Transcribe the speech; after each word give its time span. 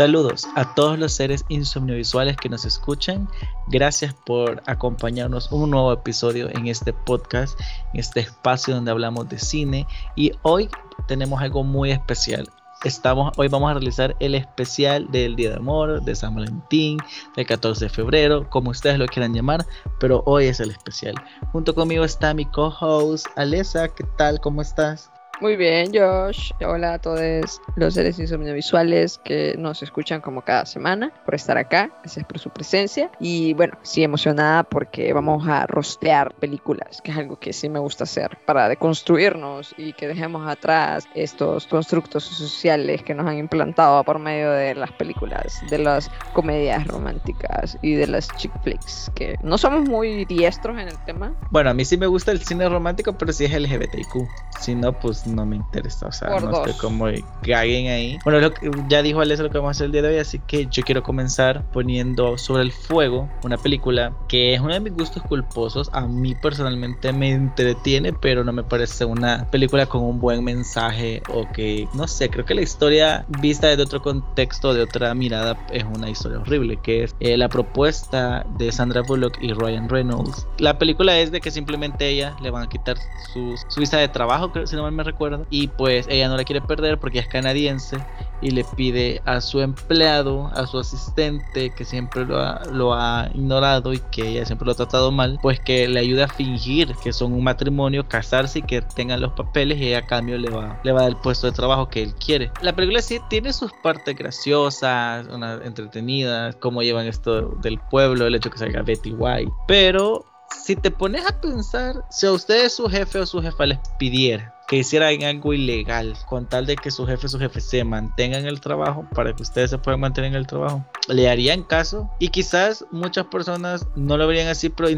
Saludos 0.00 0.48
a 0.54 0.74
todos 0.74 0.98
los 0.98 1.12
seres 1.12 1.44
insomniovisuales 1.50 2.38
que 2.38 2.48
nos 2.48 2.64
escuchan. 2.64 3.28
Gracias 3.68 4.14
por 4.14 4.62
acompañarnos 4.64 5.52
un 5.52 5.72
nuevo 5.72 5.92
episodio 5.92 6.48
en 6.56 6.68
este 6.68 6.94
podcast, 6.94 7.60
en 7.92 8.00
este 8.00 8.20
espacio 8.20 8.74
donde 8.74 8.92
hablamos 8.92 9.28
de 9.28 9.38
cine. 9.38 9.86
Y 10.16 10.32
hoy 10.40 10.70
tenemos 11.06 11.42
algo 11.42 11.64
muy 11.64 11.90
especial. 11.90 12.48
Estamos, 12.82 13.34
hoy 13.36 13.48
vamos 13.48 13.72
a 13.72 13.74
realizar 13.74 14.16
el 14.20 14.34
especial 14.34 15.06
del 15.10 15.36
Día 15.36 15.50
de 15.50 15.56
Amor, 15.56 16.02
de 16.02 16.14
San 16.14 16.34
Valentín, 16.34 16.96
del 17.36 17.44
14 17.44 17.84
de 17.84 17.90
febrero, 17.90 18.48
como 18.48 18.70
ustedes 18.70 18.98
lo 18.98 19.06
quieran 19.06 19.34
llamar, 19.34 19.66
pero 19.98 20.22
hoy 20.24 20.46
es 20.46 20.60
el 20.60 20.70
especial. 20.70 21.14
Junto 21.52 21.74
conmigo 21.74 22.04
está 22.04 22.32
mi 22.32 22.46
co-host 22.46 23.26
Alessa, 23.36 23.88
¿qué 23.88 24.04
tal? 24.16 24.40
¿Cómo 24.40 24.62
estás? 24.62 25.10
Muy 25.40 25.56
bien, 25.56 25.90
Josh. 25.94 26.50
Hola 26.60 26.94
a 26.94 26.98
todos 26.98 27.62
los 27.76 27.94
seres 27.94 28.18
visuales 28.18 29.18
que 29.24 29.54
nos 29.56 29.82
escuchan 29.82 30.20
como 30.20 30.42
cada 30.42 30.66
semana 30.66 31.10
por 31.24 31.34
estar 31.34 31.56
acá. 31.56 31.90
Gracias 32.02 32.26
por 32.26 32.38
su 32.38 32.50
presencia. 32.50 33.10
Y 33.20 33.54
bueno, 33.54 33.78
sí 33.80 34.02
emocionada 34.02 34.64
porque 34.64 35.14
vamos 35.14 35.48
a 35.48 35.66
rostear 35.66 36.34
películas, 36.34 37.00
que 37.02 37.12
es 37.12 37.16
algo 37.16 37.38
que 37.38 37.54
sí 37.54 37.70
me 37.70 37.78
gusta 37.78 38.04
hacer 38.04 38.36
para 38.44 38.68
deconstruirnos 38.68 39.74
y 39.78 39.94
que 39.94 40.08
dejemos 40.08 40.46
atrás 40.46 41.08
estos 41.14 41.66
constructos 41.66 42.24
sociales 42.24 43.02
que 43.02 43.14
nos 43.14 43.26
han 43.26 43.38
implantado 43.38 44.04
por 44.04 44.18
medio 44.18 44.50
de 44.50 44.74
las 44.74 44.92
películas, 44.92 45.58
de 45.70 45.78
las 45.78 46.10
comedias 46.34 46.86
románticas 46.86 47.78
y 47.80 47.94
de 47.94 48.06
las 48.06 48.28
chick 48.36 48.52
flicks, 48.62 49.10
que 49.14 49.38
no 49.42 49.56
somos 49.56 49.88
muy 49.88 50.26
diestros 50.26 50.78
en 50.78 50.88
el 50.88 51.04
tema. 51.06 51.32
Bueno, 51.50 51.70
a 51.70 51.74
mí 51.74 51.86
sí 51.86 51.96
me 51.96 52.08
gusta 52.08 52.30
el 52.30 52.42
cine 52.42 52.68
romántico, 52.68 53.14
pero 53.14 53.32
sí 53.32 53.46
es 53.46 53.58
LGBTQ. 53.58 54.28
Si 54.60 54.74
no, 54.74 54.92
pues 54.92 55.29
no 55.34 55.46
me 55.46 55.56
interesa. 55.56 56.06
O 56.06 56.12
sea, 56.12 56.40
no 56.40 56.50
estoy 56.50 56.72
como 56.74 57.06
caguen 57.42 57.88
ahí. 57.88 58.18
Bueno, 58.24 58.40
lo 58.40 58.52
que, 58.52 58.70
ya 58.88 59.02
dijo 59.02 59.20
Alex 59.20 59.40
lo 59.40 59.50
que 59.50 59.58
vamos 59.58 59.68
a 59.68 59.72
hacer 59.72 59.86
el 59.86 59.92
día 59.92 60.02
de 60.02 60.08
hoy, 60.08 60.18
así 60.18 60.38
que 60.46 60.66
yo 60.66 60.82
quiero 60.82 61.02
comenzar 61.02 61.64
poniendo 61.72 62.38
sobre 62.38 62.62
el 62.62 62.72
fuego 62.72 63.28
una 63.44 63.56
película 63.56 64.12
que 64.28 64.54
es 64.54 64.60
uno 64.60 64.74
de 64.74 64.80
mis 64.80 64.94
gustos 64.94 65.22
culposos. 65.22 65.90
A 65.92 66.06
mí 66.06 66.34
personalmente 66.34 67.12
me 67.12 67.30
entretiene, 67.30 68.12
pero 68.12 68.44
no 68.44 68.52
me 68.52 68.62
parece 68.62 69.04
una 69.04 69.50
película 69.50 69.86
con 69.86 70.02
un 70.02 70.20
buen 70.20 70.44
mensaje 70.44 71.22
o 71.28 71.46
que, 71.52 71.88
no 71.94 72.06
sé, 72.06 72.28
creo 72.28 72.44
que 72.44 72.54
la 72.54 72.62
historia 72.62 73.24
vista 73.40 73.68
desde 73.68 73.82
otro 73.82 74.02
contexto, 74.02 74.74
de 74.74 74.82
otra 74.82 75.14
mirada, 75.14 75.56
es 75.72 75.84
una 75.84 76.10
historia 76.10 76.38
horrible, 76.38 76.78
que 76.82 77.04
es 77.04 77.14
eh, 77.20 77.36
la 77.36 77.48
propuesta 77.48 78.44
de 78.58 78.72
Sandra 78.72 79.02
Bullock 79.02 79.38
y 79.40 79.52
Ryan 79.52 79.88
Reynolds. 79.88 80.46
La 80.58 80.78
película 80.78 81.18
es 81.18 81.30
de 81.30 81.40
que 81.40 81.50
simplemente 81.50 82.08
ella 82.08 82.36
le 82.42 82.50
van 82.50 82.64
a 82.64 82.68
quitar 82.68 82.96
su, 83.32 83.54
su 83.68 83.80
visa 83.80 83.98
de 83.98 84.08
trabajo, 84.08 84.52
si 84.64 84.76
no 84.76 84.82
mal 84.82 84.92
me 84.92 85.04
recuerdo 85.04 85.19
y 85.50 85.68
pues 85.68 86.06
ella 86.08 86.28
no 86.28 86.36
la 86.36 86.44
quiere 86.44 86.60
perder 86.60 86.98
porque 86.98 87.18
es 87.18 87.28
canadiense 87.28 87.98
y 88.40 88.50
le 88.50 88.64
pide 88.64 89.20
a 89.26 89.40
su 89.40 89.60
empleado, 89.60 90.50
a 90.54 90.66
su 90.66 90.78
asistente, 90.78 91.70
que 91.76 91.84
siempre 91.84 92.24
lo 92.24 92.94
ha, 92.94 93.30
ignorado 93.34 93.92
y 93.92 93.98
que 94.10 94.28
ella 94.28 94.46
siempre 94.46 94.66
lo 94.66 94.72
ha 94.72 94.76
tratado 94.76 95.12
mal, 95.12 95.38
pues 95.42 95.60
que 95.60 95.86
le 95.88 96.00
ayude 96.00 96.22
a 96.22 96.28
fingir 96.28 96.94
que 97.02 97.12
son 97.12 97.32
un 97.32 97.44
matrimonio, 97.44 98.08
casarse 98.08 98.60
y 98.60 98.62
que 98.62 98.80
tengan 98.80 99.20
los 99.20 99.32
papeles 99.32 99.78
y 99.78 99.88
ella 99.88 99.98
a 99.98 100.06
cambio 100.06 100.38
le 100.38 100.48
va, 100.48 100.80
le 100.82 100.92
va 100.92 101.00
a 101.00 101.02
dar 101.02 101.10
el 101.10 101.16
puesto 101.16 101.46
de 101.46 101.52
trabajo 101.52 101.88
que 101.88 102.02
él 102.02 102.14
quiere. 102.14 102.50
La 102.62 102.74
película 102.74 103.02
sí 103.02 103.20
tiene 103.28 103.52
sus 103.52 103.72
partes 103.82 104.16
graciosas, 104.16 105.26
entretenidas, 105.64 106.56
cómo 106.56 106.82
llevan 106.82 107.06
esto 107.06 107.50
del 107.62 107.78
pueblo, 107.78 108.26
el 108.26 108.34
hecho 108.34 108.50
que 108.50 108.58
salga 108.58 108.82
Betty 108.82 109.12
White, 109.12 109.52
pero 109.68 110.24
si 110.64 110.76
te 110.76 110.90
pones 110.90 111.24
a 111.26 111.40
pensar, 111.40 112.04
si 112.10 112.26
a 112.26 112.32
ustedes 112.32 112.74
su 112.74 112.88
jefe 112.88 113.20
o 113.20 113.26
su 113.26 113.40
jefa 113.40 113.66
les 113.66 113.78
pidiera 113.98 114.54
que 114.70 114.76
hicieran 114.76 115.24
algo 115.24 115.52
ilegal 115.52 116.14
con 116.28 116.48
tal 116.48 116.64
de 116.64 116.76
que 116.76 116.92
su 116.92 117.04
jefe 117.04 117.26
su 117.26 117.40
jefe 117.40 117.60
se 117.60 117.82
mantengan 117.82 118.42
en 118.42 118.46
el 118.46 118.60
trabajo 118.60 119.04
para 119.16 119.34
que 119.34 119.42
ustedes 119.42 119.70
se 119.70 119.78
puedan 119.78 119.98
mantener 119.98 120.30
en 120.30 120.36
el 120.36 120.46
trabajo 120.46 120.86
le 121.08 121.28
harían 121.28 121.62
caso 121.62 122.08
y 122.18 122.28
quizás 122.28 122.84
muchas 122.90 123.26
personas 123.26 123.86
no 123.96 124.16
lo 124.16 124.26
verían 124.26 124.48
así 124.48 124.68
pero 124.68 124.88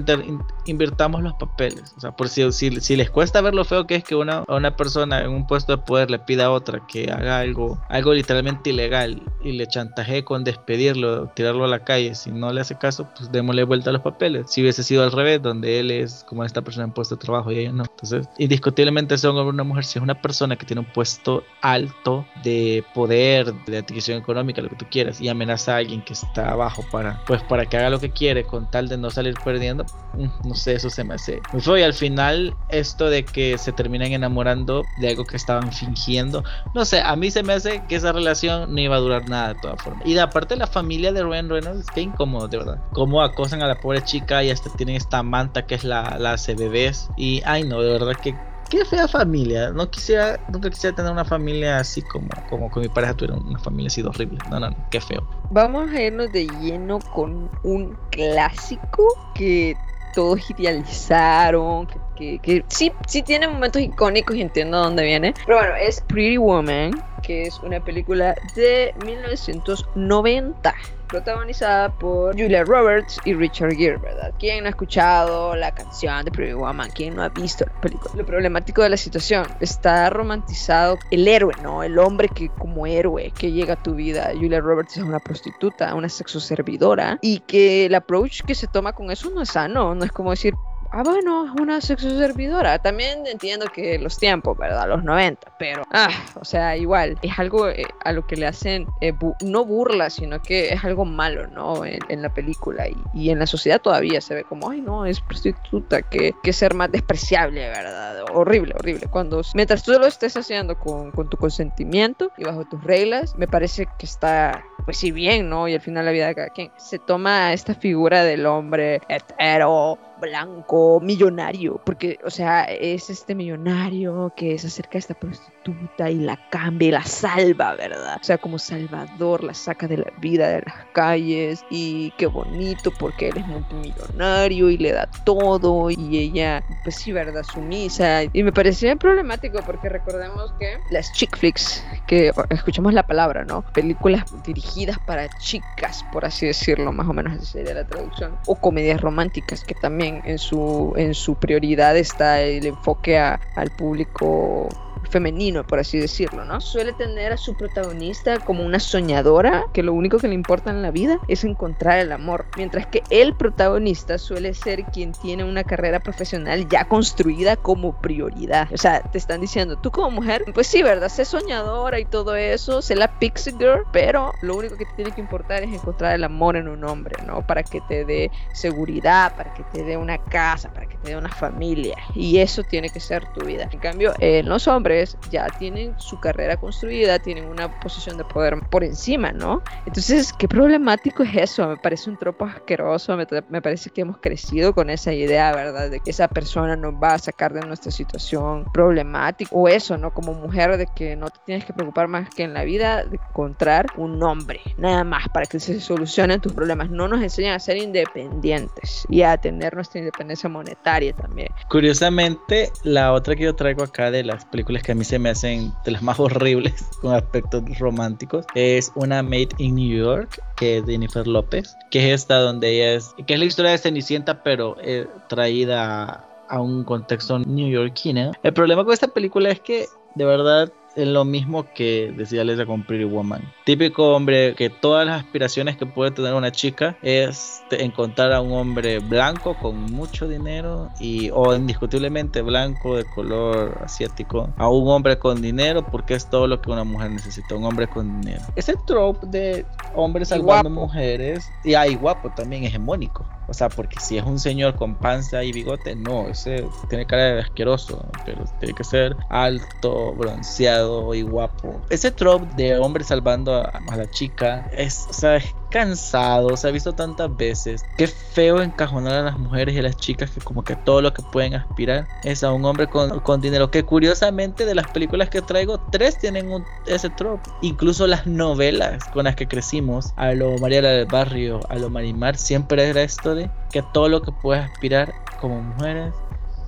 invirtamos 0.67 1.23
los 1.23 1.33
papeles. 1.35 1.95
O 1.97 2.01
sea 2.01 2.13
por 2.15 2.29
si, 2.29 2.51
si, 2.53 2.97
les 2.97 3.11
cuesta 3.11 3.41
ver 3.41 3.55
lo 3.55 3.65
feo 3.65 3.87
que 3.87 3.97
es 3.97 4.05
que 4.05 4.15
una, 4.15 4.45
una 4.49 4.77
persona 4.77 5.21
en 5.21 5.31
un 5.31 5.47
puesto 5.47 5.77
de 5.77 5.83
poder 5.83 6.11
le 6.11 6.19
pida 6.19 6.47
a 6.47 6.51
otra 6.51 6.87
que 6.87 7.11
haga 7.11 7.39
algo 7.39 7.81
algo 7.89 8.13
literalmente 8.13 8.71
ilegal 8.71 9.23
y 9.43 9.53
le 9.53 9.67
chantaje 9.67 10.25
con 10.25 10.45
despedirlo 10.45 11.29
tirarlo 11.29 11.65
a 11.65 11.69
la 11.69 11.85
calle 11.85 12.15
si 12.15 12.31
no 12.31 12.53
le 12.53 12.61
hace 12.61 12.77
caso 12.77 13.09
pues 13.17 13.33
démosle 13.33 13.65
vuelta 13.65 13.91
a 13.91 13.93
los 13.93 14.03
papeles. 14.03 14.51
Si 14.51 14.61
hubiese 14.61 14.83
sido 14.83 15.03
al 15.03 15.13
revés 15.13 15.41
donde 15.41 15.81
él 15.81 15.91
es 15.91 16.25
como 16.29 16.45
esta 16.45 16.63
persona 16.63 16.85
en 16.85 16.93
puesto 16.93 17.17
de 17.17 17.23
trabajo 17.23 17.51
y 17.51 17.59
ella 17.59 17.73
no. 17.73 17.85
Entonces 17.85 18.29
indiscutiblemente 18.39 19.17
son 19.19 19.37
una 19.63 19.69
mujer, 19.69 19.85
si 19.85 19.99
es 19.99 20.03
una 20.03 20.21
persona 20.21 20.57
que 20.57 20.67
tiene 20.67 20.81
un 20.81 20.87
puesto 20.87 21.45
alto 21.61 22.27
de 22.43 22.85
poder, 22.95 23.55
de 23.67 23.79
adquisición 23.79 24.19
económica, 24.19 24.61
lo 24.61 24.69
que 24.69 24.77
tú 24.77 24.87
quieras, 24.91 25.21
y 25.21 25.29
amenaza 25.29 25.75
a 25.75 25.77
alguien 25.79 26.03
que 26.03 26.13
está 26.13 26.51
abajo 26.51 26.85
para, 26.91 27.23
pues, 27.27 27.43
para 27.43 27.67
que 27.67 27.77
haga 27.77 27.91
lo 27.91 28.01
que 28.01 28.11
quiere 28.11 28.45
con 28.45 28.71
tal 28.71 28.89
de 28.89 28.99
no 28.99 29.11
salir 29.11 29.35
perdiendo, 29.45 29.85
mm, 30.15 30.49
no 30.49 30.55
sé, 30.55 30.75
eso 30.75 30.91
se 30.91 31.05
me 31.05 31.15
hace 31.15 31.41
muy 31.53 31.63
feo. 31.63 31.79
Y 31.79 31.83
al 31.83 31.95
final, 31.95 32.55
esto 32.69 33.09
de 33.09 33.25
que 33.25 33.57
se 33.59 33.73
terminan 33.73 34.13
enamorando 34.13 34.83
de 35.01 35.09
algo 35.11 35.25
que 35.25 35.37
estaban 35.37 35.73
fingiendo, 35.73 36.43
no 36.75 36.85
sé, 36.85 37.01
a 37.01 37.15
mí 37.17 37.31
se 37.31 37.43
me 37.43 37.53
hace 37.53 37.83
que 37.89 37.97
esa 37.97 38.13
relación 38.13 38.75
no 38.75 38.81
iba 38.81 38.97
a 38.97 39.01
durar 39.01 39.29
nada 39.29 39.55
de 39.55 39.61
todas 39.61 39.83
formas. 39.83 40.07
Y 40.07 40.15
de 40.15 40.21
aparte, 40.21 40.57
la 40.57 40.67
familia 40.67 41.13
de 41.13 41.23
Ryan 41.23 41.49
Reynolds, 41.49 41.87
qué 41.95 42.03
incómodo, 42.03 42.49
de 42.49 42.59
verdad. 42.59 42.79
Cómo 42.93 43.23
acosan 43.23 43.63
a 43.63 43.67
la 43.67 43.81
pobre 43.81 44.03
chica 44.03 44.43
y 44.43 44.51
hasta 44.51 44.71
tienen 44.71 44.97
esta 44.97 45.23
manta 45.23 45.67
que 45.67 45.75
es 45.75 45.85
la, 45.85 46.17
la 46.19 46.35
hace 46.35 46.55
bebés. 46.55 47.09
Y, 47.17 47.43
ay, 47.45 47.65
no, 47.65 47.81
de 47.81 47.93
verdad 47.93 48.13
que 48.23 48.35
qué 48.73 48.87
fea 48.87 49.07
familia. 49.07 49.71
No 49.71 49.91
quisiera, 49.91 50.41
nunca 50.51 50.71
quisiera 50.71 50.97
tener 50.97 51.13
una 51.13 51.27
familia 51.27 51.77
así 51.79 52.01
como, 52.01 52.29
como 52.49 52.71
con 52.71 52.83
mi 52.83 52.89
pareja 52.89 53.15
tuviera 53.15 53.37
una 53.37 53.59
familia 53.59 53.89
así 53.89 54.01
de 54.01 54.09
horrible. 54.09 54.39
No, 54.51 54.59
no, 54.59 54.71
no, 54.71 54.77
qué 54.91 54.99
feo. 54.99 55.23
Vamos 55.51 55.91
a 55.93 56.01
irnos 56.01 56.33
de 56.33 56.47
lleno 56.47 56.99
con 57.13 57.51
un 57.65 57.95
clásico 58.11 59.07
que 59.35 59.77
todos 60.15 60.49
idealizaron, 60.51 61.87
que, 62.17 62.39
que, 62.39 62.65
sí, 62.69 62.93
sí 63.07 63.23
tiene 63.23 63.47
momentos 63.47 63.83
icónicos 63.83 64.37
y 64.37 64.41
entiendo 64.41 64.79
dónde 64.79 65.05
viene. 65.05 65.35
Pero 65.45 65.59
bueno, 65.59 65.75
es 65.75 66.01
Pretty 66.01 66.39
Woman, 66.39 66.93
que 67.23 67.43
es 67.43 67.61
una 67.61 67.79
película 67.79 68.35
de 68.57 68.95
1990 69.05 70.75
protagonizada 71.13 71.91
por 71.91 72.33
Julia 72.33 72.65
Roberts 72.65 73.21
y 73.27 73.35
Richard 73.35 73.75
Gere, 73.77 73.99
¿verdad? 73.99 74.33
¿Quién 74.39 74.65
no 74.65 74.67
ha 74.67 74.71
escuchado 74.71 75.55
la 75.55 75.71
canción 75.73 76.25
de 76.25 76.31
Pretty 76.31 76.55
Woman? 76.55 76.89
¿Quién 76.95 77.15
no 77.15 77.23
ha 77.23 77.29
visto 77.29 77.67
la 77.67 77.81
película? 77.83 78.15
Lo 78.17 78.25
problemático 78.25 78.83
de 78.83 78.89
la 78.89 78.97
situación, 78.97 79.47
está 79.61 80.09
romantizado 80.09 80.99
el 81.11 81.29
héroe, 81.29 81.53
¿no? 81.63 81.83
El 81.83 81.99
hombre 81.99 82.29
que 82.29 82.49
como 82.49 82.87
héroe 82.87 83.31
que 83.39 83.53
llega 83.53 83.75
a 83.75 83.83
tu 83.83 83.95
vida. 83.95 84.33
Julia 84.35 84.61
Roberts 84.61 84.97
es 84.97 85.03
una 85.03 85.19
prostituta, 85.21 85.95
una 85.95 86.09
sexo 86.09 86.41
servidora 86.41 87.19
y 87.21 87.41
que 87.41 87.87
el 87.87 87.95
approach 87.95 88.43
que 88.43 88.55
se 88.55 88.67
toma 88.67 88.95
con 88.95 89.11
eso 89.11 89.31
no 89.31 89.43
es 89.43 89.51
sano, 89.51 89.95
no 89.95 90.05
es 90.05 90.13
como 90.13 90.31
decir, 90.31 90.55
ah, 90.93 91.03
bueno, 91.03 91.47
es 91.47 91.61
una 91.61 91.81
sexo 91.81 92.11
servidora. 92.11 92.79
También 92.79 93.27
entiendo 93.27 93.67
que 93.67 93.99
los 93.99 94.19
tiempos, 94.19 94.57
¿verdad? 94.57 94.89
Los 94.89 95.05
90, 95.05 95.53
pero, 95.59 95.83
ah, 95.93 96.11
o 96.41 96.45
sea, 96.45 96.77
igual, 96.77 97.19
es 97.23 97.39
algo 97.39 97.69
eh, 97.69 97.85
a 98.05 98.13
lo 98.13 98.27
que 98.27 98.37
le 98.37 98.47
hacen, 98.47 98.87
eh, 99.01 99.13
no 99.43 99.65
burla, 99.65 100.11
sino 100.11 100.41
que 100.41 100.73
es 100.73 100.85
algo 100.85 101.05
malo, 101.05 101.47
¿no? 101.49 101.85
En, 101.85 102.23
la 102.23 102.33
película 102.33 102.87
y, 103.15 103.31
en 103.31 103.39
la 103.39 103.47
sociedad 103.47 103.81
todavía 103.81 104.21
se 104.21 104.35
ve 104.35 104.45
como, 104.45 104.71
ay, 104.71 104.81
no, 104.81 105.07
es 105.07 105.21
prostituta, 105.21 106.03
que, 106.03 106.35
que 106.43 106.53
ser 106.53 106.75
más 106.75 106.93
despreciable, 106.93 107.69
¿verdad? 107.69 108.25
Horrible, 108.33 108.75
horrible. 108.75 109.07
Cuando, 109.11 109.43
mientras 109.55 109.83
tú 109.83 109.93
lo 109.93 110.07
estés 110.07 110.37
haciendo 110.37 110.79
con, 110.79 111.13
tu 111.29 111.37
consentimiento 111.37 112.31
y 112.37 112.45
bajo 112.45 112.65
tus 112.65 112.83
reglas, 112.85 113.35
me 113.37 113.49
parece 113.49 113.87
que 113.99 114.07
está 114.07 114.65
pues 114.85 114.97
sí 114.97 115.13
bien, 115.13 115.49
¿no? 115.49 115.69
Y 115.69 115.75
al 115.75 115.81
final 115.81 116.05
la 116.05 116.11
vida 116.11 116.27
de 116.27 116.35
cada 116.35 116.49
quien. 116.49 116.71
Se 116.77 116.99
toma 116.99 117.53
esta 117.53 117.75
figura 117.75 118.25
del 118.25 118.47
hombre 118.47 119.01
hetero, 119.09 119.99
blanco, 120.23 121.01
millonario, 121.01 121.81
porque, 121.85 122.19
o 122.25 122.31
sea, 122.31 122.65
es 122.65 123.11
este 123.11 123.35
millonario 123.35 124.33
que 124.37 124.57
se 124.57 124.69
acerca 124.69 124.97
a 124.97 125.01
esta 125.01 125.15
prostituta 125.15 126.09
y 126.11 126.21
la 126.21 126.39
cambia 126.49 126.89
y 126.89 126.91
la 126.93 127.05
salva, 127.05 127.75
¿verdad? 127.75 128.19
O 128.21 128.25
sea, 128.25 128.39
como 128.39 128.59
salvador, 128.59 129.43
la 129.43 129.53
saca 129.53 129.89
de 129.89 129.99
la 129.99 130.13
vida 130.21 130.49
de 130.49 130.63
las 130.63 130.87
calles 130.93 131.65
y 131.71 132.13
qué 132.13 132.27
bonito 132.27 132.93
porque 132.99 133.29
él 133.29 133.39
es 133.39 133.47
multimillonario 133.47 134.71
y 134.71 134.79
le 134.79 134.93
da 134.93 135.09
todo 135.25 135.91
y 135.91 136.19
ella, 136.19 136.65
pues 136.85 136.97
sí, 136.97 137.13
¿verdad? 137.13 137.43
Sumisa. 137.43 138.23
Y 138.33 138.43
me 138.45 138.53
parecía 138.53 138.95
problemático 138.95 139.59
porque 139.67 139.89
recordemos 139.89 140.53
que 140.59 140.79
las 140.91 141.13
chick 141.13 141.37
flicks, 141.37 141.85
que 142.07 142.33
escuchamos 142.51 142.95
la 142.95 143.07
palabra, 143.07 143.45
¿no? 143.45 143.63
Películas 143.73 144.25
dirigidas 144.45 144.99
para 145.01 145.29
chicas, 145.39 146.05
por 146.13 146.25
así 146.25 146.47
decirlo, 146.47 146.93
más 146.93 147.09
o 147.09 147.13
menos 147.13 147.35
así 147.35 147.47
sería 147.47 147.75
la 147.75 147.85
traducción, 147.85 148.37
o 148.47 148.55
comedias 148.55 149.01
románticas 149.01 149.65
que 149.65 149.75
también 149.75 150.12
en 150.25 150.39
su, 150.39 150.93
en 150.97 151.15
su 151.15 151.37
prioridad 151.37 151.97
está 151.97 152.41
el 152.43 152.67
enfoque 152.67 153.19
al 153.19 153.71
público 153.71 154.69
femenino, 155.09 155.65
por 155.65 155.79
así 155.79 155.99
decirlo, 155.99 156.45
¿no? 156.45 156.61
Suele 156.61 156.93
tener 156.93 157.33
a 157.33 157.37
su 157.37 157.55
protagonista 157.55 158.39
como 158.39 158.65
una 158.65 158.81
soñadora, 158.81 159.65
que 159.73 159.83
lo 159.83 159.93
único 159.93 160.19
que 160.19 160.29
le 160.29 160.35
importa 160.35 160.71
en 160.71 160.83
la 160.83 160.91
vida 160.91 161.19
es 161.29 161.45
encontrar 161.45 161.99
el 161.99 162.13
amor, 162.13 162.47
mientras 162.57 162.87
que 162.87 163.03
el 163.11 163.35
protagonista 163.35 164.19
suele 164.19 164.55
ser 164.55 164.85
quien 164.85 165.13
tiene 165.13 165.45
una 165.45 165.65
carrera 165.65 166.01
profesional 166.01 166.69
ya 166.69 166.85
construida 166.87 167.57
como 167.57 167.93
prioridad. 168.01 168.69
O 168.73 168.77
sea, 168.77 169.03
te 169.03 169.19
están 169.19 169.41
diciendo, 169.41 169.77
tú 169.77 169.91
como 169.91 170.11
mujer, 170.11 170.45
pues 170.55 170.67
sí, 170.67 170.83
¿verdad? 170.83 171.09
Sé 171.09 171.25
soñadora 171.25 171.99
y 172.01 172.05
todo 172.05 172.37
eso, 172.37 172.83
sé 172.83 172.97
la 172.97 173.19
pixie 173.19 173.53
girl, 173.59 173.85
pero 173.93 174.33
lo 174.43 174.57
único 174.57 174.77
que 174.77 174.85
te 174.87 174.93
tiene 174.95 175.13
que 175.13 175.21
importar 175.21 175.63
es 175.63 175.73
encontrar 175.73 176.15
el 176.15 176.25
amor 176.25 176.57
en 176.57 176.69
un 176.69 176.85
hombre, 176.85 177.17
¿no? 177.27 177.47
Para 177.47 177.63
que 177.63 177.81
te 177.83 178.05
dé 178.05 178.31
seguridad, 178.53 179.37
para 179.37 179.55
que 179.55 179.63
te 179.65 179.83
dé 179.83 179.97
una 179.97 180.19
casa, 180.19 180.73
para 180.73 180.87
que 180.87 180.97
te 180.97 181.11
dé 181.11 181.17
una 181.17 181.29
familia. 181.29 181.97
Y 182.15 182.39
eso 182.39 182.63
tiene 182.63 182.89
que 182.89 183.01
ser 183.01 183.25
tu 183.33 183.45
vida. 183.45 183.69
En 183.73 183.79
cambio, 183.79 184.13
en 184.19 184.49
los 184.49 184.69
hombres, 184.69 184.92
ya 185.31 185.47
tienen 185.59 185.95
su 185.99 186.21
carrera 186.21 186.57
construida, 186.57 187.19
tienen 187.19 187.47
una 187.47 187.81
posición 187.81 188.17
de 188.17 188.25
poder 188.25 188.59
por 188.71 188.85
encima, 188.85 189.33
¿no? 189.33 189.63
Entonces, 189.87 190.33
qué 190.33 190.49
problemático 190.49 191.23
es 191.23 191.37
eso, 191.37 191.69
me 191.69 191.77
parece 191.77 192.11
un 192.11 192.19
tropo 192.19 192.45
asqueroso, 192.45 193.17
me, 193.17 193.63
parece 193.63 193.91
que 193.91 194.03
hemos 194.03 194.19
crecido 194.19 194.75
con 194.75 194.91
esa 194.91 195.13
idea, 195.13 195.55
¿verdad? 195.55 195.91
De 195.91 196.01
que 196.01 196.11
esa 196.11 196.29
persona 196.29 196.77
nos 196.77 196.95
va 196.95 197.15
a 197.15 197.19
sacar 197.19 197.53
de 197.53 197.61
nuestra 197.61 197.91
situación 197.91 198.65
problemática, 198.73 199.51
o 199.55 199.69
eso, 199.69 199.97
¿no? 199.97 200.13
Como 200.13 200.35
mujer, 200.35 200.77
de 200.77 200.87
que 200.95 201.17
no 201.17 201.29
te 201.29 201.39
tienes 201.45 201.65
que 201.65 201.73
preocupar 201.73 202.09
más 202.09 202.29
que 202.35 202.43
en 202.43 202.55
la 202.55 202.65
vida 202.65 203.05
de 203.05 203.17
encontrar 203.17 203.87
un 203.97 204.23
hombre, 204.23 204.61
nada 204.77 205.05
más, 205.05 205.29
para 205.29 205.47
que 205.47 205.61
se 205.61 205.81
solucionen 205.81 206.41
tus 206.41 206.53
problemas. 206.53 206.91
No 206.91 207.09
nos 207.09 207.23
enseñan 207.23 207.55
a 207.55 207.59
ser 207.59 207.77
independientes 207.77 209.07
y 209.09 209.23
a 209.23 209.37
tener 209.37 209.75
nuestra 209.75 210.01
independencia 210.01 210.49
monetaria 210.49 211.13
también. 211.13 211.49
Curiosamente, 211.69 212.71
la 212.85 213.13
otra 213.13 213.35
que 213.37 213.45
yo 213.45 213.55
traigo 213.55 213.83
acá 213.83 214.11
de 214.11 214.25
las 214.25 214.45
películas 214.47 214.82
que 214.83 214.93
a 214.93 214.95
mí 214.95 215.05
se 215.05 215.19
me 215.19 215.31
hacen 215.31 215.73
de 215.85 215.93
las 215.93 216.03
más 216.03 216.19
horribles 216.21 216.85
con 217.01 217.15
aspectos 217.15 217.63
románticos 217.79 218.47
es 218.55 218.93
una 218.95 219.23
Made 219.23 219.51
in 219.59 219.77
New 219.77 219.97
York 219.97 220.43
que 220.57 220.79
es 220.79 220.85
Jennifer 220.85 221.27
López 221.27 221.77
que 221.91 222.13
es 222.13 222.23
esta 222.23 222.39
donde 222.39 222.71
ella 222.71 222.95
es 222.95 223.15
que 223.27 223.35
es 223.35 223.39
la 223.39 223.47
historia 223.47 223.71
de 223.71 223.79
Cenicienta 223.79 224.43
pero 224.43 224.77
eh, 224.83 225.07
traída 225.29 226.27
a 226.49 226.61
un 226.61 226.85
contexto 226.85 227.39
neoyorquino 227.39 228.33
el 228.43 228.53
problema 228.53 228.85
con 228.85 228.93
esta 228.93 229.09
película 229.09 229.51
es 229.51 229.61
que 229.61 229.87
de 230.15 230.25
verdad 230.25 230.73
es 230.97 231.09
lo 231.09 231.25
mismo 231.25 231.65
que 231.75 232.13
decía 232.17 232.45
Lesa 232.45 232.67
con 232.67 232.85
Pretty 232.85 233.05
Woman. 233.05 233.43
Típico 233.65 234.15
hombre 234.15 234.55
que 234.55 234.71
todas 234.71 235.07
las 235.07 235.23
aspiraciones 235.23 235.77
que 235.77 235.87
puede 235.87 236.11
tener 236.11 236.35
una 236.35 236.53
chica 236.53 236.97
es 237.03 237.63
encontrar 237.71 238.33
a 238.33 238.41
un 238.41 238.53
hombre 238.53 238.99
blanco 238.99 239.57
con 239.59 239.77
mucho 239.93 240.29
dinero 240.29 240.91
y 241.01 241.31
o 241.31 241.55
indiscutiblemente 241.55 242.43
blanco 242.43 242.97
de 242.97 243.05
color 243.15 243.79
asiático, 243.83 244.53
a 244.57 244.69
un 244.69 244.89
hombre 244.89 245.19
con 245.19 245.41
dinero 245.41 245.85
porque 245.91 246.15
es 246.15 246.29
todo 246.29 246.47
lo 246.47 246.61
que 246.61 246.71
una 246.71 246.85
mujer 246.85 247.11
necesita, 247.11 247.55
un 247.55 247.65
hombre 247.65 247.89
con 247.89 248.21
dinero. 248.21 248.43
Ese 248.57 248.75
trope 248.87 249.27
de 249.27 249.67
hombres 249.95 250.29
salvando 250.29 250.71
mujeres 250.71 251.49
y 251.65 251.75
hay 251.75 251.95
guapo 251.95 252.31
también 252.35 252.65
hegemónico. 252.65 253.25
O 253.53 253.55
sea, 253.55 253.69
porque 253.69 254.01
si 254.01 254.17
es 254.17 254.25
un 254.25 254.39
señor 254.39 254.77
con 254.77 254.95
panza 254.95 255.45
y 255.45 255.53
bigote, 255.53 255.95
no, 255.95 256.27
ese 256.27 256.67
tiene 256.89 257.05
cara 257.05 257.35
de 257.35 257.41
asqueroso, 257.41 258.03
pero 258.25 258.47
tiene 258.61 258.73
que 258.75 258.83
ser 258.83 259.15
alto, 259.29 260.15
bronceado 260.15 261.15
y 261.15 261.21
guapo. 261.21 261.79
Ese 261.91 262.11
trope 262.11 262.47
de 262.57 262.79
hombre 262.79 263.05
salvando 263.05 263.55
a, 263.57 263.83
la 263.95 264.11
chica 264.11 264.71
es, 264.73 265.07
o 265.11 265.13
sea, 265.13 265.37
es 265.37 265.55
cansado, 265.73 266.57
se 266.57 266.69
ha 266.69 266.71
visto 266.71 266.93
tantas 266.93 267.35
veces. 267.37 267.85
Qué 267.97 268.07
feo 268.07 268.63
encajonar 268.63 269.15
a 269.15 269.23
las 269.23 269.39
mujeres 269.39 269.75
y 269.75 269.79
a 269.79 269.83
las 269.83 269.97
chicas 269.97 270.31
que 270.31 270.41
como 270.41 270.63
que 270.63 270.77
todo 270.77 271.03
lo 271.03 271.13
que 271.13 271.23
pueden 271.33 271.55
aspirar 271.55 272.07
es 272.23 272.45
a 272.45 272.53
un 272.53 272.65
hombre 272.65 272.87
con, 272.87 273.21
con 273.21 273.41
dinero. 273.41 273.71
Que 273.71 273.83
curiosamente 273.83 274.67
de 274.67 274.75
las 274.75 274.89
películas 274.93 275.31
que 275.31 275.43
traigo, 275.43 275.81
tres 275.91 276.19
tienen 276.19 276.53
un, 276.53 276.65
ese 276.87 277.11
trope. 277.11 277.51
Incluso 277.63 278.07
las 278.07 278.27
novelas 278.27 279.03
con 279.13 279.25
las 279.25 279.35
que 279.35 279.49
crecimos, 279.49 280.13
a 280.17 280.33
lo 280.33 280.57
Mariela 280.59 280.91
del 280.91 281.07
Barrio, 281.07 281.61
a 281.69 281.77
lo 281.77 281.91
Marimar, 281.91 282.37
siempre 282.37 282.89
era 282.89 283.03
esto 283.03 283.35
de 283.35 283.51
que 283.73 283.83
todo 283.93 284.09
lo 284.09 284.23
que 284.23 284.31
puedes 284.31 284.65
aspirar 284.65 285.13
como 285.41 285.61
mujeres, 285.61 286.13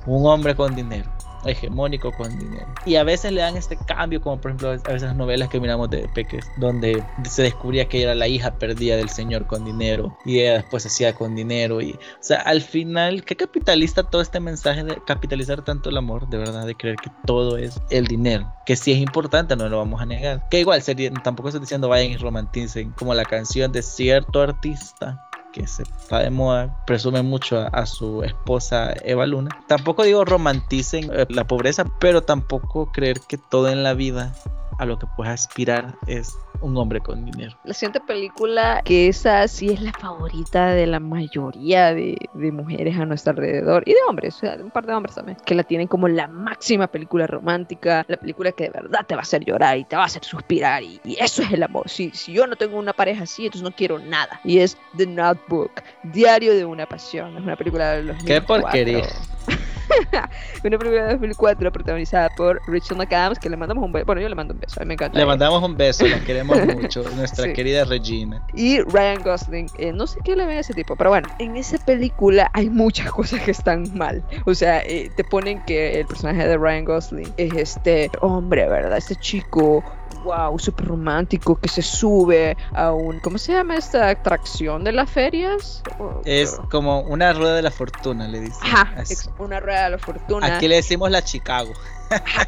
un 0.06 0.27
hombre 0.27 0.56
con 0.56 0.75
dinero 0.75 1.13
hegemónico 1.46 2.12
con 2.12 2.38
dinero. 2.38 2.67
Y 2.87 2.96
a 2.96 3.05
veces 3.05 3.32
le 3.32 3.41
dan 3.41 3.56
este 3.56 3.76
cambio, 3.76 4.20
como 4.20 4.41
por 4.41 4.50
ejemplo 4.50 4.69
a 4.69 4.73
veces 4.73 5.02
las 5.02 5.17
novelas 5.17 5.49
que 5.49 5.61
miramos 5.61 5.91
de 5.91 6.08
Peques, 6.14 6.46
donde 6.56 7.02
se 7.29 7.43
descubría 7.43 7.88
que 7.88 8.02
era 8.02 8.14
la 8.14 8.29
hija 8.29 8.55
perdida 8.58 8.96
del 8.96 9.08
señor 9.08 9.46
con 9.46 9.64
dinero 9.64 10.17
y 10.25 10.41
ella 10.41 10.55
después 10.55 10.87
hacía 10.87 11.14
con 11.14 11.35
dinero. 11.35 11.81
Y, 11.81 11.93
o 11.93 11.99
sea, 12.20 12.41
al 12.41 12.62
final, 12.62 13.25
¿qué 13.25 13.37
capitalista 13.37 14.02
todo 14.02 14.23
este 14.23 14.41
mensaje 14.41 14.85
de 14.85 14.99
capitalizar 15.06 15.64
tanto 15.64 15.91
el 15.91 15.96
amor? 15.96 16.29
De 16.29 16.38
verdad, 16.38 16.67
de 16.67 16.75
creer 16.75 16.96
que 16.96 17.11
todo 17.26 17.56
es 17.56 17.81
el 17.91 18.06
dinero. 18.06 18.52
Que 18.67 18.76
si 18.76 18.93
es 18.93 18.99
importante, 18.99 19.56
no 19.56 19.69
lo 19.69 19.79
vamos 19.79 20.00
a 20.00 20.06
negar. 20.06 20.49
Que 20.49 20.61
igual, 20.61 20.82
sería, 20.82 21.11
tampoco 21.12 21.49
estoy 21.49 21.61
diciendo 21.61 21.88
vayan 21.88 22.12
y 22.12 22.17
romanticen, 22.17 22.93
como 22.93 23.14
la 23.14 23.25
canción 23.25 23.73
de 23.73 23.82
cierto 23.82 24.41
artista 24.43 25.20
que 25.55 25.69
se 25.69 25.85
está 25.85 26.19
de 26.19 26.31
moda, 26.31 26.85
presume 26.85 27.23
mucho 27.23 27.61
a, 27.73 27.87
su 27.87 28.25
esposa 28.25 28.93
Eva 29.05 29.25
Luna. 29.25 29.51
Tampoco 29.69 30.03
digo 30.03 30.25
romanticen 30.25 31.09
la 31.29 31.47
pobreza, 31.47 31.85
pero 32.01 32.23
tampoco 32.25 32.91
creer 32.91 33.21
que 33.21 33.39
todo 33.39 33.69
en 33.69 33.85
la 33.85 33.95
vida 33.95 34.35
a 34.79 34.85
lo 34.85 34.99
que 34.99 35.06
puedes 35.17 35.32
aspirar 35.32 35.94
es 36.06 36.37
un 36.61 36.76
hombre 36.76 37.00
con 37.00 37.25
dinero. 37.25 37.56
La 37.65 37.75
siguiente 37.75 38.00
película, 38.00 38.81
que 38.85 39.09
esa 39.09 39.47
sí 39.49 39.71
es 39.71 39.81
la 39.81 39.93
favorita 39.93 40.69
de 40.69 40.87
la 40.87 41.00
mayoría 41.00 41.93
de, 41.94 42.17
mujeres 42.35 42.97
a 42.99 43.05
nuestro 43.05 43.32
alrededor 43.32 43.82
y 43.87 43.93
de 43.93 43.99
hombres, 44.09 44.37
o 44.37 44.38
sea, 44.38 44.56
un 44.61 44.71
par 44.71 44.87
de 44.87 44.94
hombres 44.94 45.15
también, 45.15 45.37
que 45.44 45.55
la 45.55 45.65
tienen 45.65 45.88
como 45.88 46.09
la 46.09 46.29
máxima 46.29 46.87
película 46.87 47.26
romántica, 47.26 48.05
la 48.09 48.17
película 48.17 48.53
que 48.53 48.65
de 48.65 48.71
verdad 48.71 49.05
te 49.06 49.15
va 49.15 49.21
a 49.21 49.23
hacer 49.23 49.44
llorar 49.44 49.76
y 49.76 49.85
te 49.85 49.97
va 49.97 50.03
a 50.03 50.06
hacer 50.06 50.25
suspirar 50.25 50.82
y, 50.82 51.00
eso 51.19 51.43
es 51.43 51.53
el 51.53 51.62
amor. 51.62 51.88
Si, 51.88 52.11
si 52.11 52.32
yo 52.32 52.47
no 52.47 52.56
tengo 52.56 52.79
una 52.79 52.93
pareja 52.93 53.25
así, 53.25 53.47
entonces 53.47 53.62
no 53.62 53.75
quiero 53.75 53.99
nada. 53.99 54.41
Y 54.44 54.59
es 54.59 54.77
The 54.97 55.06
Notebook, 55.06 55.70
Diario 56.03 56.55
de 56.55 56.65
una 56.65 56.87
Pasión. 56.87 57.37
Es 57.37 57.43
una 57.43 57.56
película 57.56 57.93
de 57.93 58.03
los 58.03 58.25
Qué 58.25 58.41
porquería. 58.41 59.06
una 60.64 60.78
película 60.78 61.06
de 61.06 61.12
2004 61.12 61.72
protagonizada 61.72 62.31
por 62.31 62.60
Rachel 62.66 62.96
McAdams, 62.96 63.38
que 63.38 63.50
le 63.50 63.56
mandamos 63.56 63.84
un 63.84 63.92
beso. 63.92 64.06
Bueno, 64.06 64.20
yo 64.20 64.28
le 64.28 64.34
mando 64.34 64.54
un 64.54 64.60
beso, 64.60 64.81
a 64.81 64.84
mí 64.84 64.88
me 64.88 64.94
encanta. 64.94 65.19
Le 65.19 65.26
mandamos 65.26 65.62
un 65.62 65.76
beso, 65.76 66.06
la 66.06 66.20
queremos 66.25 66.58
mucho, 66.67 67.05
nuestra 67.17 67.53
querida 67.53 67.84
Regina. 67.84 68.43
Y 68.55 68.81
Ryan 68.81 69.22
Gosling, 69.22 69.67
eh, 69.79 69.93
no 69.93 70.06
sé 70.06 70.20
qué 70.24 70.36
le 70.36 70.46
ve 70.46 70.55
a 70.55 70.60
ese 70.60 70.74
tipo, 70.74 70.96
pero 70.96 71.10
bueno, 71.10 71.29
en 71.38 71.56
esa 71.56 71.79
película 71.79 72.50
hay 72.53 72.70
muchas 72.70 73.10
cosas 73.10 73.41
que 73.43 73.50
están 73.50 73.86
mal. 73.94 74.22
O 74.46 74.55
sea, 74.55 74.81
eh, 74.81 75.10
te 75.17 75.24
ponen 75.24 75.62
que 75.64 76.00
el 76.00 76.06
personaje 76.06 76.46
de 76.46 76.56
Ryan 76.56 76.84
Gosling 76.84 77.32
es 77.36 77.55
este 77.55 78.10
hombre, 78.20 78.69
¿verdad? 78.69 78.98
Este 78.98 79.17
chico 79.17 79.82
wow, 80.24 80.58
súper 80.58 80.86
romántico, 80.86 81.56
que 81.56 81.69
se 81.69 81.82
sube 81.82 82.56
a 82.72 82.93
un, 82.93 83.20
¿cómo 83.20 83.38
se 83.38 83.52
llama 83.52 83.76
esta 83.76 84.08
atracción 84.08 84.82
de 84.84 84.93
las 84.93 85.10
ferias? 85.10 85.82
Es 86.24 86.58
como 86.70 87.00
una 87.02 87.32
rueda 87.32 87.54
de 87.54 87.62
la 87.62 87.70
fortuna, 87.70 88.26
le 88.26 88.40
dicen. 88.40 88.60
Ajá, 88.62 89.00
es 89.00 89.31
una 89.38 89.60
rueda 89.60 89.84
de 89.84 89.90
la 89.90 89.98
fortuna. 89.98 90.56
Aquí 90.56 90.69
le 90.69 90.76
decimos 90.76 91.10
la 91.10 91.22
Chicago. 91.22 91.72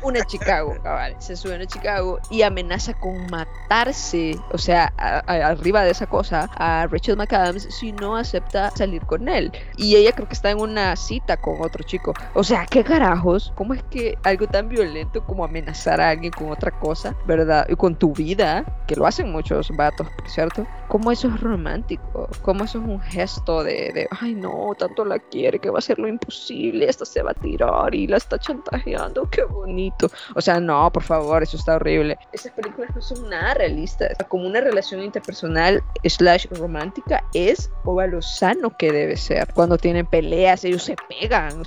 Una 0.02 0.24
Chicago, 0.24 0.74
cabal. 0.82 1.16
Se 1.18 1.36
sube 1.36 1.54
a 1.54 1.66
Chicago 1.66 2.18
y 2.30 2.42
amenaza 2.42 2.94
con 2.94 3.26
matarse, 3.30 4.38
o 4.52 4.58
sea, 4.58 4.92
arriba 4.96 5.82
de 5.82 5.90
esa 5.90 6.06
cosa, 6.06 6.48
a 6.56 6.86
Rachel 6.90 7.16
McAdams 7.16 7.64
si 7.70 7.92
no 7.92 8.16
acepta 8.16 8.70
salir 8.70 9.02
con 9.02 9.28
él. 9.28 9.52
Y 9.76 9.96
ella 9.96 10.12
creo 10.12 10.28
que 10.28 10.34
está 10.34 10.50
en 10.50 10.60
una 10.60 10.94
cita 10.96 11.36
con 11.36 11.60
otro 11.60 11.82
chico. 11.84 12.14
O 12.34 12.44
sea, 12.44 12.66
¿qué 12.66 12.84
carajos? 12.84 13.52
¿Cómo 13.56 13.74
es 13.74 13.82
que 13.84 14.18
algo 14.22 14.46
tan 14.46 14.68
violento 14.68 15.24
como 15.24 15.44
amenazar 15.44 16.00
a 16.00 16.10
alguien 16.10 16.32
con 16.32 16.50
otra 16.50 16.70
cosa, 16.70 17.16
verdad? 17.26 17.66
Y 17.68 17.76
con 17.76 17.96
tu 17.96 18.12
vida, 18.12 18.64
que 18.86 18.96
lo 18.96 19.06
hacen 19.06 19.30
muchos 19.30 19.70
vatos, 19.70 20.06
cierto. 20.26 20.66
¿Cómo 20.88 21.10
eso 21.10 21.28
es 21.28 21.40
romántico? 21.40 22.28
¿Cómo 22.42 22.64
eso 22.64 22.78
es 22.78 22.84
un 22.84 23.00
gesto 23.00 23.64
de, 23.64 23.92
de, 23.92 24.08
ay 24.20 24.34
no, 24.34 24.72
tanto 24.78 25.04
la 25.04 25.18
quiere 25.18 25.58
que 25.58 25.70
va 25.70 25.78
a 25.78 25.82
ser 25.82 25.98
lo 25.98 26.08
imposible, 26.08 26.88
esta 26.88 27.04
se 27.04 27.22
va 27.22 27.32
a 27.32 27.34
tirar 27.34 27.94
y 27.94 28.06
la 28.06 28.16
está 28.16 28.38
chantajeando, 28.38 29.28
qué 29.30 29.42
bonito. 29.48 30.10
O 30.34 30.40
sea, 30.40 30.60
no, 30.60 30.90
por 30.92 31.02
favor, 31.02 31.42
eso 31.42 31.56
está 31.56 31.76
horrible. 31.76 32.18
Esas 32.32 32.52
películas 32.52 32.94
no 32.94 33.02
son 33.02 33.28
nada 33.28 33.54
realistas. 33.54 34.16
Como 34.28 34.46
una 34.46 34.60
relación 34.60 35.02
interpersonal 35.02 35.82
slash 36.04 36.46
romántica 36.50 37.24
es 37.34 37.70
o 37.84 38.00
a 38.00 38.06
lo 38.06 38.22
sano 38.22 38.76
que 38.76 38.92
debe 38.92 39.16
ser. 39.16 39.52
Cuando 39.54 39.78
tienen 39.78 40.06
peleas, 40.06 40.64
ellos 40.64 40.82
se 40.82 40.96
pegan, 41.08 41.62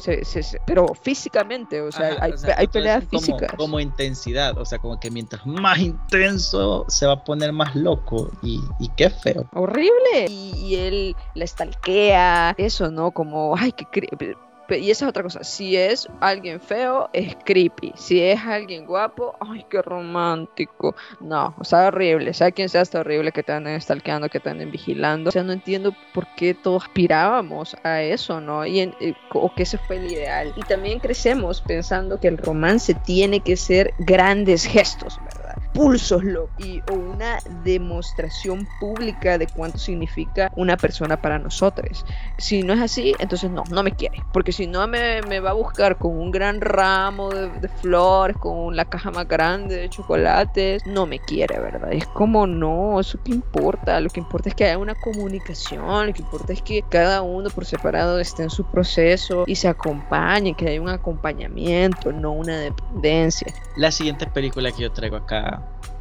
pero 0.66 0.94
físicamente, 0.94 1.82
o 1.82 1.92
sea, 1.92 2.18
hay, 2.58 2.68
peleas 2.68 3.04
físicas. 3.06 3.52
Como, 3.58 3.80
intensidad, 3.80 4.58
o 4.58 4.66
sea, 4.66 4.80
como 4.80 5.00
que 5.00 5.10
mientras 5.12 5.46
más 5.46 5.80
intenso 5.80 6.86
se 6.88 7.06
va 7.06 7.14
a 7.14 7.24
poner 7.24 7.52
más 7.54 7.76
loco 7.76 8.32
y, 8.42 8.62
y 8.80 8.90
qué 8.90 9.10
feo. 9.10 9.48
Horrible. 9.54 10.28
Y, 10.30 10.76
él 10.76 11.16
la 11.36 11.44
estalquea, 11.44 12.56
eso, 12.58 12.92
¿no? 12.92 13.12
Como, 13.12 13.56
ay, 13.58 13.72
que 13.72 13.86
y 14.78 14.92
esa 14.92 15.06
es 15.06 15.10
otra 15.10 15.24
cosa, 15.24 15.44
si 15.44 15.76
es 15.76 16.08
alguien 16.20 16.60
feo, 16.60 17.10
es 17.14 17.36
creepy. 17.44 17.94
Si 17.96 18.22
es 18.22 18.40
alguien 18.42 18.86
guapo, 18.86 19.36
ay, 19.40 19.66
qué 19.70 19.82
romántico. 19.82 20.96
No, 21.20 21.56
o 21.58 21.64
sea, 21.64 21.88
horrible. 21.88 22.34
Sea 22.34 22.52
quien 22.52 22.70
sea, 22.70 22.82
está 22.82 23.00
horrible 23.00 23.32
que 23.32 23.44
te 23.44 23.52
anden 23.52 23.80
stalkeando, 23.82 24.30
que 24.30 24.40
te 24.40 24.50
anden 24.50 24.72
vigilando. 24.72 25.30
O 25.30 25.32
sea, 25.32 25.44
no 25.44 25.54
entiendo 25.54 25.96
por 26.14 26.28
qué 26.36 26.54
todos 26.54 26.84
aspirábamos 26.84 27.76
a 27.84 28.02
eso, 28.02 28.40
¿no? 28.40 28.66
Y 28.66 28.80
eh, 28.80 29.16
o 29.34 29.54
que 29.54 29.64
ese 29.64 29.78
fue 29.78 29.98
el 29.98 30.12
ideal. 30.12 30.54
Y 30.56 30.62
también 30.62 31.00
crecemos 31.00 31.62
pensando 31.62 32.20
que 32.20 32.28
el 32.28 32.38
romance 32.38 32.94
tiene 32.94 33.40
que 33.40 33.56
ser 33.56 33.94
grandes 34.00 34.66
gestos, 34.66 35.20
¿verdad? 35.24 35.56
Pulsos, 35.74 36.24
loco. 36.24 36.50
Y, 36.60 36.82
o 36.92 36.94
una 36.94 37.40
demostración 37.64 38.68
pública 38.80 39.38
de 39.38 39.48
cuánto 39.48 39.78
significa 39.78 40.52
una 40.56 40.78
persona 40.78 41.22
para 41.22 41.40
nosotros. 41.40 42.06
Si 42.38 42.64
no 42.64 42.74
es 42.74 42.82
así, 42.82 43.14
entonces 43.20 43.50
no, 43.52 43.64
no 43.70 43.84
me 43.84 43.92
quiere. 43.92 44.24
Porque 44.34 44.52
si 44.52 44.68
no 44.68 44.86
me, 44.88 45.22
me 45.24 45.40
va 45.40 45.52
a 45.52 45.54
buscar 45.54 45.98
con 45.98 46.18
un 46.18 46.32
gran 46.32 46.62
ramo 46.62 47.30
de, 47.30 47.50
de, 47.50 47.68
flores, 47.68 48.38
con 48.38 48.76
la 48.76 48.86
caja 48.86 49.12
más 49.12 49.28
grande 49.28 49.76
de 49.76 49.90
chocolates, 49.90 50.86
no 50.86 51.06
me 51.06 51.20
quiere, 51.20 51.60
¿verdad? 51.60 51.92
Es 51.94 52.08
como 52.08 52.48
no, 52.48 53.00
eso 53.00 53.20
qué 53.24 53.32
importa. 53.32 54.00
Lo 54.00 54.10
que 54.10 54.20
importa 54.20 54.50
es 54.50 54.56
que 54.56 54.66
haya 54.66 54.78
una 54.78 54.96
comunicación, 54.96 56.08
lo 56.08 56.14
que 56.14 56.22
importa 56.22 56.54
es 56.54 56.62
que 56.62 56.84
cada 56.90 57.22
uno 57.22 57.50
por 57.50 57.66
separado 57.66 58.20
esté 58.20 58.44
en 58.44 58.50
su 58.50 58.64
proceso 58.66 59.44
y 59.48 59.56
se 59.56 59.68
acompañe, 59.68 60.54
que 60.56 60.68
haya 60.68 60.82
un 60.82 60.90
acompañamiento, 60.90 62.12
no 62.12 62.32
una 62.32 62.58
dependencia. 62.58 63.54
La 63.76 63.92
siguiente 63.92 64.28
película 64.28 64.72
que 64.72 64.84
yo 64.84 64.92
traigo 64.92 65.18
acá 65.18 65.59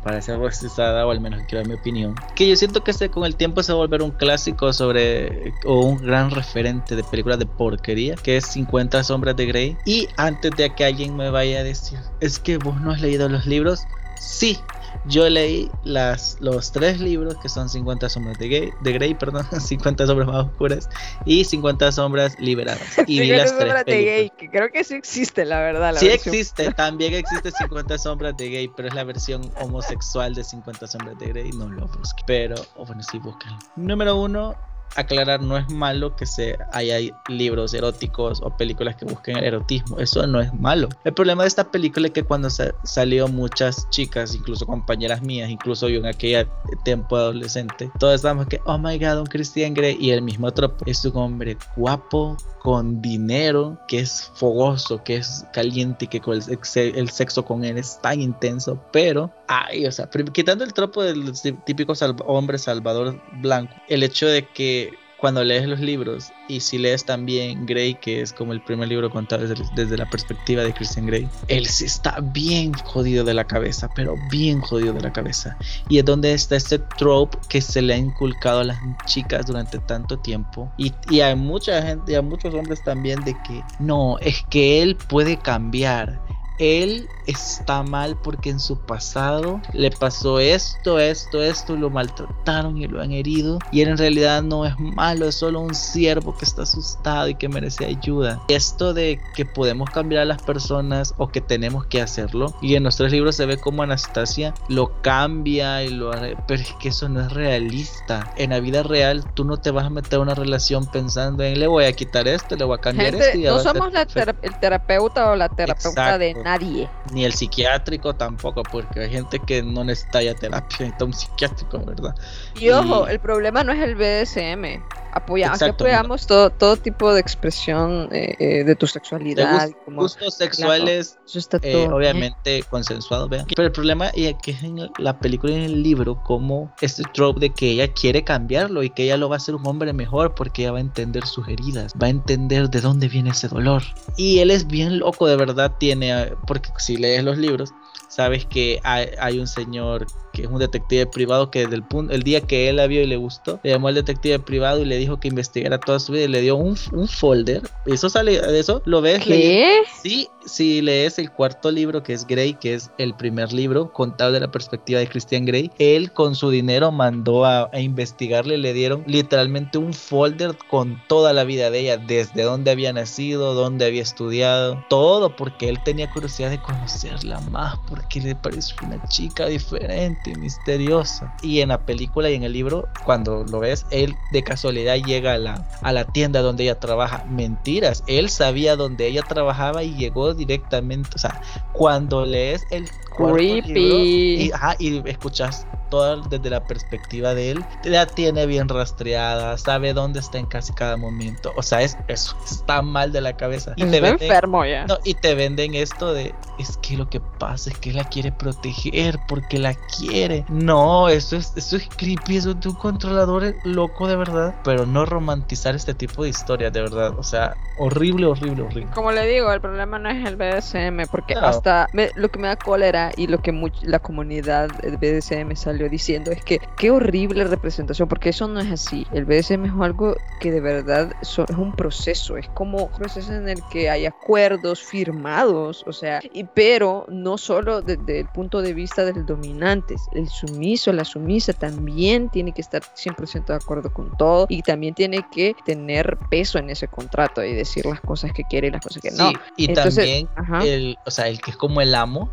para 0.08 0.22
ser 0.22 0.38
bautizada 0.38 1.06
o 1.06 1.10
al 1.10 1.20
menos 1.20 1.42
quiero 1.46 1.68
mi 1.68 1.74
opinión. 1.74 2.14
Que 2.34 2.48
yo 2.48 2.56
siento 2.56 2.82
que 2.82 2.92
este 2.92 3.10
con 3.10 3.26
el 3.26 3.36
tiempo 3.36 3.62
se 3.62 3.72
va 3.72 3.76
a 3.76 3.82
volver 3.82 4.00
un 4.00 4.10
clásico 4.10 4.72
sobre 4.72 5.52
o 5.66 5.80
un 5.80 5.98
gran 5.98 6.30
referente 6.30 6.96
de 6.96 7.04
películas 7.04 7.38
de 7.38 7.44
porquería 7.44 8.14
que 8.14 8.38
es 8.38 8.46
50 8.46 9.04
sombras 9.04 9.36
de 9.36 9.44
Grey. 9.44 9.76
Y 9.84 10.08
antes 10.16 10.52
de 10.56 10.74
que 10.74 10.86
alguien 10.86 11.14
me 11.14 11.28
vaya 11.28 11.58
a 11.58 11.62
decir 11.62 11.98
es 12.20 12.38
que 12.38 12.56
vos 12.56 12.80
no 12.80 12.92
has 12.92 13.02
leído 13.02 13.28
los 13.28 13.44
libros 13.44 13.82
sí 14.18 14.58
yo 15.06 15.28
leí 15.28 15.70
las, 15.84 16.36
los 16.40 16.72
tres 16.72 17.00
libros 17.00 17.36
que 17.42 17.48
son 17.48 17.68
50 17.68 18.08
sombras 18.08 18.38
de, 18.38 18.48
gay, 18.48 18.70
de 18.82 18.92
Grey, 18.92 19.14
perdón, 19.14 19.46
50 19.60 20.06
sombras 20.06 20.28
más 20.28 20.46
oscuras 20.46 20.88
y 21.24 21.44
50 21.44 21.92
sombras 21.92 22.38
liberadas. 22.38 22.80
Y 23.06 23.20
vi 23.20 23.28
las 23.28 23.56
tres 23.56 23.84
de 23.86 24.04
Gay, 24.04 24.30
que 24.36 24.50
creo 24.50 24.70
que 24.70 24.84
sí 24.84 24.94
existe, 24.94 25.44
la 25.44 25.60
verdad. 25.60 25.94
sí 25.96 26.08
existe, 26.08 26.72
también 26.76 27.14
existe 27.14 27.50
50 27.50 27.98
sombras 27.98 28.36
de 28.36 28.48
Gay, 28.50 28.70
pero 28.76 28.88
es 28.88 28.94
la 28.94 29.04
versión 29.04 29.50
homosexual 29.60 30.34
de 30.34 30.44
50 30.44 30.86
sombras 30.86 31.18
de 31.18 31.28
Grey, 31.28 31.50
no 31.52 31.68
lo 31.68 31.86
busqué. 31.88 32.22
Pero, 32.26 32.56
oh, 32.76 32.84
bueno, 32.84 33.02
sí, 33.02 33.18
buscan. 33.18 33.58
Número 33.76 34.16
uno, 34.16 34.56
aclarar, 34.96 35.40
no 35.40 35.56
es 35.56 35.68
malo 35.70 36.16
que 36.16 36.26
se 36.26 36.58
haya 36.72 36.96
libros 37.28 37.74
eróticos 37.74 38.40
o 38.42 38.56
películas 38.56 38.96
que 38.96 39.04
busquen 39.04 39.36
el 39.36 39.44
erotismo. 39.44 39.98
Eso 39.98 40.26
no 40.26 40.40
es 40.40 40.52
malo. 40.54 40.88
El 41.04 41.14
problema 41.14 41.42
de 41.42 41.48
esta 41.48 41.70
película 41.70 42.08
es 42.08 42.12
que 42.12 42.22
cuando 42.22 42.48
salió 42.50 43.28
muchas 43.28 43.88
chicas, 43.90 44.34
incluso 44.34 44.66
compañeras 44.66 45.22
mías, 45.22 45.50
incluso 45.50 45.88
yo 45.88 45.98
en 45.98 46.06
aquella 46.06 46.46
tiempo 46.84 47.16
adolescente, 47.16 47.90
todos 47.98 48.14
estábamos 48.14 48.46
que, 48.46 48.60
oh 48.64 48.78
my 48.78 48.98
god, 48.98 49.18
un 49.20 49.26
Christian 49.26 49.74
Grey 49.74 49.96
y 50.00 50.10
el 50.10 50.22
mismo 50.22 50.52
tropo. 50.52 50.84
Es 50.86 51.04
un 51.04 51.16
hombre 51.16 51.56
guapo, 51.76 52.36
con 52.68 53.00
dinero, 53.00 53.78
que 53.88 54.00
es 54.00 54.30
fogoso, 54.34 55.02
que 55.02 55.16
es 55.16 55.46
caliente 55.54 56.04
y 56.04 56.08
que 56.08 56.20
el, 56.26 57.08
sexo 57.08 57.42
con 57.44 57.64
él 57.64 57.78
es 57.78 57.98
tan 58.02 58.20
intenso, 58.20 58.78
pero, 58.92 59.32
ay, 59.46 59.86
o 59.86 59.90
sea, 59.90 60.10
quitando 60.34 60.64
el 60.64 60.74
tropo 60.74 61.02
del 61.02 61.32
típico 61.64 61.94
hombre 62.26 62.58
salvador 62.58 63.20
blanco, 63.40 63.72
el 63.88 64.02
hecho 64.02 64.26
de 64.26 64.46
que 64.48 64.77
cuando 65.18 65.42
lees 65.44 65.66
los 65.66 65.80
libros 65.80 66.32
y 66.48 66.60
si 66.60 66.78
lees 66.78 67.04
también 67.04 67.66
Grey, 67.66 67.94
que 67.94 68.20
es 68.22 68.32
como 68.32 68.52
el 68.52 68.62
primer 68.62 68.88
libro 68.88 69.10
contado 69.10 69.46
desde, 69.46 69.96
la 69.96 70.08
perspectiva 70.08 70.62
de 70.62 70.72
Christian 70.72 71.06
Grey, 71.06 71.28
él 71.48 71.66
está 71.66 72.20
bien 72.20 72.72
jodido 72.72 73.24
de 73.24 73.34
la 73.34 73.44
cabeza, 73.44 73.90
pero 73.94 74.14
bien 74.30 74.60
jodido 74.60 74.92
de 74.92 75.00
la 75.00 75.12
cabeza. 75.12 75.56
Y 75.88 75.98
es 75.98 76.04
donde 76.04 76.32
está 76.32 76.56
este 76.56 76.78
trope 76.78 77.36
que 77.48 77.60
se 77.60 77.82
le 77.82 77.94
ha 77.94 77.96
inculcado 77.96 78.60
a 78.60 78.64
las 78.64 78.78
chicas 79.06 79.46
durante 79.46 79.78
tanto 79.78 80.18
tiempo. 80.18 80.70
Y, 80.78 80.92
y 81.10 81.20
hay 81.20 81.34
mucha 81.34 81.82
gente, 81.82 82.12
y 82.12 82.14
a 82.14 82.22
muchos 82.22 82.54
hombres 82.54 82.82
también, 82.84 83.22
de 83.24 83.34
que 83.46 83.62
no, 83.80 84.18
es 84.20 84.42
que 84.48 84.82
él 84.82 84.96
puede 84.96 85.36
cambiar 85.36 86.20
él 86.58 87.08
está 87.26 87.82
mal 87.82 88.16
porque 88.22 88.50
en 88.50 88.58
su 88.58 88.78
pasado 88.78 89.60
le 89.74 89.90
pasó 89.90 90.40
esto, 90.40 90.98
esto, 90.98 91.42
esto, 91.42 91.76
lo 91.76 91.90
maltrataron 91.90 92.78
y 92.78 92.86
lo 92.86 93.00
han 93.00 93.12
herido. 93.12 93.58
Y 93.70 93.82
él 93.82 93.88
en 93.88 93.98
realidad 93.98 94.42
no 94.42 94.64
es 94.64 94.78
malo, 94.78 95.26
es 95.26 95.34
solo 95.34 95.60
un 95.60 95.74
siervo 95.74 96.36
que 96.36 96.44
está 96.44 96.62
asustado 96.62 97.28
y 97.28 97.34
que 97.34 97.48
merece 97.48 97.84
ayuda. 97.84 98.40
Esto 98.48 98.94
de 98.94 99.20
que 99.34 99.44
podemos 99.44 99.90
cambiar 99.90 100.22
a 100.22 100.24
las 100.24 100.42
personas 100.42 101.14
o 101.18 101.28
que 101.28 101.40
tenemos 101.40 101.86
que 101.86 102.00
hacerlo. 102.00 102.54
Y 102.62 102.74
en 102.76 102.82
nuestros 102.82 103.10
libros 103.12 103.36
se 103.36 103.46
ve 103.46 103.58
como 103.58 103.82
Anastasia 103.82 104.54
lo 104.68 105.02
cambia 105.02 105.82
y 105.82 105.90
lo 105.90 106.10
Pero 106.46 106.62
es 106.62 106.72
que 106.80 106.88
eso 106.88 107.08
no 107.08 107.20
es 107.20 107.32
realista. 107.32 108.32
En 108.36 108.50
la 108.50 108.60
vida 108.60 108.82
real 108.82 109.24
tú 109.34 109.44
no 109.44 109.58
te 109.58 109.70
vas 109.70 109.84
a 109.84 109.90
meter 109.90 110.18
a 110.18 110.22
una 110.22 110.34
relación 110.34 110.86
pensando 110.86 111.42
en 111.44 111.58
le 111.58 111.66
voy 111.66 111.84
a 111.84 111.92
quitar 111.92 112.28
esto, 112.28 112.56
le 112.56 112.64
voy 112.64 112.78
a 112.78 112.80
cambiar 112.80 113.14
esto. 113.14 113.38
no 113.38 113.60
somos 113.60 113.92
el 113.94 114.58
terapeuta 114.60 115.30
o 115.30 115.36
la 115.36 115.48
terapeuta 115.48 116.18
de 116.18 116.34
nadie. 116.48 116.88
Ni 117.12 117.24
el 117.24 117.32
psiquiátrico 117.32 118.14
tampoco, 118.14 118.62
porque 118.62 119.00
hay 119.00 119.10
gente 119.10 119.38
que 119.38 119.62
no 119.62 119.84
necesita 119.84 120.22
ya 120.22 120.34
terapia, 120.34 120.78
necesita 120.80 121.04
un 121.04 121.12
psiquiátrico, 121.12 121.78
¿verdad? 121.84 122.14
Y 122.58 122.70
ojo, 122.70 123.06
el 123.06 123.18
problema 123.20 123.62
no 123.64 123.72
es 123.72 123.82
el 123.82 123.94
BDSM. 123.94 124.82
Apoya 125.18 125.52
apoyamos 125.52 126.26
todo, 126.26 126.50
todo 126.50 126.76
tipo 126.76 127.12
de 127.12 127.20
expresión 127.20 128.08
eh, 128.12 128.36
eh, 128.38 128.64
de 128.64 128.76
tu 128.76 128.86
sexualidad. 128.86 129.70
como, 129.84 130.02
gustos 130.02 130.34
sexuales, 130.34 131.18
eh, 131.62 131.88
obviamente 131.90 132.62
consensuados, 132.70 133.28
vean. 133.28 133.46
Pero 133.48 133.66
el 133.66 133.72
problema 133.72 134.08
es 134.08 134.34
que 134.42 134.52
en 134.62 134.90
la 134.98 135.18
película 135.18 135.52
y 135.52 135.56
en 135.56 135.62
el 135.62 135.82
libro, 135.82 136.22
como 136.22 136.72
este 136.80 137.02
trope 137.12 137.40
de 137.40 137.50
que 137.50 137.70
ella 137.70 137.92
quiere 137.92 138.24
cambiarlo 138.24 138.82
y 138.82 138.90
que 138.90 139.04
ella 139.04 139.16
lo 139.16 139.28
va 139.28 139.36
a 139.36 139.38
hacer 139.38 139.54
un 139.54 139.66
hombre 139.66 139.92
mejor 139.92 140.34
porque 140.34 140.62
ella 140.62 140.72
va 140.72 140.78
a 140.78 140.82
entender 140.82 141.26
sus 141.26 141.48
heridas, 141.48 141.92
va 142.00 142.06
a 142.06 142.10
entender 142.10 142.70
de 142.70 142.80
dónde 142.80 143.08
viene 143.08 143.30
ese 143.30 143.48
dolor. 143.48 143.82
Y 144.16 144.38
él 144.38 144.50
es 144.50 144.66
bien 144.66 144.98
loco, 144.98 145.26
de 145.26 145.36
verdad, 145.36 145.74
tiene, 145.78 146.32
porque 146.46 146.70
si 146.78 146.96
lees 146.96 147.24
los 147.24 147.38
libros, 147.38 147.72
sabes 148.08 148.46
que 148.46 148.80
hay, 148.82 149.38
un 149.38 149.46
señor 149.46 150.06
que 150.38 150.44
es 150.44 150.50
un 150.50 150.60
detective 150.60 151.04
privado 151.06 151.50
que 151.50 151.64
desde 151.64 151.74
el, 151.74 151.82
punto, 151.82 152.14
el 152.14 152.22
día 152.22 152.40
que 152.40 152.68
él 152.68 152.76
la 152.76 152.86
vio 152.86 153.02
y 153.02 153.06
le 153.06 153.16
gustó, 153.16 153.58
le 153.64 153.70
llamó 153.70 153.88
al 153.88 153.96
detective 153.96 154.38
privado 154.38 154.80
y 154.80 154.84
le 154.84 154.96
dijo 154.96 155.18
que 155.18 155.26
investigara 155.26 155.80
toda 155.80 155.98
su 155.98 156.12
vida 156.12 156.24
y 156.24 156.28
le 156.28 156.40
dio 156.42 156.54
un, 156.54 156.76
un 156.92 157.08
folder. 157.08 157.62
Eso 157.86 158.08
sale 158.08 158.40
de 158.40 158.60
eso, 158.60 158.80
lo 158.84 159.00
ves. 159.00 159.24
¿Qué? 159.24 159.80
Sí, 160.00 160.28
si 160.46 160.80
lees 160.80 161.18
el 161.18 161.32
cuarto 161.32 161.72
libro 161.72 162.04
que 162.04 162.12
es 162.12 162.24
Grey, 162.24 162.54
que 162.54 162.74
es 162.74 162.92
el 162.98 163.14
primer 163.14 163.52
libro 163.52 163.92
contado 163.92 164.30
de 164.30 164.38
la 164.38 164.50
perspectiva 164.52 165.00
de 165.00 165.08
Christian 165.08 165.44
Grey, 165.44 165.72
él 165.80 166.12
con 166.12 166.36
su 166.36 166.50
dinero 166.50 166.92
mandó 166.92 167.44
a, 167.44 167.68
a 167.72 167.80
investigarle, 167.80 168.58
le 168.58 168.72
dieron 168.72 169.02
literalmente 169.08 169.78
un 169.78 169.92
folder 169.92 170.56
con 170.70 171.02
toda 171.08 171.32
la 171.32 171.42
vida 171.42 171.70
de 171.70 171.80
ella, 171.80 171.96
desde 171.96 172.42
dónde 172.42 172.70
había 172.70 172.92
nacido, 172.92 173.54
dónde 173.54 173.86
había 173.86 174.02
estudiado, 174.02 174.84
todo 174.88 175.34
porque 175.34 175.68
él 175.68 175.78
tenía 175.84 176.08
curiosidad 176.12 176.50
de 176.50 176.62
conocerla 176.62 177.40
más, 177.50 177.76
porque 177.88 178.20
le 178.20 178.36
pareció 178.36 178.76
una 178.86 179.02
chica 179.08 179.46
diferente, 179.46 180.27
misteriosa. 180.36 181.34
Y 181.42 181.60
en 181.60 181.68
la 181.68 181.78
película 181.78 182.30
y 182.30 182.34
en 182.34 182.42
el 182.42 182.52
libro, 182.52 182.88
cuando 183.04 183.44
lo 183.44 183.60
ves, 183.60 183.86
él 183.90 184.14
de 184.32 184.42
casualidad 184.42 184.96
llega 184.96 185.34
a 185.34 185.38
la, 185.38 185.68
a 185.82 185.92
la 185.92 186.04
tienda 186.04 186.42
donde 186.42 186.64
ella 186.64 186.78
trabaja. 186.78 187.24
Mentiras, 187.28 188.02
él 188.06 188.28
sabía 188.30 188.76
dónde 188.76 189.06
ella 189.06 189.22
trabajaba 189.22 189.82
y 189.82 189.94
llegó 189.94 190.34
directamente. 190.34 191.10
O 191.14 191.18
sea, 191.18 191.40
cuando 191.72 192.26
lees 192.26 192.64
el 192.70 192.88
Creepy. 193.18 194.50
y, 194.50 194.52
y 194.78 195.02
escuchas 195.06 195.66
todo 195.88 196.22
desde 196.22 196.50
la 196.50 196.64
perspectiva 196.64 197.34
de 197.34 197.52
él, 197.52 197.64
la 197.84 198.06
tiene 198.06 198.46
bien 198.46 198.68
rastreada, 198.68 199.56
sabe 199.58 199.92
dónde 199.92 200.20
está 200.20 200.38
en 200.38 200.46
casi 200.46 200.72
cada 200.72 200.96
momento. 200.96 201.52
O 201.56 201.62
sea, 201.62 201.82
es 201.82 201.96
eso, 202.08 202.36
está 202.44 202.82
mal 202.82 203.12
de 203.12 203.20
la 203.20 203.36
cabeza. 203.36 203.72
Y 203.76 203.84
te 203.84 204.00
venden, 204.00 204.22
enfermo 204.22 204.64
ya. 204.64 204.86
y 205.04 205.14
te 205.14 205.34
venden 205.34 205.74
esto 205.74 206.12
de, 206.12 206.34
es 206.58 206.76
que 206.78 206.96
lo 206.96 207.08
que 207.08 207.20
pasa 207.20 207.70
es 207.70 207.78
que 207.78 207.92
la 207.92 208.04
quiere 208.04 208.32
proteger 208.32 209.18
porque 209.28 209.58
la 209.58 209.74
quiere. 209.74 210.44
No, 210.48 211.08
eso 211.08 211.36
es, 211.36 211.52
eso 211.56 211.76
es 211.76 211.88
creepy, 211.96 212.36
eso 212.36 212.50
es 212.50 212.60
de 212.60 212.68
un 212.68 212.74
controlador 212.74 213.54
loco 213.64 214.06
de 214.06 214.16
verdad. 214.16 214.54
Pero 214.64 214.86
no 214.86 215.04
romantizar 215.04 215.74
este 215.74 215.94
tipo 215.94 216.22
de 216.22 216.30
historias, 216.30 216.72
de 216.72 216.82
verdad. 216.82 217.18
O 217.18 217.22
sea, 217.22 217.54
horrible, 217.78 218.26
horrible, 218.26 218.62
horrible. 218.62 218.92
Como 218.94 219.12
le 219.12 219.26
digo, 219.26 219.52
el 219.52 219.60
problema 219.60 219.98
no 219.98 220.10
es 220.10 220.26
el 220.26 220.36
BDSM, 220.36 221.10
porque 221.10 221.34
hasta 221.34 221.88
lo 222.14 222.28
que 222.28 222.38
me 222.38 222.48
da 222.48 222.56
cólera 222.56 223.07
y 223.16 223.26
lo 223.26 223.40
que 223.40 223.52
la 223.82 223.98
comunidad 223.98 224.68
del 224.82 224.96
BDSM 224.96 225.54
salió 225.54 225.88
diciendo 225.88 226.30
es 226.30 226.42
que 226.42 226.60
qué 226.76 226.90
horrible 226.90 227.44
representación, 227.44 228.08
porque 228.08 228.30
eso 228.30 228.48
no 228.48 228.60
es 228.60 228.70
así. 228.70 229.06
El 229.12 229.24
BDSM 229.24 229.64
es 229.66 229.72
algo 229.80 230.16
que 230.40 230.50
de 230.50 230.60
verdad 230.60 231.12
es 231.20 231.38
un 231.38 231.72
proceso, 231.72 232.36
es 232.36 232.48
como 232.50 232.84
un 232.84 232.92
proceso 232.92 233.32
en 233.32 233.48
el 233.48 233.60
que 233.70 233.90
hay 233.90 234.06
acuerdos 234.06 234.82
firmados, 234.82 235.84
o 235.86 235.92
sea, 235.92 236.20
y, 236.32 236.44
pero 236.44 237.06
no 237.08 237.38
solo 237.38 237.82
desde 237.82 238.20
el 238.20 238.28
punto 238.28 238.62
de 238.62 238.74
vista 238.74 239.04
del 239.04 239.26
dominante, 239.26 239.96
el 240.12 240.28
sumiso, 240.28 240.92
la 240.92 241.04
sumisa 241.04 241.52
también 241.52 242.28
tiene 242.30 242.52
que 242.52 242.60
estar 242.60 242.82
100% 242.82 243.46
de 243.46 243.54
acuerdo 243.54 243.92
con 243.92 244.16
todo 244.16 244.46
y 244.48 244.62
también 244.62 244.94
tiene 244.94 245.24
que 245.30 245.54
tener 245.64 246.18
peso 246.30 246.58
en 246.58 246.70
ese 246.70 246.88
contrato 246.88 247.42
y 247.44 247.54
decir 247.54 247.86
las 247.86 248.00
cosas 248.00 248.32
que 248.32 248.44
quiere 248.44 248.68
y 248.68 248.70
las 248.70 248.82
cosas 248.82 249.02
que 249.02 249.10
no. 249.10 249.32
Y 249.56 249.72
también 249.72 250.28
el, 250.62 250.96
o 251.06 251.10
sea, 251.10 251.28
el 251.28 251.40
que 251.40 251.50
es 251.50 251.56
como 251.56 251.80
el 251.80 251.94
amo 251.94 252.30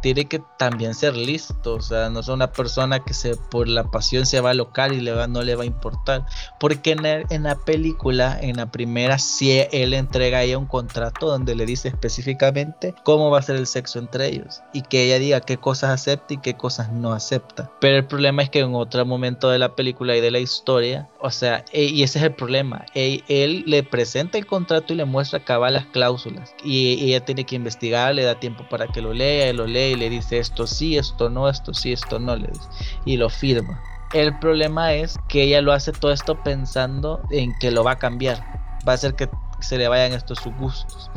tiene 0.00 0.26
que 0.26 0.42
también 0.58 0.94
ser 0.94 1.16
listo, 1.16 1.74
o 1.74 1.80
sea, 1.80 2.10
no 2.10 2.20
es 2.20 2.28
una 2.28 2.52
persona 2.52 3.00
que 3.00 3.14
se 3.14 3.36
por 3.36 3.68
la 3.68 3.84
pasión 3.84 4.26
se 4.26 4.40
va 4.40 4.50
a 4.50 4.54
local 4.54 4.92
y 4.92 5.00
le 5.00 5.12
va, 5.12 5.26
no 5.26 5.42
le 5.42 5.54
va 5.54 5.62
a 5.62 5.66
importar, 5.66 6.26
porque 6.60 6.92
en, 6.92 7.04
en 7.04 7.42
la 7.42 7.56
película, 7.56 8.38
en 8.40 8.56
la 8.56 8.70
primera, 8.70 9.18
sí 9.18 9.60
él 9.72 9.94
entrega 9.94 10.38
a 10.38 10.42
ella 10.42 10.58
un 10.58 10.66
contrato 10.66 11.26
donde 11.26 11.54
le 11.54 11.66
dice 11.66 11.88
específicamente 11.88 12.94
cómo 13.04 13.30
va 13.30 13.38
a 13.38 13.42
ser 13.42 13.56
el 13.56 13.66
sexo 13.66 13.98
entre 13.98 14.26
ellos 14.26 14.62
y 14.72 14.82
que 14.82 15.04
ella 15.04 15.18
diga 15.18 15.40
qué 15.40 15.56
cosas 15.56 15.90
acepta 15.90 16.34
y 16.34 16.38
qué 16.38 16.54
cosas 16.54 16.92
no 16.92 17.12
acepta. 17.12 17.70
Pero 17.80 17.96
el 17.96 18.04
problema 18.04 18.42
es 18.42 18.50
que 18.50 18.60
en 18.60 18.74
otro 18.74 19.04
momento 19.06 19.50
de 19.50 19.58
la 19.58 19.74
película 19.74 20.16
y 20.16 20.20
de 20.20 20.30
la 20.30 20.38
historia, 20.38 21.08
o 21.20 21.30
sea, 21.30 21.64
e, 21.72 21.84
y 21.84 22.02
ese 22.02 22.18
es 22.18 22.24
el 22.24 22.34
problema, 22.34 22.86
él, 22.94 23.24
él 23.28 23.64
le 23.66 23.82
presenta 23.82 24.38
el 24.38 24.46
contrato 24.46 24.92
y 24.92 24.96
le 24.96 25.04
muestra 25.04 25.44
cabal 25.44 25.74
las 25.74 25.86
cláusulas 25.86 26.54
y 26.64 27.04
ella 27.04 27.24
tiene 27.24 27.44
que 27.44 27.56
investigar, 27.56 28.14
le 28.14 28.24
da 28.24 28.38
tiempo 28.38 28.64
para 28.68 28.86
que 28.86 29.00
lo 29.00 29.12
lea, 29.12 29.52
lo 29.52 29.66
lee 29.66 29.87
y 29.90 29.96
le 29.96 30.10
dice 30.10 30.38
esto 30.38 30.66
sí, 30.66 30.96
esto 30.96 31.30
no, 31.30 31.48
esto 31.48 31.74
sí, 31.74 31.92
esto 31.92 32.18
no, 32.18 32.36
le 32.36 32.48
dice, 32.48 32.68
y 33.04 33.16
lo 33.16 33.30
firma. 33.30 33.82
El 34.12 34.38
problema 34.38 34.94
es 34.94 35.16
que 35.28 35.42
ella 35.44 35.60
lo 35.62 35.72
hace 35.72 35.92
todo 35.92 36.12
esto 36.12 36.42
pensando 36.42 37.20
en 37.30 37.54
que 37.54 37.70
lo 37.70 37.84
va 37.84 37.92
a 37.92 37.98
cambiar, 37.98 38.46
va 38.86 38.92
a 38.92 38.94
hacer 38.94 39.14
que 39.14 39.28
se 39.60 39.76
le 39.78 39.88
vayan 39.88 40.12
estos 40.12 40.38
sus 40.40 40.54
gustos. 40.54 41.10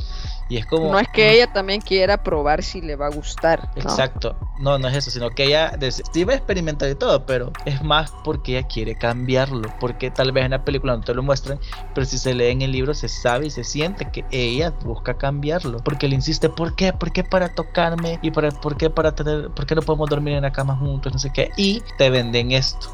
Y 0.52 0.58
es 0.58 0.66
como. 0.66 0.92
No 0.92 1.00
es 1.00 1.08
que 1.08 1.32
ella 1.32 1.48
también 1.48 1.80
quiera 1.80 2.22
probar 2.22 2.62
si 2.62 2.82
le 2.82 2.98
va 2.98 3.08
a 3.08 3.10
gustar. 3.10 3.70
Exacto. 3.78 4.36
No, 4.60 4.78
no 4.78 4.90
es 4.90 4.98
eso, 4.98 5.10
sino 5.10 5.30
que 5.30 5.46
ella 5.46 5.80
sí 6.12 6.26
va 6.26 6.34
a 6.34 6.36
experimentar 6.36 6.90
y 6.90 6.96
todo, 6.96 7.26
pero 7.26 7.54
es 7.64 7.82
más 7.82 8.12
porque 8.26 8.58
ella 8.58 8.68
quiere 8.68 8.96
cambiarlo. 8.96 9.74
Porque 9.80 10.12
tal 10.12 10.34
vez 10.34 10.44
en 10.44 10.52
la 10.52 10.66
película 10.66 10.98
no 10.98 11.04
te 11.04 11.14
lo 11.14 11.24
muestran, 11.24 11.58
pero 11.96 12.06
si 12.06 12.18
se 12.18 12.34
lee 12.34 12.48
en 12.48 12.64
el 12.64 12.74
libro 12.74 12.94
se 12.94 13.08
sabe 13.08 13.46
y 13.46 13.50
se 13.50 13.64
siente 13.64 14.12
que 14.12 14.26
ella 14.30 14.74
busca 14.84 15.14
cambiarlo. 15.14 15.78
Porque 15.86 16.10
le 16.10 16.16
insiste, 16.16 16.50
¿por 16.50 16.76
qué? 16.76 16.92
¿Por 16.92 17.14
qué 17.14 17.24
para 17.24 17.56
tocarme? 17.56 18.20
¿Y 18.22 18.32
para, 18.32 18.52
por 18.52 18.76
qué 18.76 18.90
para 18.90 19.16
tener, 19.16 19.52
por 19.52 19.66
qué 19.66 19.76
no 19.76 19.82
podemos 19.82 20.10
dormir 20.10 20.34
en 20.34 20.42
la 20.42 20.52
cama 20.52 20.76
juntos? 20.76 21.14
No 21.14 21.20
sé 21.20 21.32
qué. 21.32 21.52
Y 21.56 21.82
te 21.98 22.10
venden 22.10 22.52
esto 22.52 22.90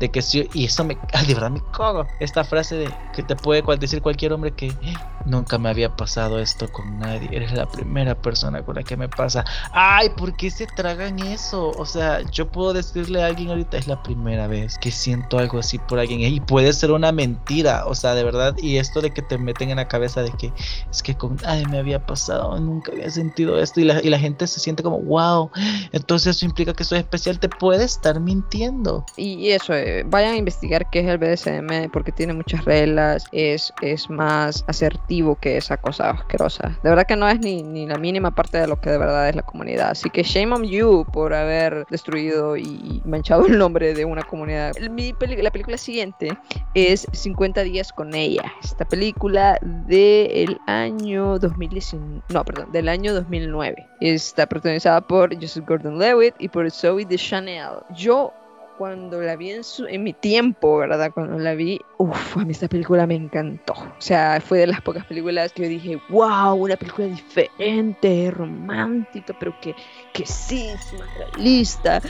de 0.00 0.10
que 0.10 0.22
si, 0.22 0.50
y 0.52 0.64
eso 0.66 0.84
me, 0.84 0.98
de 1.26 1.34
verdad 1.34 1.50
me 1.50 1.62
cago, 1.72 2.06
esta 2.20 2.44
frase 2.44 2.76
de 2.76 2.94
que 3.12 3.22
te 3.22 3.36
puede 3.36 3.62
decir 3.78 4.02
cualquier 4.02 4.32
hombre 4.32 4.52
que 4.52 4.76
nunca 5.24 5.56
me 5.56 5.70
había 5.70 5.94
pasado 5.94 6.38
esto 6.38 6.70
con 6.70 6.98
nadie, 6.98 7.28
eres 7.32 7.52
la 7.52 7.64
primera 7.66 8.14
persona 8.14 8.62
con 8.62 8.74
la 8.74 8.82
que 8.82 8.96
me 8.96 9.08
pasa, 9.08 9.44
ay, 9.72 10.10
¿por 10.10 10.36
qué 10.36 10.50
se 10.50 10.66
tragan 10.66 11.18
eso? 11.18 11.74
O 11.76 11.86
sea, 11.86 12.22
yo 12.32 12.50
puedo 12.50 12.72
decirle 12.72 13.22
a 13.22 13.26
alguien 13.26 13.50
ahorita, 13.50 13.78
es 13.78 13.86
la 13.86 14.02
primera 14.02 14.48
vez 14.48 14.76
que 14.78 14.90
siento 14.90 15.38
algo 15.38 15.58
así 15.58 15.78
por 15.78 15.98
alguien, 15.98 16.20
y 16.20 16.40
puede 16.40 16.72
ser 16.72 16.90
una 16.90 17.12
mentira, 17.12 17.86
o 17.86 17.94
sea, 17.94 18.14
de 18.14 18.24
verdad, 18.24 18.56
y 18.58 18.76
esto 18.76 19.00
de 19.00 19.12
que 19.12 19.22
te 19.22 19.38
meten 19.38 19.70
en 19.70 19.76
la 19.76 19.88
cabeza 19.88 20.22
de 20.22 20.32
que 20.32 20.52
es 20.90 21.02
que 21.02 21.16
con 21.16 21.36
nadie 21.36 21.66
me 21.66 21.78
había 21.78 22.04
pasado, 22.04 22.58
nunca 22.58 22.92
había 22.92 23.08
sentido 23.10 23.58
esto, 23.58 23.80
y 23.80 23.84
la, 23.84 24.02
y 24.02 24.10
la 24.10 24.18
gente 24.18 24.46
se 24.46 24.60
siente 24.60 24.82
como, 24.82 25.00
wow, 25.00 25.50
entonces 25.92 26.36
eso 26.36 26.44
implica 26.44 26.74
que 26.74 26.84
soy 26.84 26.98
especial, 26.98 27.38
te 27.38 27.48
puede 27.48 27.84
estar 27.84 28.20
mintiendo. 28.20 29.06
Y 29.16 29.50
eso 29.50 29.72
es 29.72 29.83
vayan 30.06 30.34
a 30.34 30.36
investigar 30.36 30.88
qué 30.90 31.00
es 31.00 31.06
el 31.06 31.18
BDSM 31.18 31.90
porque 31.92 32.12
tiene 32.12 32.32
muchas 32.32 32.64
reglas, 32.64 33.26
es, 33.32 33.72
es 33.82 34.08
más 34.10 34.64
asertivo 34.66 35.36
que 35.36 35.56
esa 35.56 35.76
cosa 35.76 36.10
asquerosa. 36.10 36.78
De 36.82 36.90
verdad 36.90 37.06
que 37.06 37.16
no 37.16 37.28
es 37.28 37.40
ni, 37.40 37.62
ni 37.62 37.86
la 37.86 37.98
mínima 37.98 38.30
parte 38.30 38.58
de 38.58 38.66
lo 38.66 38.80
que 38.80 38.90
de 38.90 38.98
verdad 38.98 39.28
es 39.28 39.36
la 39.36 39.42
comunidad. 39.42 39.90
Así 39.90 40.10
que 40.10 40.22
shame 40.22 40.54
on 40.54 40.64
you 40.64 41.04
por 41.12 41.34
haber 41.34 41.86
destruido 41.90 42.56
y 42.56 43.02
manchado 43.04 43.46
el 43.46 43.58
nombre 43.58 43.94
de 43.94 44.04
una 44.04 44.22
comunidad. 44.22 44.72
La 44.78 45.50
película 45.50 45.76
siguiente 45.76 46.36
es 46.74 47.06
50 47.12 47.62
días 47.62 47.92
con 47.92 48.14
ella. 48.14 48.42
Esta 48.62 48.84
película 48.84 49.58
del 49.62 50.58
año 50.66 51.38
2019, 51.38 52.22
no, 52.30 52.44
perdón, 52.44 52.72
del 52.72 52.88
año 52.88 53.14
2009. 53.14 53.86
Está 54.00 54.46
protagonizada 54.46 55.00
por 55.00 55.34
Joseph 55.34 55.64
Gordon-Levitt 55.66 56.34
y 56.38 56.48
por 56.48 56.70
Zoe 56.70 57.04
Deschanel. 57.04 57.80
Yo 57.94 58.32
cuando 58.78 59.20
la 59.20 59.36
vi 59.36 59.50
en, 59.52 59.64
su, 59.64 59.86
en 59.86 60.02
mi 60.02 60.12
tiempo, 60.12 60.78
¿verdad? 60.78 61.10
Cuando 61.12 61.38
la 61.38 61.54
vi, 61.54 61.80
uff, 61.98 62.36
a 62.36 62.44
mí 62.44 62.52
esta 62.52 62.68
película 62.68 63.06
me 63.06 63.14
encantó. 63.14 63.72
O 63.72 64.00
sea, 64.00 64.40
fue 64.40 64.58
de 64.58 64.66
las 64.66 64.80
pocas 64.80 65.04
películas 65.06 65.52
que 65.52 65.62
yo 65.62 65.68
dije, 65.68 66.00
wow, 66.08 66.54
una 66.54 66.76
película 66.76 67.06
diferente, 67.06 68.30
romántica, 68.30 69.36
pero 69.38 69.54
que, 69.60 69.74
que 70.12 70.26
sí, 70.26 70.68
es 70.68 70.92
más 70.98 71.08
realista. 71.16 72.00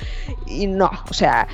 Y 0.47 0.67
no, 0.67 0.91
o 1.09 1.15
sea, 1.15 1.47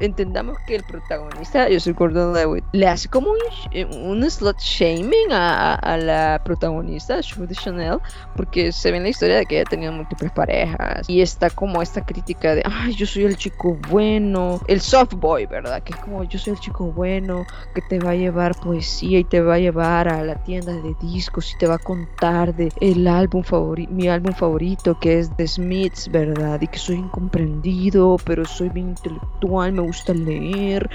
entendamos 0.00 0.58
que 0.66 0.76
el 0.76 0.84
protagonista, 0.84 1.68
yo 1.68 1.80
soy 1.80 1.92
Gordon 1.92 2.34
Lewitt, 2.34 2.64
le 2.72 2.86
hace 2.86 3.08
como 3.08 3.30
un, 3.30 3.38
eh, 3.72 3.84
un 3.84 4.28
slot 4.28 4.58
shaming 4.58 5.32
a, 5.32 5.74
a, 5.74 5.96
la 5.96 6.40
protagonista, 6.44 7.20
Judy 7.22 7.54
Chanel, 7.54 7.98
porque 8.36 8.72
se 8.72 8.90
ve 8.90 8.98
en 8.98 9.04
la 9.04 9.08
historia 9.10 9.36
de 9.36 9.46
que 9.46 9.56
ella 9.56 9.64
ha 9.66 9.70
tenido 9.70 9.92
múltiples 9.92 10.32
parejas 10.32 11.08
y 11.08 11.20
está 11.20 11.50
como 11.50 11.82
esta 11.82 12.04
crítica 12.04 12.54
de, 12.54 12.62
ay, 12.64 12.94
yo 12.94 13.06
soy 13.06 13.24
el 13.24 13.36
chico 13.36 13.76
bueno, 13.88 14.60
el 14.66 14.80
soft 14.80 15.14
boy, 15.14 15.46
¿verdad? 15.46 15.82
Que 15.82 15.92
es 15.92 15.98
como, 15.98 16.24
yo 16.24 16.38
soy 16.38 16.54
el 16.54 16.60
chico 16.60 16.86
bueno, 16.92 17.46
que 17.74 17.82
te 17.82 17.98
va 17.98 18.10
a 18.10 18.14
llevar 18.14 18.54
poesía 18.56 19.18
y 19.18 19.24
te 19.24 19.40
va 19.40 19.54
a 19.54 19.58
llevar 19.58 20.08
a 20.08 20.22
la 20.22 20.36
tienda 20.44 20.72
de 20.72 20.94
discos 21.00 21.52
y 21.52 21.58
te 21.58 21.66
va 21.66 21.74
a 21.74 21.78
contar 21.78 22.54
de 22.54 22.72
el 22.80 23.06
álbum 23.06 23.42
favorito, 23.42 23.92
mi 23.92 24.08
álbum 24.08 24.32
favorito 24.32 24.98
que 24.98 25.18
es 25.18 25.34
The 25.36 25.46
Smiths, 25.46 26.10
¿verdad? 26.10 26.60
Y 26.60 26.66
que 26.66 26.78
soy 26.78 26.96
incomprendido, 26.96 28.16
pero 28.24 28.44
soy 28.44 28.68
bien 28.68 28.90
intelectual 28.90 29.73
me 29.74 29.82
gusta 29.82 30.14
leer 30.14 30.88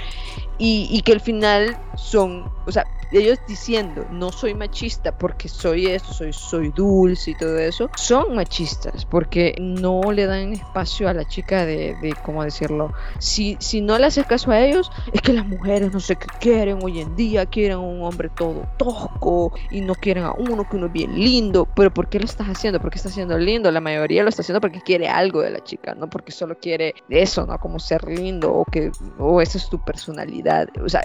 y, 0.62 1.00
que 1.02 1.12
al 1.12 1.20
final 1.20 1.78
son, 1.96 2.50
o 2.66 2.72
sea, 2.72 2.86
ellos 3.10 3.40
diciendo 3.46 4.06
no 4.10 4.30
soy 4.30 4.54
machista 4.54 5.16
porque 5.16 5.48
soy 5.48 5.88
esto, 5.88 6.12
soy, 6.12 6.32
soy 6.32 6.70
dulce 6.70 7.32
y 7.32 7.34
todo 7.34 7.58
eso, 7.58 7.90
son 7.96 8.36
machistas 8.36 9.04
porque 9.04 9.54
no 9.58 10.12
le 10.12 10.26
dan 10.26 10.52
espacio 10.52 11.08
a 11.08 11.14
la 11.14 11.24
chica 11.24 11.64
de, 11.66 11.96
de 12.00 12.14
¿cómo 12.22 12.44
decirlo? 12.44 12.92
Si, 13.18 13.56
si 13.58 13.80
no 13.80 13.98
le 13.98 14.06
haces 14.06 14.26
caso 14.26 14.50
a 14.50 14.60
ellos, 14.60 14.90
es 15.12 15.22
que 15.22 15.32
las 15.32 15.46
mujeres 15.46 15.92
no 15.92 16.00
sé 16.00 16.16
qué 16.16 16.26
quieren 16.38 16.78
hoy 16.82 17.00
en 17.00 17.16
día, 17.16 17.46
quieren 17.46 17.78
un 17.78 18.02
hombre 18.02 18.28
todo 18.28 18.62
tosco 18.76 19.52
y 19.70 19.80
no 19.80 19.94
quieren 19.94 20.24
a 20.24 20.32
uno 20.32 20.68
que 20.68 20.76
uno 20.76 20.86
es 20.86 20.92
bien 20.92 21.18
lindo, 21.18 21.66
pero 21.74 21.92
¿por 21.92 22.08
qué 22.08 22.18
lo 22.18 22.26
estás 22.26 22.48
haciendo? 22.48 22.80
Porque 22.80 22.98
está 22.98 23.08
siendo 23.08 23.38
lindo, 23.38 23.70
la 23.70 23.80
mayoría 23.80 24.22
lo 24.22 24.28
está 24.28 24.42
haciendo 24.42 24.60
porque 24.60 24.80
quiere 24.80 25.08
algo 25.08 25.42
de 25.42 25.50
la 25.50 25.64
chica, 25.64 25.94
no 25.94 26.08
porque 26.08 26.32
solo 26.32 26.58
quiere 26.58 26.94
eso, 27.08 27.46
¿no? 27.46 27.58
Como 27.58 27.78
ser 27.78 28.04
lindo 28.04 28.52
o 28.52 28.64
que 28.64 28.92
o 29.18 29.40
esa 29.40 29.58
es 29.58 29.68
tu 29.68 29.82
personalidad, 29.84 30.49
o 30.84 30.88
sea, 30.88 31.02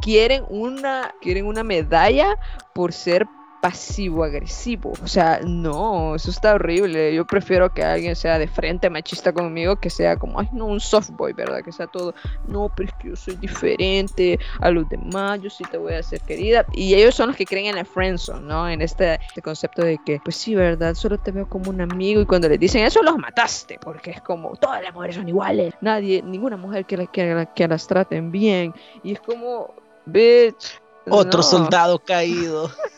quieren 0.00 0.44
una 0.48 1.12
quieren 1.20 1.46
una 1.46 1.62
medalla 1.62 2.36
por 2.74 2.92
ser 2.92 3.26
pasivo-agresivo. 3.64 4.92
O 5.02 5.06
sea, 5.06 5.40
no, 5.42 6.16
eso 6.16 6.28
está 6.28 6.52
horrible. 6.52 7.14
Yo 7.14 7.24
prefiero 7.24 7.72
que 7.72 7.82
alguien 7.82 8.14
sea 8.14 8.38
de 8.38 8.46
frente 8.46 8.90
machista 8.90 9.32
conmigo 9.32 9.76
que 9.76 9.88
sea 9.88 10.18
como, 10.18 10.38
ay, 10.38 10.50
no, 10.52 10.66
un 10.66 10.80
soft 10.80 11.08
boy, 11.12 11.32
¿verdad? 11.32 11.62
Que 11.64 11.72
sea 11.72 11.86
todo, 11.86 12.14
no, 12.46 12.70
pero 12.76 12.90
es 12.90 12.94
que 13.00 13.08
yo 13.08 13.16
soy 13.16 13.36
diferente 13.36 14.38
a 14.60 14.70
los 14.70 14.86
demás, 14.90 15.40
yo 15.40 15.48
sí 15.48 15.64
te 15.70 15.78
voy 15.78 15.94
a 15.94 16.00
hacer 16.00 16.20
querida. 16.20 16.66
Y 16.74 16.92
ellos 16.92 17.14
son 17.14 17.28
los 17.28 17.36
que 17.36 17.46
creen 17.46 17.68
en 17.68 17.78
el 17.78 17.86
friendzone, 17.86 18.46
¿no? 18.46 18.68
En 18.68 18.82
este, 18.82 19.14
este, 19.14 19.40
concepto 19.40 19.80
de 19.80 19.98
que, 20.04 20.20
pues 20.22 20.36
sí, 20.36 20.54
¿verdad? 20.54 20.94
Solo 20.94 21.16
te 21.16 21.30
veo 21.30 21.48
como 21.48 21.70
un 21.70 21.80
amigo 21.80 22.20
y 22.20 22.26
cuando 22.26 22.50
le 22.50 22.58
dicen 22.58 22.84
eso 22.84 23.02
los 23.02 23.16
mataste, 23.16 23.78
porque 23.80 24.10
es 24.10 24.20
como, 24.20 24.56
todas 24.56 24.82
las 24.82 24.92
mujeres 24.92 25.16
son 25.16 25.26
iguales. 25.26 25.72
Nadie, 25.80 26.20
ninguna 26.22 26.58
mujer 26.58 26.84
que, 26.84 27.06
que, 27.06 27.48
que 27.54 27.66
las 27.66 27.86
traten 27.86 28.30
bien. 28.30 28.74
Y 29.02 29.12
es 29.12 29.20
como, 29.20 29.72
bitch, 30.04 30.82
otro 31.08 31.42
soldado 31.42 31.98
caído. 31.98 32.70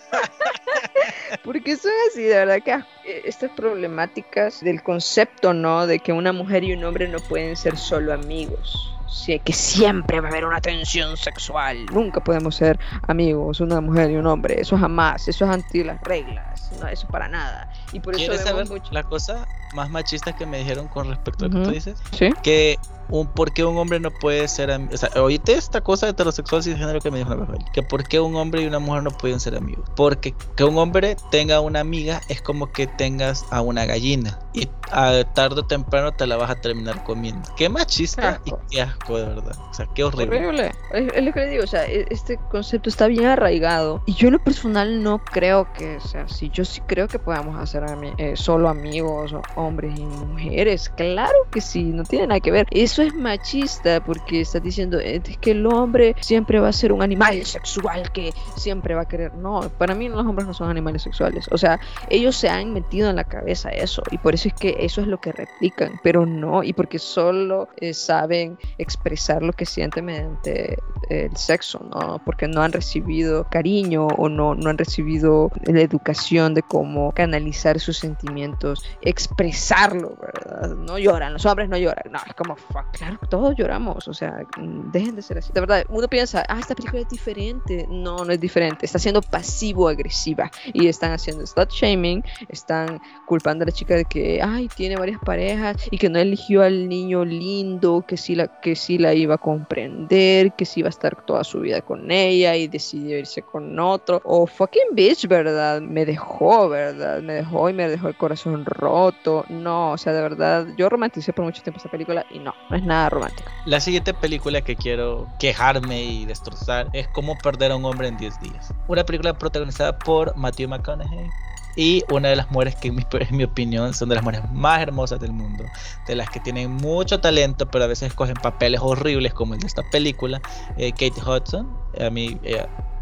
Porque 1.45 1.77
son 1.77 1.93
así, 2.11 2.23
de 2.23 2.35
verdad 2.35 2.63
que 2.63 2.73
eh, 2.73 3.23
estas 3.25 3.51
problemáticas 3.53 4.61
del 4.61 4.83
concepto, 4.83 5.53
¿no? 5.55 5.87
De 5.87 5.99
que 5.99 6.13
una 6.13 6.33
mujer 6.33 6.65
y 6.65 6.73
un 6.73 6.85
hombre 6.85 7.09
no 7.09 7.19
pueden 7.19 7.57
ser 7.57 7.77
solo 7.77 8.13
amigos. 8.13 8.93
Sí, 9.09 9.39
que 9.39 9.53
siempre 9.53 10.21
va 10.21 10.29
a 10.29 10.31
haber 10.31 10.45
una 10.45 10.61
tensión 10.61 11.17
sexual. 11.17 11.87
Nunca 11.87 12.21
podemos 12.21 12.57
ser 12.57 12.79
amigos, 13.07 13.61
una 13.61 13.81
mujer 13.81 14.11
y 14.11 14.17
un 14.17 14.27
hombre. 14.27 14.61
Eso 14.61 14.77
jamás. 14.77 15.27
Eso 15.29 15.45
es 15.45 15.51
anti 15.51 15.85
las 15.85 16.01
reglas. 16.03 16.71
No, 16.81 16.89
eso 16.89 17.07
para 17.09 17.29
nada. 17.29 17.71
Y 17.93 18.01
por 18.01 18.15
¿Quieres 18.15 18.41
eso 18.41 18.49
saber 18.49 18.67
la 18.91 19.03
cosa 19.05 19.47
más 19.75 19.91
machista 19.91 20.35
que 20.35 20.45
me 20.45 20.59
dijeron 20.59 20.89
con 20.89 21.09
respecto 21.09 21.47
a 21.47 21.49
lo 21.49 21.61
que 21.61 21.65
tú 21.65 21.71
dices? 21.71 21.99
Sí. 22.13 22.31
Que 22.43 22.79
un 23.09 23.27
por 23.27 23.53
qué 23.53 23.65
un 23.65 23.77
hombre 23.77 24.01
no 24.01 24.11
puede 24.11 24.49
ser 24.49 24.71
o 24.71 24.97
sea, 24.97 25.11
oíste 25.23 25.55
esta 25.55 25.81
cosa 25.81 26.07
de 26.07 26.13
heterosexual 26.13 26.63
sin 26.63 26.77
género 26.77 27.01
que 27.01 27.11
me 27.11 27.19
dijo 27.19 27.37
vez 27.37 27.61
que 27.73 27.83
por 27.83 28.05
qué 28.05 28.21
un 28.21 28.37
hombre 28.37 28.63
y 28.63 28.67
una 28.67 28.79
mujer 28.79 29.03
no 29.03 29.11
pueden 29.11 29.41
ser 29.41 29.57
amigos. 29.57 29.89
Porque 29.97 30.35
que 30.57 30.65
un 30.65 30.79
hombre 30.79 31.17
tenga 31.31 31.61
una 31.61 31.81
amiga 31.81 32.21
es 32.29 32.43
como 32.43 32.73
que 32.73 32.87
tengas 32.87 33.45
a 33.51 33.61
una 33.61 33.85
gallina 33.85 34.39
y 34.53 34.69
a 34.91 35.25
tarde 35.35 35.61
o 35.61 35.67
temprano 35.67 36.13
te 36.13 36.27
la 36.27 36.37
vas 36.37 36.51
a 36.51 36.61
terminar 36.61 37.03
comiendo. 37.05 37.49
Qué 37.57 37.69
machista 37.69 38.41
y 38.45 38.53
qué 38.71 38.83
asco 38.83 39.19
de 39.19 39.25
verdad. 39.27 39.57
O 39.71 39.75
sea 39.75 39.87
qué 39.95 40.05
horrible. 40.05 40.73
Es, 40.93 41.25
lo 41.25 41.33
que 41.33 41.41
le 41.41 41.51
digo 41.51 41.65
o 41.65 41.67
sea 41.67 41.87
e, 41.87 42.07
este 42.11 42.39
concepto 42.51 42.89
está 42.89 43.07
bien 43.07 43.27
arraigado. 43.27 44.03
Y 44.07 44.15
yo 44.15 44.29
en 44.29 44.35
lo 44.35 44.43
personal 44.43 45.03
no 45.03 45.19
creo 45.19 45.73
que 45.73 46.01
sea 46.01 46.23
así 46.23 46.51
yo 46.53 46.65
sí 46.65 46.81
creo 46.87 47.09
que 47.09 47.19
podamos 47.19 47.59
hacer 47.59 47.85
eh, 48.19 48.37
solo 48.37 48.69
amigos 48.69 49.35
hombres 49.55 49.99
y 49.99 50.05
mujeres 50.05 50.91
claro 50.97 51.37
que 51.51 51.61
sí 51.61 51.85
no 51.85 52.05
tiene 52.05 52.29
nada 52.29 52.41
que 52.41 52.51
ver 52.51 52.67
eso 52.97 53.03
es 53.03 53.15
machista 53.15 54.03
porque 54.03 54.41
está 54.41 54.59
diciendo 54.59 54.99
es 54.99 55.21
que 55.43 55.51
el 55.51 55.67
hombre 55.67 56.15
siempre 56.21 56.61
va 56.61 56.69
a 56.69 56.73
ser 56.73 56.95
un 56.95 57.03
animal 57.03 57.45
sexual 57.45 58.11
que 58.11 58.33
siempre 58.57 58.95
va 58.95 59.03
a 59.03 59.05
querer. 59.05 59.35
No, 59.35 59.69
para 59.77 59.95
mí 59.95 60.09
los 60.09 60.25
hombres 60.25 60.47
no 60.47 60.55
son 60.55 60.71
animales 60.71 61.03
sexuales. 61.03 61.47
O 61.51 61.59
sea, 61.59 61.79
ellos 62.09 62.37
se 62.37 62.49
han 62.49 62.73
metido 62.73 63.11
en 63.11 63.17
la 63.17 63.25
cabeza 63.25 63.69
eso 63.69 64.03
y 64.11 64.17
por 64.17 64.33
eso 64.33 64.49
es 64.49 64.55
que 64.55 64.77
eso 64.79 65.03
es 65.03 65.09
lo 65.09 65.19
que 65.19 65.33
replican, 65.33 66.01
pero 66.03 66.25
no, 66.25 66.63
y 66.63 66.73
porque 66.73 66.99
solo 66.99 67.69
eh, 67.77 67.93
saben 67.93 68.59
expresar 68.79 69.43
lo 69.43 69.53
que 69.53 69.67
sienten 69.67 70.07
mediante 70.07 70.79
el 71.11 71.37
sexo, 71.37 71.87
¿no? 71.91 72.19
Porque 72.25 72.49
no 72.49 72.63
han 72.63 72.73
recibido 72.73 73.47
cariño 73.51 74.07
o 74.07 74.31
no, 74.31 74.55
no 74.55 74.71
han 74.71 74.79
recibido 74.79 75.51
la 75.65 75.83
educación 75.83 76.55
de 76.55 76.63
cómo 76.63 77.13
canalizar 77.13 77.79
sus 77.79 77.99
sentimientos, 77.99 78.83
expresarlo, 79.03 80.17
¿verdad? 80.19 80.75
No 80.77 80.99
lloran, 80.99 81.35
los 81.35 81.45
hombres 81.45 81.69
no 81.69 81.77
lloran, 81.77 82.11
no, 82.11 82.21
es 82.27 82.33
como, 82.33 82.57
claro, 82.93 83.19
todos 83.29 83.55
lloramos, 83.57 84.09
o 84.09 84.15
sea, 84.15 84.47
dejen 84.93 85.17
de 85.17 85.23
ser 85.23 85.39
así. 85.39 85.53
De 85.53 85.61
verdad, 85.61 85.85
uno 85.89 86.09
piensa, 86.09 86.45
ah, 86.49 86.59
esta 86.59 86.75
película 86.75 87.03
es 87.03 87.09
diferente. 87.09 87.87
No, 87.89 88.25
no 88.25 88.33
es 88.33 88.41
diferente, 88.41 88.87
está 88.87 88.99
siendo 88.99 89.23
pasivo-agresiva 89.23 90.51
y 90.73 90.87
están 90.89 91.13
haciendo 91.13 91.47
slut 91.47 91.71
shaming, 91.71 92.23
están 92.49 93.01
culpando 93.27 93.65
a 93.65 93.67
la 93.67 93.73
chica 93.73 93.95
de 93.95 94.05
que, 94.05 94.41
ay, 94.43 94.69
tiene 94.69 94.97
varias 94.97 95.21
parejas 95.21 95.77
y 95.91 95.99
que 95.99 96.09
no 96.09 96.19
eligió 96.19 96.63
al 96.63 96.89
niño 96.89 97.25
lindo, 97.25 98.05
que 98.07 98.17
sí 98.17 98.35
la, 98.35 98.49
que 98.61 98.77
sí 98.77 98.99
la 98.99 99.15
iba 99.15 99.37
a 99.37 99.39
comprender, 99.39 100.53
que 100.53 100.65
sí 100.65 100.81
iba 100.81 100.89
a 100.89 100.91
estar 100.91 101.25
toda 101.25 101.45
su 101.45 101.61
vida 101.61 101.83
con 101.83 102.11
ella 102.11 102.57
y 102.57 102.69
decidió 102.69 103.19
irse 103.19 103.43
con 103.43 103.79
otro. 103.79 104.21
O 104.25 104.43
oh, 104.43 104.47
fucking 104.47 104.95
bitch, 104.95 105.27
¿verdad? 105.27 105.81
Me 105.81 106.05
dejó, 106.05 106.69
¿verdad? 106.69 107.21
Me 107.23 107.35
dejó 107.35 107.69
y 107.69 107.73
me 107.73 107.89
dejó 107.89 108.09
el 108.09 108.17
corazón 108.17 108.65
roto. 108.65 109.45
No, 109.49 109.93
o 109.93 109.99
sea, 109.99 110.13
de 110.13 110.23
verdad, 110.23 110.67
yo 110.77 110.89
romanticé 110.89 111.33
por 111.33 111.45
mucho 111.45 111.63
tiempo 111.63 111.79
esta 111.79 111.91
película 111.91 112.25
y 112.31 112.39
no, 112.39 112.55
es 112.77 112.85
nada 112.85 113.09
romántica. 113.09 113.51
La 113.65 113.81
siguiente 113.81 114.15
película 114.15 114.61
que 114.61 114.77
quiero 114.77 115.27
quejarme 115.39 116.03
y 116.03 116.25
destrozar 116.25 116.89
es 116.93 117.09
Cómo 117.09 117.37
perder 117.39 117.73
a 117.73 117.77
un 117.77 117.85
hombre 117.85 118.09
en 118.09 118.17
10 118.17 118.41
días. 118.41 118.73
Una 118.89 119.05
película 119.05 119.35
protagonizada 119.35 119.99
por 119.99 120.37
Matthew 120.37 120.69
McConaughey 120.69 121.29
y 121.77 122.03
una 122.11 122.31
de 122.31 122.37
las 122.37 122.51
mujeres 122.51 122.75
que 122.77 122.89
en 123.21 123.37
mi, 123.37 123.45
opinión 123.45 123.95
son 123.95 124.09
de 124.09 124.15
las 124.15 124.25
mujeres 124.25 124.51
más 124.51 124.81
hermosas 124.81 125.21
del 125.21 125.33
mundo, 125.33 125.65
de 126.07 126.17
las 126.17 126.31
que 126.31 126.41
tienen 126.41 126.73
mucho 126.73 127.21
talento, 127.21 127.71
pero 127.71 127.85
a 127.85 127.87
veces 127.87 128.13
cogen 128.15 128.35
papeles 128.35 128.81
horribles 128.83 129.35
como 129.35 129.55
el 129.55 129.61
de 129.61 129.67
esta 129.67 129.83
película, 129.91 130.41
eh, 130.77 130.93
Kate 130.93 131.21
Hudson, 131.21 131.69
a 132.01 132.11
mí 132.11 132.41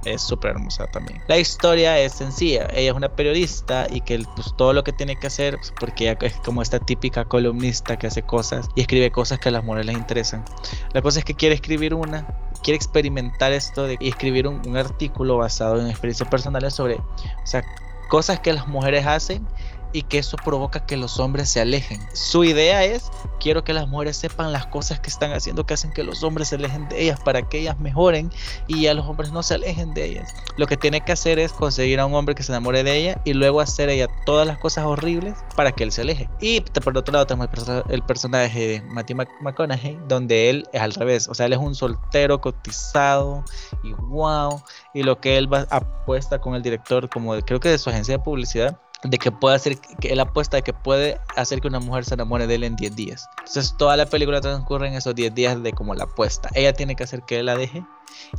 es 0.05 0.23
súper 0.23 0.53
hermosa 0.53 0.87
también. 0.87 1.23
La 1.27 1.39
historia 1.39 1.99
es 1.99 2.13
sencilla, 2.13 2.69
ella 2.73 2.91
es 2.91 2.97
una 2.97 3.09
periodista 3.09 3.87
y 3.91 4.01
que 4.01 4.23
pues, 4.37 4.55
todo 4.57 4.73
lo 4.73 4.85
que 4.85 4.93
tiene 4.93 5.17
que 5.17 5.27
hacer, 5.27 5.57
pues, 5.57 5.73
porque 5.79 6.17
es 6.21 6.35
como 6.45 6.63
esta 6.63 6.79
típica 6.79 7.25
columnista 7.25 7.97
que 7.97 8.07
hace 8.07 8.23
cosas 8.23 8.69
y 8.75 8.83
escribe 8.83 9.11
cosas 9.11 9.39
que 9.39 9.49
a 9.49 9.53
las 9.53 9.65
mujeres 9.65 9.87
les 9.87 9.97
interesan. 9.97 10.45
La 10.93 11.03
cosa 11.03 11.19
es 11.19 11.25
que 11.25 11.35
quiere 11.35 11.55
escribir 11.55 11.95
una, 11.95 12.27
quiere 12.63 12.77
experimentar 12.77 13.53
esto 13.53 13.85
de, 13.87 13.97
y 14.01 14.09
escribir 14.09 14.47
un, 14.47 14.61
un 14.67 14.77
artículo 14.77 15.37
basado 15.37 15.81
en 15.81 15.89
experiencias 15.89 16.29
personales 16.29 16.75
sobre, 16.75 16.97
o 16.97 17.47
sea, 17.47 17.63
cosas 18.09 18.41
que 18.41 18.53
las 18.53 18.69
mujeres 18.69 19.07
hacen 19.07 19.47
y 19.95 20.03
que 20.03 20.19
eso 20.19 20.37
provoca 20.37 20.85
que 20.85 20.97
los 20.97 21.21
hombres 21.21 21.49
se 21.49 21.61
alejen. 21.61 22.01
Su 22.13 22.43
idea 22.43 22.85
es, 22.85 23.11
quiero 23.39 23.63
que 23.63 23.73
las 23.73 23.87
mujeres 23.87 24.17
sepan 24.17 24.53
las 24.53 24.67
cosas 24.67 24.99
que 24.99 25.09
están 25.09 25.33
haciendo 25.33 25.65
que 25.65 25.75
hacen 25.75 25.93
que 25.93 26.03
los 26.03 26.25
hombres 26.25 26.49
se 26.49 26.57
alejen 26.57 26.89
de 26.89 27.01
ellas 27.01 27.21
para 27.21 27.49
que 27.49 27.61
ellas 27.61 27.79
mejoren 27.79 28.31
y 28.67 28.83
ya 28.83 28.95
los 28.95 29.07
hombres 29.07 29.31
no 29.31 29.45
se 29.45 29.55
alejen 29.55 29.95
de 29.95 30.05
ellas. 30.05 30.35
Lo 30.57 30.67
que 30.67 30.77
tiene 30.77 31.01
que 31.03 31.13
hacer 31.13 31.39
es 31.39 31.53
conseguir 31.53 32.01
a 32.01 32.07
un 32.07 32.15
hombre 32.15 32.35
que 32.35 32.43
se 32.43 32.51
enamore 32.51 32.83
de 32.83 32.97
ella 32.97 33.21
y 33.25 33.35
luego 33.35 33.61
hacer 33.61 33.89
ella 33.89 34.09
todas 34.27 34.49
las 34.49 34.59
cosas 34.59 34.85
horribles 34.85 35.37
para 35.55 35.71
que 35.71 35.85
él 35.85 35.93
se 35.93 36.01
aleje. 36.01 36.29
Y 36.41 36.61
por 36.61 36.99
otro 36.99 37.13
lado 37.13 37.27
tenemos 37.27 37.49
el, 37.89 38.03
personaje 38.03 38.67
de 38.67 38.83
Matthew 38.83 39.19
McConaughey, 39.43 39.97
donde 40.09 40.51
él 40.51 40.69
es 40.73 40.83
al 40.83 40.93
revés, 40.93 41.29
o 41.29 41.35
sea, 41.35 41.47
él 41.47 41.53
es 41.53 41.61
un 41.61 41.77
soltero 41.77 42.41
cotizado 42.41 43.45
y 43.85 43.93
wow, 43.93 44.61
y 44.93 45.05
lo 45.05 45.21
que 45.21 45.39
él 45.39 45.53
va, 45.53 45.69
apuesta 45.71 46.41
con 46.41 46.57
el 46.57 46.63
director 46.63 47.09
como 47.09 47.39
creo 47.43 47.61
que 47.61 47.69
de 47.69 47.79
su 47.79 47.91
agencia 47.91 48.17
de 48.17 48.23
publicidad 48.23 48.81
de 49.05 49.19
que 49.19 49.31
puede 49.31 49.57
hacer, 49.57 49.79
que 49.79 50.09
él 50.09 50.21
apuesta 50.21 50.57
de 50.57 50.63
que 50.63 50.73
puede 50.73 51.21
hacer 51.37 51.61
que 51.61 51.69
una 51.69 51.81
mujer 51.81 52.05
se 52.05 52.15
enamore 52.15 52.47
de 52.47 52.55
él 52.55 52.65
en 52.65 52.77
10 52.77 52.97
días. 52.97 53.29
Entonces 53.39 53.75
toda 53.77 53.97
la 53.97 54.07
película 54.07 54.41
transcurre 54.41 54.89
en 54.89 54.95
esos 54.95 55.15
10 55.15 55.35
días 55.35 55.63
de 55.63 55.73
como 55.73 55.95
la 55.95 56.05
apuesta. 56.05 56.49
Ella 56.55 56.73
tiene 56.73 56.97
que 56.97 57.05
hacer 57.05 57.23
que 57.23 57.39
él 57.39 57.47
la 57.47 57.57
deje 57.57 57.85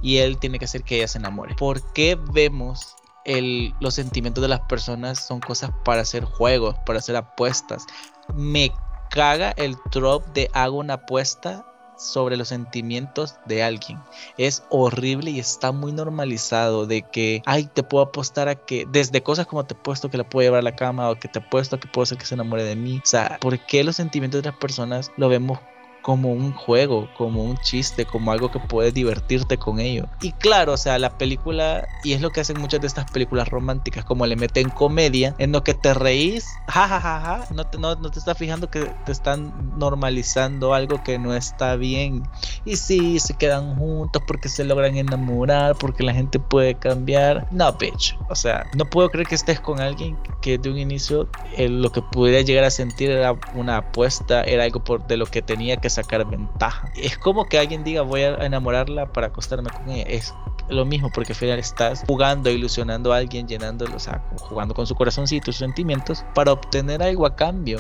y 0.02 0.18
él 0.18 0.38
tiene 0.38 0.60
que 0.60 0.66
hacer 0.66 0.84
que 0.84 0.98
ella 0.98 1.08
se 1.08 1.20
enamore. 1.20 1.56
¿Por 1.56 1.82
qué 1.94 2.18
vemos 2.34 2.96
el, 3.26 3.74
los 3.80 3.94
sentimientos 3.94 4.42
de 4.42 4.48
las 4.48 4.62
personas 4.62 5.26
son 5.26 5.40
cosas 5.40 5.72
para 5.84 6.02
hacer 6.02 6.24
juegos, 6.24 6.76
para 6.86 7.00
hacer 7.00 7.16
apuestas? 7.16 7.86
Me 8.34 8.72
caga 9.12 9.52
el 9.52 9.78
trope 9.92 10.30
de 10.34 10.50
hago 10.54 10.80
una 10.80 10.96
apuesta 10.96 11.66
sobre 11.98 12.38
los 12.38 12.50
sentimientos 12.50 13.36
de 13.46 13.64
alguien. 13.64 14.00
Es 14.38 14.64
horrible 14.70 15.32
y 15.32 15.40
está 15.40 15.72
muy 15.72 15.92
normalizado 15.92 16.86
de 16.86 17.02
que, 17.04 17.42
ay, 17.46 17.70
te 17.74 17.84
puedo 17.84 18.04
apostar 18.04 18.48
a 18.48 18.56
que, 18.56 18.86
desde 18.90 19.24
cosas 19.24 19.48
como 19.48 19.66
te 19.66 19.74
he 19.74 19.78
puesto 19.78 20.10
que 20.10 20.18
la 20.18 20.28
puedo 20.28 20.46
llevar 20.46 20.60
a 20.60 20.64
la 20.64 20.76
cama 20.76 21.10
o 21.10 21.16
que 21.16 21.28
te 21.28 21.40
he 21.40 21.42
puesto 21.42 21.80
que 21.80 21.88
puedo 21.88 22.04
hacer 22.04 22.18
que 22.18 22.26
se 22.26 22.36
enamore 22.36 22.64
de 22.64 22.76
mí. 22.76 22.98
O 22.98 23.08
sea, 23.08 23.38
¿por 23.40 23.60
qué 23.66 23.84
los 23.84 23.96
sentimientos 23.96 24.42
de 24.42 24.50
las 24.50 24.60
personas 24.60 25.12
lo 25.18 25.30
vemos 25.30 25.60
como 26.06 26.32
un 26.32 26.54
juego, 26.54 27.10
como 27.18 27.44
un 27.44 27.58
chiste, 27.58 28.06
como 28.06 28.32
algo 28.32 28.52
que 28.52 28.60
puedes 28.60 28.94
divertirte 28.94 29.58
con 29.58 29.80
ello. 29.80 30.06
Y 30.22 30.34
claro, 30.34 30.74
o 30.74 30.78
sea, 30.78 31.00
la 31.00 31.18
película, 31.18 31.88
y 32.04 32.14
es 32.14 32.22
lo 32.22 32.30
que 32.30 32.42
hacen 32.42 32.60
muchas 32.60 32.80
de 32.80 32.86
estas 32.86 33.10
películas 33.10 33.48
románticas, 33.48 34.06
como 34.06 34.28
le 34.28 34.36
meten 34.36 34.70
comedia, 34.70 35.34
en 35.40 35.52
lo 35.52 35.64
que 35.64 35.74
te 35.74 35.96
reís, 35.96 36.46
jajajaja, 36.68 37.48
no 37.56 37.64
te, 37.64 37.80
no, 37.80 37.96
te 37.96 38.20
estás 38.20 38.38
fijando 38.38 38.70
que 38.70 38.86
te 39.04 39.12
están 39.12 39.52
normalizando 39.80 40.76
algo 40.76 41.02
que 41.02 41.18
no 41.18 41.34
está 41.34 41.76
bien. 41.76 42.22
Y 42.66 42.76
sí, 42.76 43.18
se 43.18 43.34
quedan 43.34 43.76
juntos 43.76 44.22
porque 44.28 44.48
se 44.48 44.64
logran 44.64 44.98
enamorar, 44.98 45.76
porque 45.76 46.04
la 46.04 46.14
gente 46.14 46.38
puede 46.38 46.76
cambiar. 46.76 47.48
No, 47.50 47.74
bitch. 47.74 48.16
O 48.30 48.36
sea, 48.36 48.70
no 48.78 48.86
puedo 48.86 49.10
creer 49.10 49.28
que 49.28 49.34
estés 49.34 49.60
con 49.60 49.80
alguien 49.80 50.16
que 50.44 50.60
de 50.60 50.70
un 50.70 50.78
inicio 50.78 51.28
eh, 51.58 51.68
lo 51.68 51.92
que 51.92 52.04
pudiera 52.04 52.42
llegar 52.42 52.64
a 52.64 52.70
sentir 52.70 53.10
era 53.10 53.34
una 53.56 53.78
apuesta, 53.78 54.44
era 54.44 54.66
algo 54.66 54.84
por, 54.84 55.08
de 55.08 55.18
lo 55.18 55.26
que 55.26 55.42
tenía 55.42 55.78
que 55.78 55.95
sacar 55.96 56.26
ventaja. 56.26 56.92
Es 56.96 57.18
como 57.18 57.46
que 57.46 57.58
alguien 57.58 57.84
diga 57.84 58.02
voy 58.02 58.22
a 58.22 58.36
enamorarla 58.46 59.12
para 59.12 59.28
acostarme 59.28 59.70
con 59.70 59.90
ella. 59.90 60.04
Es 60.08 60.34
lo 60.70 60.86
mismo 60.86 61.12
porque 61.14 61.34
al 61.34 61.38
final 61.38 61.60
estás 61.60 62.04
jugando, 62.08 62.50
ilusionando 62.50 63.14
a 63.14 63.18
alguien, 63.18 63.48
llenándolo, 63.48 63.96
o 63.96 64.00
sea, 64.00 64.24
jugando 64.38 64.74
con 64.74 64.88
su 64.88 64.96
corazoncito, 64.96 65.46
sus 65.52 65.58
sentimientos 65.58 66.26
para 66.34 66.52
obtener 66.52 67.04
algo 67.04 67.26
a 67.26 67.36
cambio. 67.36 67.80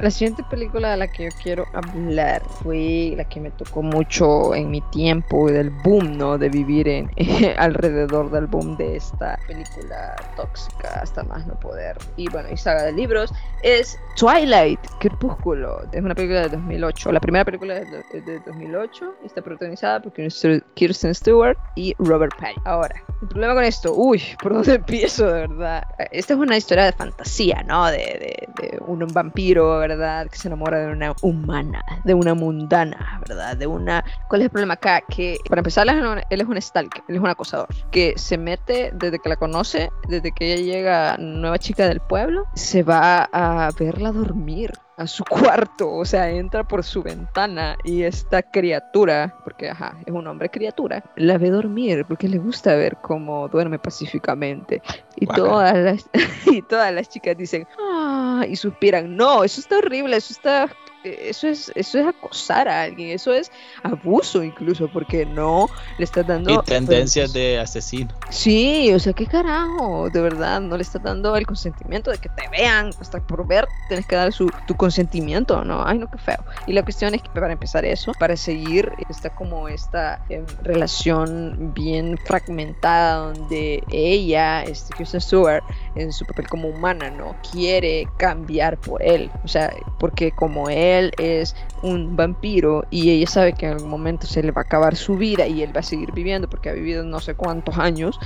La 0.00 0.10
siguiente 0.10 0.42
película 0.50 0.90
de 0.90 0.96
la 0.98 1.08
que 1.08 1.24
yo 1.24 1.30
quiero 1.42 1.64
hablar 1.72 2.42
fue 2.62 3.14
la 3.16 3.24
que 3.24 3.40
me 3.40 3.50
tocó 3.50 3.82
mucho 3.82 4.54
en 4.54 4.70
mi 4.70 4.82
tiempo 4.82 5.50
del 5.50 5.70
boom, 5.70 6.18
¿no? 6.18 6.36
De 6.36 6.50
vivir 6.50 6.86
en 6.88 7.10
alrededor 7.56 8.30
del 8.30 8.46
boom 8.46 8.76
de 8.76 8.96
esta 8.96 9.38
película 9.46 10.14
tóxica 10.36 11.00
hasta 11.00 11.22
más 11.24 11.46
no 11.46 11.54
poder. 11.58 11.96
Y 12.18 12.28
bueno, 12.28 12.50
y 12.52 12.58
saga 12.58 12.82
de 12.82 12.92
libros 12.92 13.32
es 13.62 13.98
Twilight, 14.16 14.80
Crepúsculo. 15.00 15.80
Es 15.90 16.02
una 16.02 16.14
película 16.14 16.42
de 16.42 16.50
2008. 16.50 17.12
La 17.12 17.20
primera 17.20 17.44
película 17.46 17.55
es 17.64 18.24
de, 18.24 18.38
2008 18.40 19.14
está 19.24 19.42
protagonizada 19.42 20.00
por 20.00 20.12
Kirsten 20.12 21.14
Stewart 21.14 21.56
y 21.74 21.94
Robert 21.98 22.34
Pattinson. 22.38 22.62
Ahora, 22.66 23.02
el 23.22 23.28
problema 23.28 23.54
con 23.54 23.64
esto, 23.64 23.94
uy, 23.94 24.22
¿por 24.42 24.54
dónde 24.54 24.74
empiezo 24.76 25.26
de 25.26 25.46
verdad? 25.46 25.82
Esta 26.10 26.34
es 26.34 26.40
una 26.40 26.56
historia 26.56 26.84
de 26.84 26.92
fantasía, 26.92 27.62
¿no? 27.62 27.86
De, 27.86 28.48
de 28.58 28.78
un 28.86 29.06
vampiro, 29.12 29.78
¿verdad? 29.78 30.28
Que 30.28 30.36
se 30.36 30.48
enamora 30.48 30.78
de 30.80 30.92
una 30.92 31.14
humana, 31.22 31.82
de 32.04 32.14
una 32.14 32.34
mundana, 32.34 33.20
¿verdad? 33.26 33.56
De 33.56 33.66
una... 33.66 34.04
¿Cuál 34.28 34.42
es 34.42 34.46
el 34.46 34.50
problema 34.50 34.74
acá? 34.74 35.00
Que 35.08 35.38
para 35.48 35.60
empezar, 35.60 35.86
él 35.88 36.40
es 36.40 36.46
un 36.46 36.60
stalker, 36.60 37.02
él 37.08 37.16
es 37.16 37.20
un 37.20 37.28
acosador, 37.28 37.68
que 37.90 38.14
se 38.16 38.38
mete 38.38 38.90
desde 38.94 39.18
que 39.18 39.28
la 39.28 39.36
conoce, 39.36 39.90
desde 40.08 40.32
que 40.32 40.52
ella 40.52 40.62
llega, 40.62 41.16
nueva 41.18 41.58
chica 41.58 41.88
del 41.88 42.00
pueblo, 42.00 42.44
se 42.54 42.82
va 42.82 43.28
a 43.32 43.70
verla 43.78 44.12
dormir 44.12 44.72
a 44.96 45.06
su 45.06 45.24
cuarto, 45.28 45.92
o 45.92 46.04
sea, 46.04 46.30
entra 46.30 46.64
por 46.64 46.84
su 46.84 47.02
ventana 47.02 47.76
y 47.84 48.02
esta 48.02 48.42
criatura, 48.42 49.34
porque 49.44 49.70
ajá, 49.70 49.96
es 50.04 50.12
un 50.12 50.26
hombre 50.26 50.48
criatura, 50.48 51.04
la 51.16 51.38
ve 51.38 51.50
dormir 51.50 52.04
porque 52.06 52.28
le 52.28 52.38
gusta 52.38 52.74
ver 52.74 52.96
cómo 53.06 53.46
duerme 53.46 53.78
pacíficamente. 53.78 54.82
Y 55.14 55.26
todas 55.26 55.76
las 55.76 56.10
y 56.46 56.60
todas 56.62 56.92
las 56.92 57.08
chicas 57.08 57.36
dicen, 57.36 57.64
"Ah", 57.78 58.44
y 58.48 58.56
suspiran, 58.56 59.16
"No, 59.16 59.44
eso 59.44 59.60
está 59.60 59.78
horrible, 59.78 60.16
eso 60.16 60.32
está 60.32 60.68
eso 61.06 61.48
es, 61.48 61.72
eso 61.74 61.98
es 61.98 62.06
acosar 62.06 62.68
a 62.68 62.82
alguien, 62.82 63.10
eso 63.10 63.32
es 63.32 63.50
abuso 63.82 64.42
incluso, 64.42 64.88
porque 64.92 65.26
no 65.26 65.68
le 65.98 66.04
estás 66.04 66.26
dando... 66.26 66.52
Y 66.52 66.58
tendencias 66.64 67.32
de 67.32 67.58
asesino. 67.58 68.12
Sí, 68.30 68.92
o 68.92 68.98
sea, 68.98 69.12
qué 69.12 69.26
carajo, 69.26 70.10
de 70.10 70.20
verdad, 70.20 70.60
no 70.60 70.76
le 70.76 70.82
estás 70.82 71.02
dando 71.02 71.36
el 71.36 71.46
consentimiento 71.46 72.10
de 72.10 72.18
que 72.18 72.28
te 72.28 72.48
vean, 72.48 72.90
hasta 73.00 73.20
por 73.20 73.46
ver 73.46 73.66
tienes 73.88 74.06
que 74.06 74.16
dar 74.16 74.32
su, 74.32 74.50
tu 74.66 74.76
consentimiento, 74.76 75.64
¿no? 75.64 75.86
Ay, 75.86 75.98
no, 75.98 76.10
qué 76.10 76.18
feo. 76.18 76.44
Y 76.66 76.72
la 76.72 76.82
cuestión 76.82 77.14
es 77.14 77.22
que 77.22 77.30
para 77.30 77.52
empezar 77.52 77.84
eso, 77.84 78.12
para 78.18 78.36
seguir, 78.36 78.90
está 79.08 79.30
como 79.30 79.68
esta 79.68 80.20
em, 80.28 80.44
relación 80.62 81.72
bien 81.74 82.18
fragmentada 82.24 83.32
donde 83.32 83.82
ella, 83.90 84.62
este, 84.62 84.94
Kristen 84.94 85.20
Stewart, 85.20 85.62
en 85.94 86.12
su 86.12 86.24
papel 86.24 86.48
como 86.48 86.68
humana, 86.68 87.10
¿no? 87.10 87.36
Quiere 87.50 88.08
cambiar 88.16 88.78
por 88.78 89.02
él, 89.02 89.30
o 89.44 89.48
sea, 89.48 89.72
porque 89.98 90.32
como 90.32 90.68
él 90.68 90.95
es 91.18 91.54
un 91.82 92.16
vampiro 92.16 92.84
y 92.90 93.10
ella 93.10 93.26
sabe 93.26 93.52
que 93.52 93.66
en 93.66 93.72
algún 93.72 93.90
momento 93.90 94.26
se 94.26 94.42
le 94.42 94.50
va 94.50 94.62
a 94.62 94.64
acabar 94.64 94.96
su 94.96 95.16
vida 95.16 95.46
y 95.46 95.62
él 95.62 95.74
va 95.74 95.80
a 95.80 95.84
seguir 95.84 96.12
viviendo 96.12 96.48
porque 96.48 96.70
ha 96.70 96.72
vivido 96.72 97.04
no 97.04 97.20
sé 97.20 97.34
cuántos 97.34 97.78
años. 97.78 98.18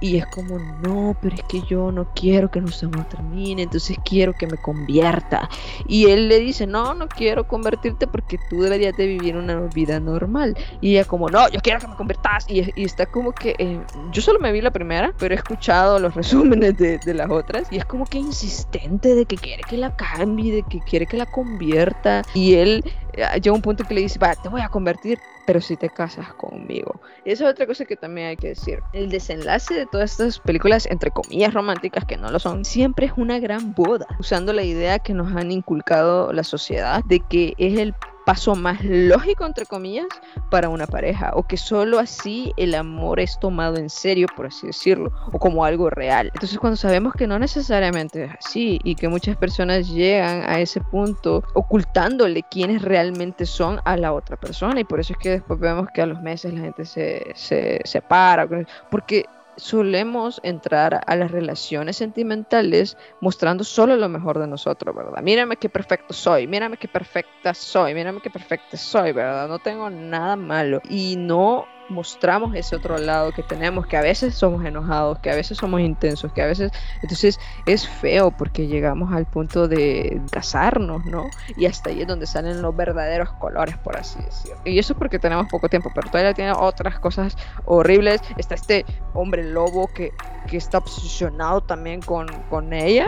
Y 0.00 0.16
es 0.16 0.26
como 0.26 0.58
no, 0.58 1.16
pero 1.20 1.34
es 1.34 1.42
que 1.44 1.60
yo 1.62 1.90
no 1.90 2.08
quiero 2.14 2.50
que 2.50 2.60
nuestro 2.60 2.88
amor 2.88 3.04
termine, 3.08 3.62
entonces 3.62 3.96
quiero 4.04 4.32
que 4.32 4.46
me 4.46 4.56
convierta 4.56 5.48
y 5.86 6.06
él 6.06 6.28
le 6.28 6.38
dice 6.38 6.66
no, 6.66 6.94
no 6.94 7.08
quiero 7.08 7.48
convertirte 7.48 8.06
porque 8.06 8.38
tú 8.48 8.62
deberías 8.62 8.96
de 8.96 9.06
vivir 9.06 9.36
una 9.36 9.60
vida 9.74 9.98
normal 9.98 10.56
y 10.80 10.92
ella 10.92 11.04
como 11.04 11.28
no, 11.28 11.48
yo 11.48 11.60
quiero 11.60 11.80
que 11.80 11.88
me 11.88 11.96
conviertas 11.96 12.46
y, 12.48 12.60
está 12.76 13.06
como 13.06 13.32
que 13.32 13.56
eh, 13.58 13.80
yo 14.12 14.22
solo 14.22 14.38
me 14.38 14.52
vi 14.52 14.60
la 14.60 14.70
primera 14.70 15.12
pero 15.18 15.34
he 15.34 15.36
escuchado 15.36 15.98
los 15.98 16.14
resúmenes 16.18 16.76
de 16.76 17.14
las 17.14 17.30
otras 17.30 17.66
y 17.72 17.76
es 17.76 17.84
como 17.84 18.04
que 18.04 18.18
insistente 18.18 19.14
de 19.14 19.24
que 19.26 19.36
quiere 19.36 19.62
que 19.68 19.76
la 19.76 19.94
cambie, 19.96 20.54
de 20.54 20.62
que 20.62 20.80
quiere 20.80 21.06
que 21.06 21.16
la 21.16 21.26
convierta 21.26 22.17
y 22.34 22.54
él 22.54 22.84
eh, 23.14 23.26
llega 23.40 23.52
un 23.52 23.62
punto 23.62 23.84
que 23.84 23.94
le 23.94 24.00
dice, 24.02 24.18
va, 24.18 24.34
te 24.34 24.48
voy 24.48 24.60
a 24.60 24.68
convertir, 24.68 25.18
pero 25.46 25.60
si 25.60 25.76
te 25.76 25.88
casas 25.88 26.32
conmigo. 26.34 27.00
Y 27.24 27.32
esa 27.32 27.44
es 27.44 27.50
otra 27.50 27.66
cosa 27.66 27.84
que 27.84 27.96
también 27.96 28.28
hay 28.28 28.36
que 28.36 28.48
decir. 28.48 28.80
El 28.92 29.10
desenlace 29.10 29.74
de 29.74 29.86
todas 29.86 30.12
estas 30.12 30.38
películas, 30.38 30.86
entre 30.86 31.10
comillas 31.10 31.54
románticas, 31.54 32.04
que 32.04 32.16
no 32.16 32.30
lo 32.30 32.38
son, 32.38 32.64
siempre 32.64 33.06
es 33.06 33.12
una 33.16 33.38
gran 33.38 33.74
boda, 33.74 34.06
usando 34.18 34.52
la 34.52 34.62
idea 34.62 34.98
que 34.98 35.14
nos 35.14 35.34
han 35.34 35.50
inculcado 35.50 36.32
la 36.32 36.44
sociedad 36.44 37.02
de 37.04 37.20
que 37.20 37.54
es 37.58 37.78
el 37.78 37.94
paso 38.28 38.54
más 38.54 38.84
lógico, 38.84 39.46
entre 39.46 39.64
comillas, 39.64 40.04
para 40.50 40.68
una 40.68 40.86
pareja, 40.86 41.30
o 41.32 41.44
que 41.44 41.56
solo 41.56 41.98
así 41.98 42.52
el 42.58 42.74
amor 42.74 43.20
es 43.20 43.40
tomado 43.40 43.78
en 43.78 43.88
serio, 43.88 44.26
por 44.36 44.44
así 44.44 44.66
decirlo, 44.66 45.10
o 45.32 45.38
como 45.38 45.64
algo 45.64 45.88
real. 45.88 46.30
Entonces 46.34 46.58
cuando 46.58 46.76
sabemos 46.76 47.14
que 47.14 47.26
no 47.26 47.38
necesariamente 47.38 48.24
es 48.24 48.32
así 48.38 48.80
y 48.84 48.96
que 48.96 49.08
muchas 49.08 49.34
personas 49.38 49.88
llegan 49.88 50.42
a 50.46 50.60
ese 50.60 50.82
punto 50.82 51.42
ocultándole 51.54 52.42
quiénes 52.50 52.82
realmente 52.82 53.46
son 53.46 53.80
a 53.86 53.96
la 53.96 54.12
otra 54.12 54.36
persona, 54.36 54.78
y 54.78 54.84
por 54.84 55.00
eso 55.00 55.14
es 55.14 55.18
que 55.18 55.30
después 55.30 55.58
vemos 55.58 55.88
que 55.94 56.02
a 56.02 56.06
los 56.06 56.20
meses 56.20 56.52
la 56.52 56.60
gente 56.60 56.84
se, 56.84 57.32
se 57.34 57.80
separa, 57.84 58.46
porque 58.90 59.24
solemos 59.58 60.40
entrar 60.42 61.02
a 61.06 61.16
las 61.16 61.30
relaciones 61.30 61.96
sentimentales 61.96 62.96
mostrando 63.20 63.64
solo 63.64 63.96
lo 63.96 64.08
mejor 64.08 64.38
de 64.38 64.46
nosotros, 64.46 64.94
¿verdad? 64.94 65.22
Mírame 65.22 65.56
qué 65.56 65.68
perfecto 65.68 66.14
soy, 66.14 66.46
mírame 66.46 66.76
qué 66.76 66.88
perfecta 66.88 67.54
soy, 67.54 67.94
mírame 67.94 68.20
qué 68.20 68.30
perfecta 68.30 68.76
soy, 68.76 69.12
¿verdad? 69.12 69.48
No 69.48 69.58
tengo 69.58 69.90
nada 69.90 70.36
malo. 70.36 70.80
Y 70.88 71.16
no 71.16 71.66
mostramos 71.88 72.54
ese 72.54 72.76
otro 72.76 72.98
lado 72.98 73.32
que 73.32 73.42
tenemos, 73.42 73.86
que 73.86 73.96
a 73.96 74.02
veces 74.02 74.34
somos 74.34 74.64
enojados, 74.64 75.18
que 75.18 75.30
a 75.30 75.34
veces 75.34 75.58
somos 75.58 75.80
intensos, 75.80 76.32
que 76.32 76.42
a 76.42 76.46
veces... 76.46 76.72
Entonces 77.02 77.38
es 77.66 77.88
feo 77.88 78.30
porque 78.30 78.66
llegamos 78.66 79.12
al 79.12 79.26
punto 79.26 79.68
de 79.68 80.20
casarnos, 80.30 81.04
¿no? 81.06 81.28
Y 81.56 81.66
hasta 81.66 81.90
ahí 81.90 82.02
es 82.02 82.06
donde 82.06 82.26
salen 82.26 82.62
los 82.62 82.76
verdaderos 82.76 83.30
colores, 83.32 83.76
por 83.78 83.96
así 83.96 84.20
decirlo. 84.22 84.60
Y 84.64 84.78
eso 84.78 84.92
es 84.92 84.98
porque 84.98 85.18
tenemos 85.18 85.48
poco 85.48 85.68
tiempo, 85.68 85.90
pero 85.94 86.10
todavía 86.10 86.34
tiene 86.34 86.52
otras 86.52 86.98
cosas 86.98 87.36
horribles. 87.64 88.20
Está 88.36 88.54
este 88.54 88.84
hombre 89.14 89.44
lobo 89.44 89.88
que, 89.88 90.12
que 90.46 90.56
está 90.56 90.78
obsesionado 90.78 91.62
también 91.62 92.00
con, 92.00 92.26
con 92.50 92.72
ella 92.72 93.06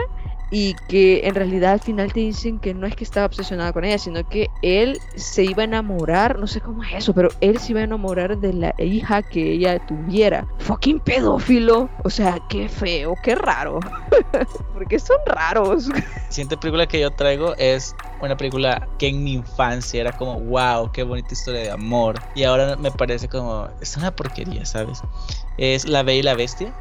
y 0.53 0.75
que 0.89 1.21
en 1.23 1.33
realidad 1.33 1.71
al 1.71 1.79
final 1.79 2.11
te 2.11 2.19
dicen 2.19 2.59
que 2.59 2.73
no 2.73 2.85
es 2.85 2.93
que 2.93 3.05
estaba 3.05 3.25
obsesionada 3.25 3.71
con 3.71 3.85
ella, 3.85 3.97
sino 3.97 4.27
que 4.27 4.49
él 4.61 4.99
se 5.15 5.45
iba 5.45 5.63
a 5.63 5.65
enamorar, 5.65 6.37
no 6.37 6.45
sé 6.45 6.59
cómo 6.59 6.83
es 6.83 6.93
eso, 6.93 7.13
pero 7.13 7.29
él 7.39 7.57
se 7.57 7.71
iba 7.71 7.79
a 7.79 7.85
enamorar 7.85 8.37
de 8.37 8.53
la 8.53 8.75
hija 8.77 9.21
que 9.23 9.53
ella 9.53 9.79
tuviera. 9.87 10.45
Fucking 10.59 10.99
pedófilo. 10.99 11.89
O 12.03 12.09
sea, 12.09 12.37
qué 12.49 12.67
feo, 12.67 13.15
qué 13.23 13.35
raro. 13.35 13.79
Porque 14.73 14.99
son 14.99 15.17
raros. 15.25 15.87
La 15.87 16.03
siguiente 16.29 16.57
película 16.57 16.85
que 16.85 16.99
yo 16.99 17.11
traigo 17.11 17.55
es 17.55 17.95
una 18.19 18.35
película 18.35 18.89
que 18.99 19.07
en 19.07 19.23
mi 19.23 19.33
infancia 19.33 20.01
era 20.01 20.11
como, 20.11 20.37
wow, 20.41 20.91
qué 20.91 21.03
bonita 21.03 21.33
historia 21.33 21.61
de 21.61 21.71
amor. 21.71 22.19
Y 22.35 22.43
ahora 22.43 22.75
me 22.75 22.91
parece 22.91 23.29
como, 23.29 23.69
es 23.79 23.95
una 23.95 24.13
porquería, 24.13 24.65
¿sabes? 24.65 25.01
Es 25.57 25.87
La 25.87 26.03
Bella 26.03 26.19
y 26.19 26.23
la 26.23 26.35
Bestia 26.35 26.73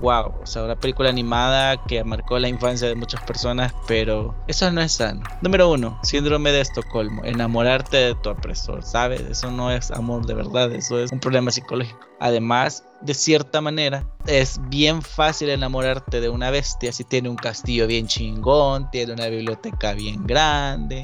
wow, 0.00 0.34
o 0.42 0.46
sea, 0.46 0.64
una 0.64 0.76
película 0.76 1.08
animada 1.08 1.76
que 1.86 2.02
marcó 2.04 2.38
la 2.38 2.48
infancia 2.48 2.88
de 2.88 2.94
muchas 2.94 3.22
personas, 3.22 3.72
pero 3.86 4.34
eso 4.46 4.70
no 4.70 4.80
es 4.80 4.92
sano. 4.92 5.20
Número 5.40 5.70
uno, 5.70 5.98
síndrome 6.02 6.52
de 6.52 6.60
Estocolmo, 6.60 7.24
enamorarte 7.24 7.96
de 7.96 8.14
tu 8.14 8.30
opresor, 8.30 8.82
¿sabes? 8.82 9.20
Eso 9.22 9.50
no 9.50 9.70
es 9.70 9.90
amor 9.90 10.26
de 10.26 10.34
verdad, 10.34 10.72
eso 10.72 10.98
es 10.98 11.12
un 11.12 11.20
problema 11.20 11.50
psicológico. 11.50 11.98
Además, 12.20 12.84
de 13.02 13.14
cierta 13.14 13.60
manera, 13.60 14.04
es 14.26 14.58
bien 14.68 15.02
fácil 15.02 15.50
enamorarte 15.50 16.20
de 16.20 16.28
una 16.28 16.50
bestia 16.50 16.92
si 16.92 17.04
tiene 17.04 17.28
un 17.28 17.36
castillo 17.36 17.86
bien 17.86 18.06
chingón, 18.06 18.90
tiene 18.90 19.12
una 19.12 19.26
biblioteca 19.28 19.92
bien 19.92 20.26
grande, 20.26 21.02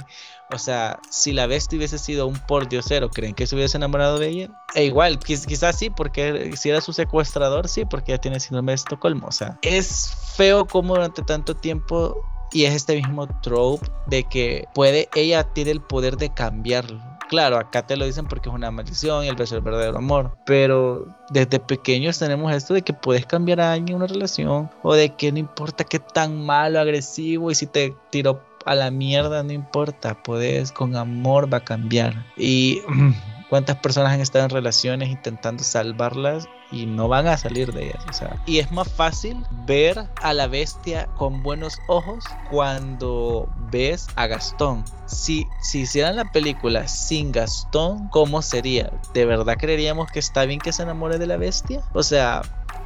o 0.53 0.59
sea, 0.59 1.01
si 1.11 1.33
la 1.33 1.47
bestia 1.47 1.79
hubiese 1.79 1.99
sido 1.99 2.27
un 2.27 2.39
pordiosero, 2.39 3.11
¿creen 3.11 3.35
que 3.35 3.47
se 3.47 3.55
hubiese 3.55 3.77
enamorado 3.77 4.19
de 4.19 4.29
ella? 4.29 4.51
E 4.75 4.85
igual, 4.85 5.19
quizás 5.19 5.79
sí, 5.79 5.91
porque 5.91 6.53
si 6.57 6.71
era 6.71 6.81
su 6.81 6.93
secuestrador, 6.93 7.69
sí, 7.69 7.85
porque 7.85 8.13
ya 8.13 8.19
tiene 8.19 8.41
síndrome 8.41 8.73
de 8.73 8.77
Estocolmo. 8.77 9.27
O 9.27 9.33
sea, 9.33 9.59
es 9.63 10.15
feo 10.37 10.67
como 10.67 10.95
durante 10.95 11.23
tanto 11.23 11.57
tiempo 11.57 12.23
y 12.53 12.65
es 12.65 12.75
este 12.75 12.97
mismo 12.97 13.27
trope 13.41 13.87
de 14.07 14.25
que 14.25 14.67
puede, 14.75 15.09
ella 15.15 15.45
tiene 15.45 15.71
el 15.71 15.81
poder 15.81 16.17
de 16.17 16.33
cambiarlo. 16.33 17.01
Claro, 17.33 17.57
acá 17.57 17.87
te 17.87 17.97
lo 17.97 18.05
dicen 18.05 18.27
porque 18.27 18.51
es 18.51 18.55
una 18.55 18.71
maldición 18.71 19.25
y 19.25 19.29
el 19.29 19.37
beso 19.37 19.55
del 19.55 19.65
verdadero 19.65 19.97
amor. 19.97 20.37
Pero 20.45 21.07
desde 21.31 21.61
pequeños 21.61 22.19
tenemos 22.19 22.53
esto 22.53 22.75
de 22.75 22.83
que 22.83 22.93
puedes 22.93 23.25
cambiar 23.25 23.59
a 23.63 23.73
alguien 23.73 23.97
en 23.97 24.03
una 24.03 24.07
relación. 24.07 24.69
O 24.83 24.93
de 24.93 25.15
que 25.15 25.33
no 25.33 25.39
importa 25.39 25.85
qué 25.85 25.99
tan 25.99 26.45
malo, 26.45 26.79
agresivo 26.79 27.51
y 27.51 27.55
si 27.55 27.67
te 27.67 27.97
tiró 28.11 28.43
a 28.67 28.75
la 28.75 28.91
mierda, 28.91 29.43
no 29.43 29.53
importa, 29.53 30.23
puedes, 30.23 30.73
con 30.73 30.97
amor 30.97 31.53
va 31.53 31.59
a 31.59 31.65
cambiar. 31.65 32.27
Y 32.37 32.83
cuántas 33.51 33.77
personas 33.77 34.13
han 34.13 34.21
estado 34.21 34.45
en 34.45 34.51
relaciones 34.51 35.11
intentando 35.11 35.63
salvarlas 35.63 36.49
y 36.71 36.87
no 36.87 37.09
van 37.09 37.27
a 37.27 37.37
salir 37.37 37.73
de 37.73 37.89
ellas. 37.89 38.23
Y 38.47 38.59
es 38.59 38.73
más 38.73 38.91
fácil 38.91 39.45
ver 39.67 40.09
a 40.23 40.33
la 40.33 40.47
bestia 40.47 41.07
con 41.19 41.43
buenos 41.43 41.79
ojos 41.87 42.25
cuando 42.51 43.49
ves 43.71 44.07
a 44.17 44.27
Gastón. 44.27 44.85
Si, 45.07 45.47
si 45.61 45.81
hicieran 45.81 46.17
la 46.17 46.33
película 46.33 46.89
sin 46.89 47.31
Gastón, 47.31 48.09
¿cómo 48.09 48.41
sería? 48.41 48.91
¿De 49.13 49.27
verdad 49.27 49.59
creeríamos 49.59 50.11
que 50.11 50.19
está 50.19 50.47
bien 50.47 50.59
que 50.59 50.73
se 50.73 50.85
enamore 50.85 51.19
de 51.19 51.27
la 51.27 51.37
bestia? 51.37 51.83
O 51.93 52.03
sea, 52.03 52.41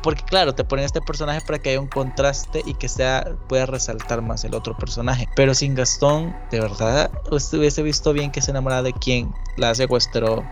porque 0.06 0.22
claro, 0.22 0.54
te 0.54 0.62
ponen 0.62 0.84
este 0.84 1.00
personaje 1.00 1.40
para 1.40 1.58
que 1.58 1.70
haya 1.70 1.80
un 1.80 1.88
contraste 1.88 2.62
y 2.64 2.74
que 2.74 2.88
sea 2.88 3.36
pueda 3.48 3.66
resaltar 3.66 4.22
más 4.22 4.44
el 4.44 4.54
otro 4.54 4.78
personaje. 4.78 5.26
Pero 5.34 5.52
sin 5.52 5.74
Gastón, 5.74 6.32
de 6.48 6.60
verdad, 6.60 7.10
usted 7.32 7.58
hubiese 7.58 7.82
visto 7.82 8.12
bien 8.12 8.30
que 8.30 8.40
se 8.40 8.52
enamora 8.52 8.84
de 8.84 8.92
quien 8.92 9.34
la 9.56 9.74
secuestró, 9.74 10.48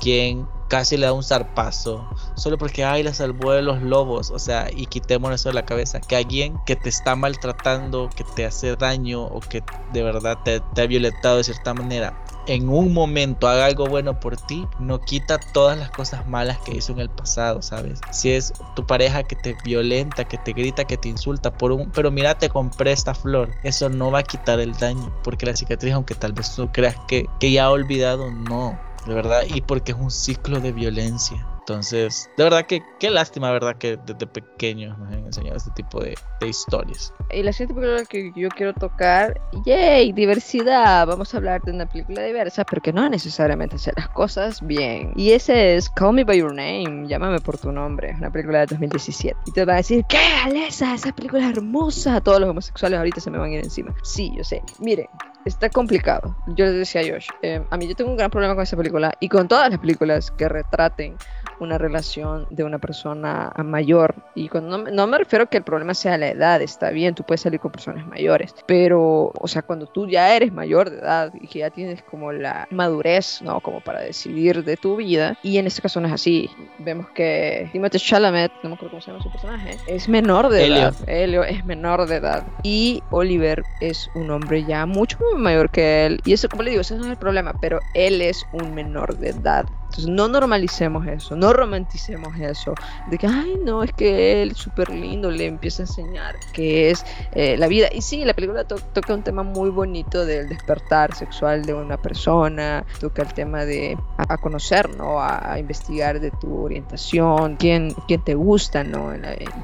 quien 0.00 0.48
casi 0.70 0.96
le 0.96 1.04
da 1.04 1.12
un 1.12 1.22
zarpazo, 1.22 2.08
solo 2.34 2.56
porque 2.56 2.82
ay 2.82 3.02
la 3.02 3.12
salvó 3.12 3.52
de 3.52 3.60
los 3.60 3.82
lobos, 3.82 4.30
o 4.30 4.38
sea, 4.38 4.70
y 4.74 4.86
quitémonos 4.86 5.42
eso 5.42 5.50
de 5.50 5.56
la 5.56 5.66
cabeza, 5.66 6.00
que 6.00 6.16
alguien 6.16 6.56
que 6.64 6.74
te 6.74 6.88
está 6.88 7.14
maltratando, 7.14 8.08
que 8.16 8.24
te 8.24 8.46
hace 8.46 8.74
daño 8.74 9.22
o 9.22 9.40
que 9.40 9.62
de 9.92 10.02
verdad 10.02 10.38
te, 10.46 10.60
te 10.60 10.80
ha 10.80 10.86
violentado 10.86 11.36
de 11.36 11.44
cierta 11.44 11.74
manera, 11.74 12.23
en 12.46 12.68
un 12.68 12.92
momento 12.92 13.48
haga 13.48 13.66
algo 13.66 13.86
bueno 13.86 14.20
por 14.20 14.36
ti, 14.36 14.66
no 14.78 15.00
quita 15.00 15.38
todas 15.38 15.78
las 15.78 15.90
cosas 15.90 16.26
malas 16.26 16.58
que 16.60 16.76
hizo 16.76 16.92
en 16.92 17.00
el 17.00 17.10
pasado, 17.10 17.62
¿sabes? 17.62 18.00
Si 18.10 18.30
es 18.30 18.52
tu 18.76 18.86
pareja 18.86 19.22
que 19.22 19.36
te 19.36 19.56
violenta, 19.64 20.24
que 20.24 20.38
te 20.38 20.52
grita, 20.52 20.84
que 20.84 20.96
te 20.96 21.08
insulta 21.08 21.56
por 21.56 21.72
un, 21.72 21.90
pero 21.90 22.10
mira, 22.10 22.38
te 22.38 22.48
compré 22.48 22.92
esta 22.92 23.14
flor, 23.14 23.50
eso 23.62 23.88
no 23.88 24.10
va 24.10 24.20
a 24.20 24.24
quitar 24.24 24.60
el 24.60 24.72
daño, 24.74 25.12
porque 25.22 25.46
la 25.46 25.56
cicatriz, 25.56 25.94
aunque 25.94 26.14
tal 26.14 26.32
vez 26.32 26.54
tú 26.54 26.70
creas 26.72 26.96
que, 27.08 27.26
que 27.40 27.52
ya 27.52 27.64
ha 27.64 27.70
olvidado, 27.70 28.30
no, 28.30 28.78
de 29.06 29.14
verdad, 29.14 29.42
y 29.48 29.60
porque 29.60 29.92
es 29.92 29.98
un 29.98 30.10
ciclo 30.10 30.60
de 30.60 30.72
violencia. 30.72 31.53
Entonces, 31.66 32.28
de 32.36 32.44
verdad 32.44 32.66
que 32.66 32.82
qué 33.00 33.08
lástima, 33.08 33.50
¿verdad? 33.50 33.76
Que 33.76 33.96
desde 34.04 34.26
pequeños 34.26 34.98
nos 34.98 35.08
han 35.08 35.24
enseñado 35.24 35.56
este 35.56 35.70
tipo 35.70 35.98
de, 35.98 36.14
historias. 36.46 37.10
Y 37.30 37.42
la 37.42 37.54
siguiente 37.54 37.80
película 37.80 38.04
que 38.04 38.32
yo 38.36 38.50
quiero 38.50 38.74
tocar, 38.74 39.40
¡yay! 39.64 40.12
Diversidad. 40.12 41.06
Vamos 41.06 41.32
a 41.32 41.38
hablar 41.38 41.62
de 41.62 41.72
una 41.72 41.86
película 41.86 42.22
diversa, 42.22 42.64
pero 42.64 42.82
que 42.82 42.92
no 42.92 43.08
necesariamente 43.08 43.76
hacer 43.76 43.94
las 43.96 44.10
cosas 44.10 44.60
bien. 44.60 45.14
Y 45.16 45.32
ese 45.32 45.76
es 45.76 45.88
Call 45.88 46.12
Me 46.12 46.24
By 46.24 46.38
Your 46.38 46.54
Name, 46.54 47.08
llámame 47.08 47.40
por 47.40 47.56
tu 47.56 47.72
nombre, 47.72 48.14
una 48.18 48.30
película 48.30 48.60
de 48.60 48.66
2017. 48.66 49.34
Y 49.46 49.52
te 49.52 49.64
va 49.64 49.72
a 49.72 49.76
decir, 49.76 50.04
¿qué, 50.06 50.18
Alesa? 50.44 50.94
Esa 50.94 51.12
película 51.12 51.48
es 51.48 51.56
hermosa. 51.56 52.20
Todos 52.20 52.40
los 52.40 52.50
homosexuales 52.50 52.98
ahorita 52.98 53.22
se 53.22 53.30
me 53.30 53.38
van 53.38 53.52
a 53.52 53.54
ir 53.54 53.64
encima. 53.64 53.94
Sí, 54.02 54.30
yo 54.36 54.44
sé. 54.44 54.62
Miren, 54.80 55.06
está 55.46 55.70
complicado. 55.70 56.36
Yo 56.48 56.66
les 56.66 56.74
decía 56.74 57.00
a 57.00 57.04
Josh, 57.04 57.28
eh, 57.40 57.64
a 57.70 57.76
mí 57.78 57.88
yo 57.88 57.94
tengo 57.94 58.10
un 58.10 58.18
gran 58.18 58.30
problema 58.30 58.54
con 58.54 58.64
esa 58.64 58.76
película 58.76 59.14
y 59.20 59.30
con 59.30 59.48
todas 59.48 59.70
las 59.70 59.78
películas 59.78 60.30
que 60.30 60.46
retraten 60.46 61.16
una 61.60 61.78
relación 61.78 62.46
de 62.50 62.64
una 62.64 62.78
persona 62.78 63.52
mayor. 63.64 64.14
Y 64.34 64.48
cuando 64.48 64.78
no, 64.78 65.06
me 65.06 65.18
refiero 65.18 65.44
a 65.44 65.46
que 65.46 65.58
el 65.58 65.64
problema 65.64 65.94
sea 65.94 66.18
la 66.18 66.28
edad, 66.28 66.62
está 66.62 66.90
bien, 66.90 67.14
tú 67.14 67.22
puedes 67.22 67.42
salir 67.42 67.60
con 67.60 67.72
personas 67.72 68.06
mayores, 68.06 68.54
pero, 68.66 69.32
o 69.34 69.48
sea, 69.48 69.62
cuando 69.62 69.86
tú 69.86 70.08
ya 70.08 70.34
eres 70.34 70.52
mayor 70.52 70.90
de 70.90 70.98
edad 70.98 71.32
y 71.40 71.46
que 71.46 71.60
ya 71.60 71.70
tienes 71.70 72.02
como 72.02 72.32
la 72.32 72.66
madurez, 72.70 73.40
¿no? 73.42 73.60
Como 73.60 73.80
para 73.80 74.00
decidir 74.00 74.64
de 74.64 74.76
tu 74.76 74.96
vida, 74.96 75.36
y 75.42 75.58
en 75.58 75.66
este 75.66 75.82
caso 75.82 76.00
no 76.00 76.08
es 76.08 76.14
así. 76.14 76.50
Vemos 76.78 77.08
que 77.10 77.68
Timothée 77.72 77.98
Chalamet, 77.98 78.52
no 78.62 78.70
me 78.70 78.74
acuerdo 78.74 78.92
cómo 78.92 79.02
se 79.02 79.10
llama 79.10 79.22
su 79.22 79.30
personaje, 79.30 79.76
es 79.86 80.08
menor 80.08 80.48
de 80.48 80.66
edad. 80.66 80.94
Helio 81.06 81.44
es 81.44 81.64
menor 81.64 82.06
de 82.06 82.16
edad. 82.16 82.44
Y 82.62 83.02
Oliver 83.10 83.62
es 83.80 84.10
un 84.14 84.30
hombre 84.30 84.64
ya 84.64 84.86
mucho 84.86 85.18
mayor 85.36 85.70
que 85.70 86.06
él. 86.06 86.20
Y 86.24 86.32
eso, 86.32 86.48
como 86.48 86.62
le 86.62 86.70
digo, 86.70 86.82
ese 86.82 86.96
no 86.96 87.04
es 87.04 87.10
el 87.10 87.16
problema, 87.16 87.54
pero 87.60 87.80
él 87.94 88.20
es 88.20 88.44
un 88.52 88.74
menor 88.74 89.16
de 89.16 89.30
edad. 89.30 89.66
Entonces 89.94 90.12
no 90.12 90.26
normalicemos 90.26 91.06
eso, 91.06 91.36
no 91.36 91.52
romanticemos 91.52 92.36
eso, 92.40 92.74
de 93.06 93.16
que, 93.16 93.28
ay, 93.28 93.60
no, 93.64 93.84
es 93.84 93.92
que 93.92 94.42
él 94.42 94.56
súper 94.56 94.90
lindo 94.90 95.30
le 95.30 95.46
empieza 95.46 95.84
a 95.84 95.86
enseñar 95.86 96.34
que 96.52 96.90
es 96.90 97.06
eh, 97.30 97.56
la 97.56 97.68
vida. 97.68 97.86
Y 97.92 98.02
sí, 98.02 98.24
la 98.24 98.34
película 98.34 98.64
toca 98.64 99.14
un 99.14 99.22
tema 99.22 99.44
muy 99.44 99.70
bonito 99.70 100.26
del 100.26 100.48
despertar 100.48 101.14
sexual 101.14 101.64
de 101.64 101.74
una 101.74 101.96
persona, 101.96 102.84
toca 102.98 103.22
el 103.22 103.32
tema 103.34 103.64
de 103.64 103.96
a, 104.16 104.36
conocer, 104.36 104.90
¿no? 104.96 105.20
A, 105.20 105.60
investigar 105.60 106.18
de 106.18 106.32
tu 106.32 106.64
orientación, 106.64 107.54
quién, 107.54 107.94
quién 108.08 108.20
te 108.24 108.34
gusta, 108.34 108.82
¿no? 108.82 109.12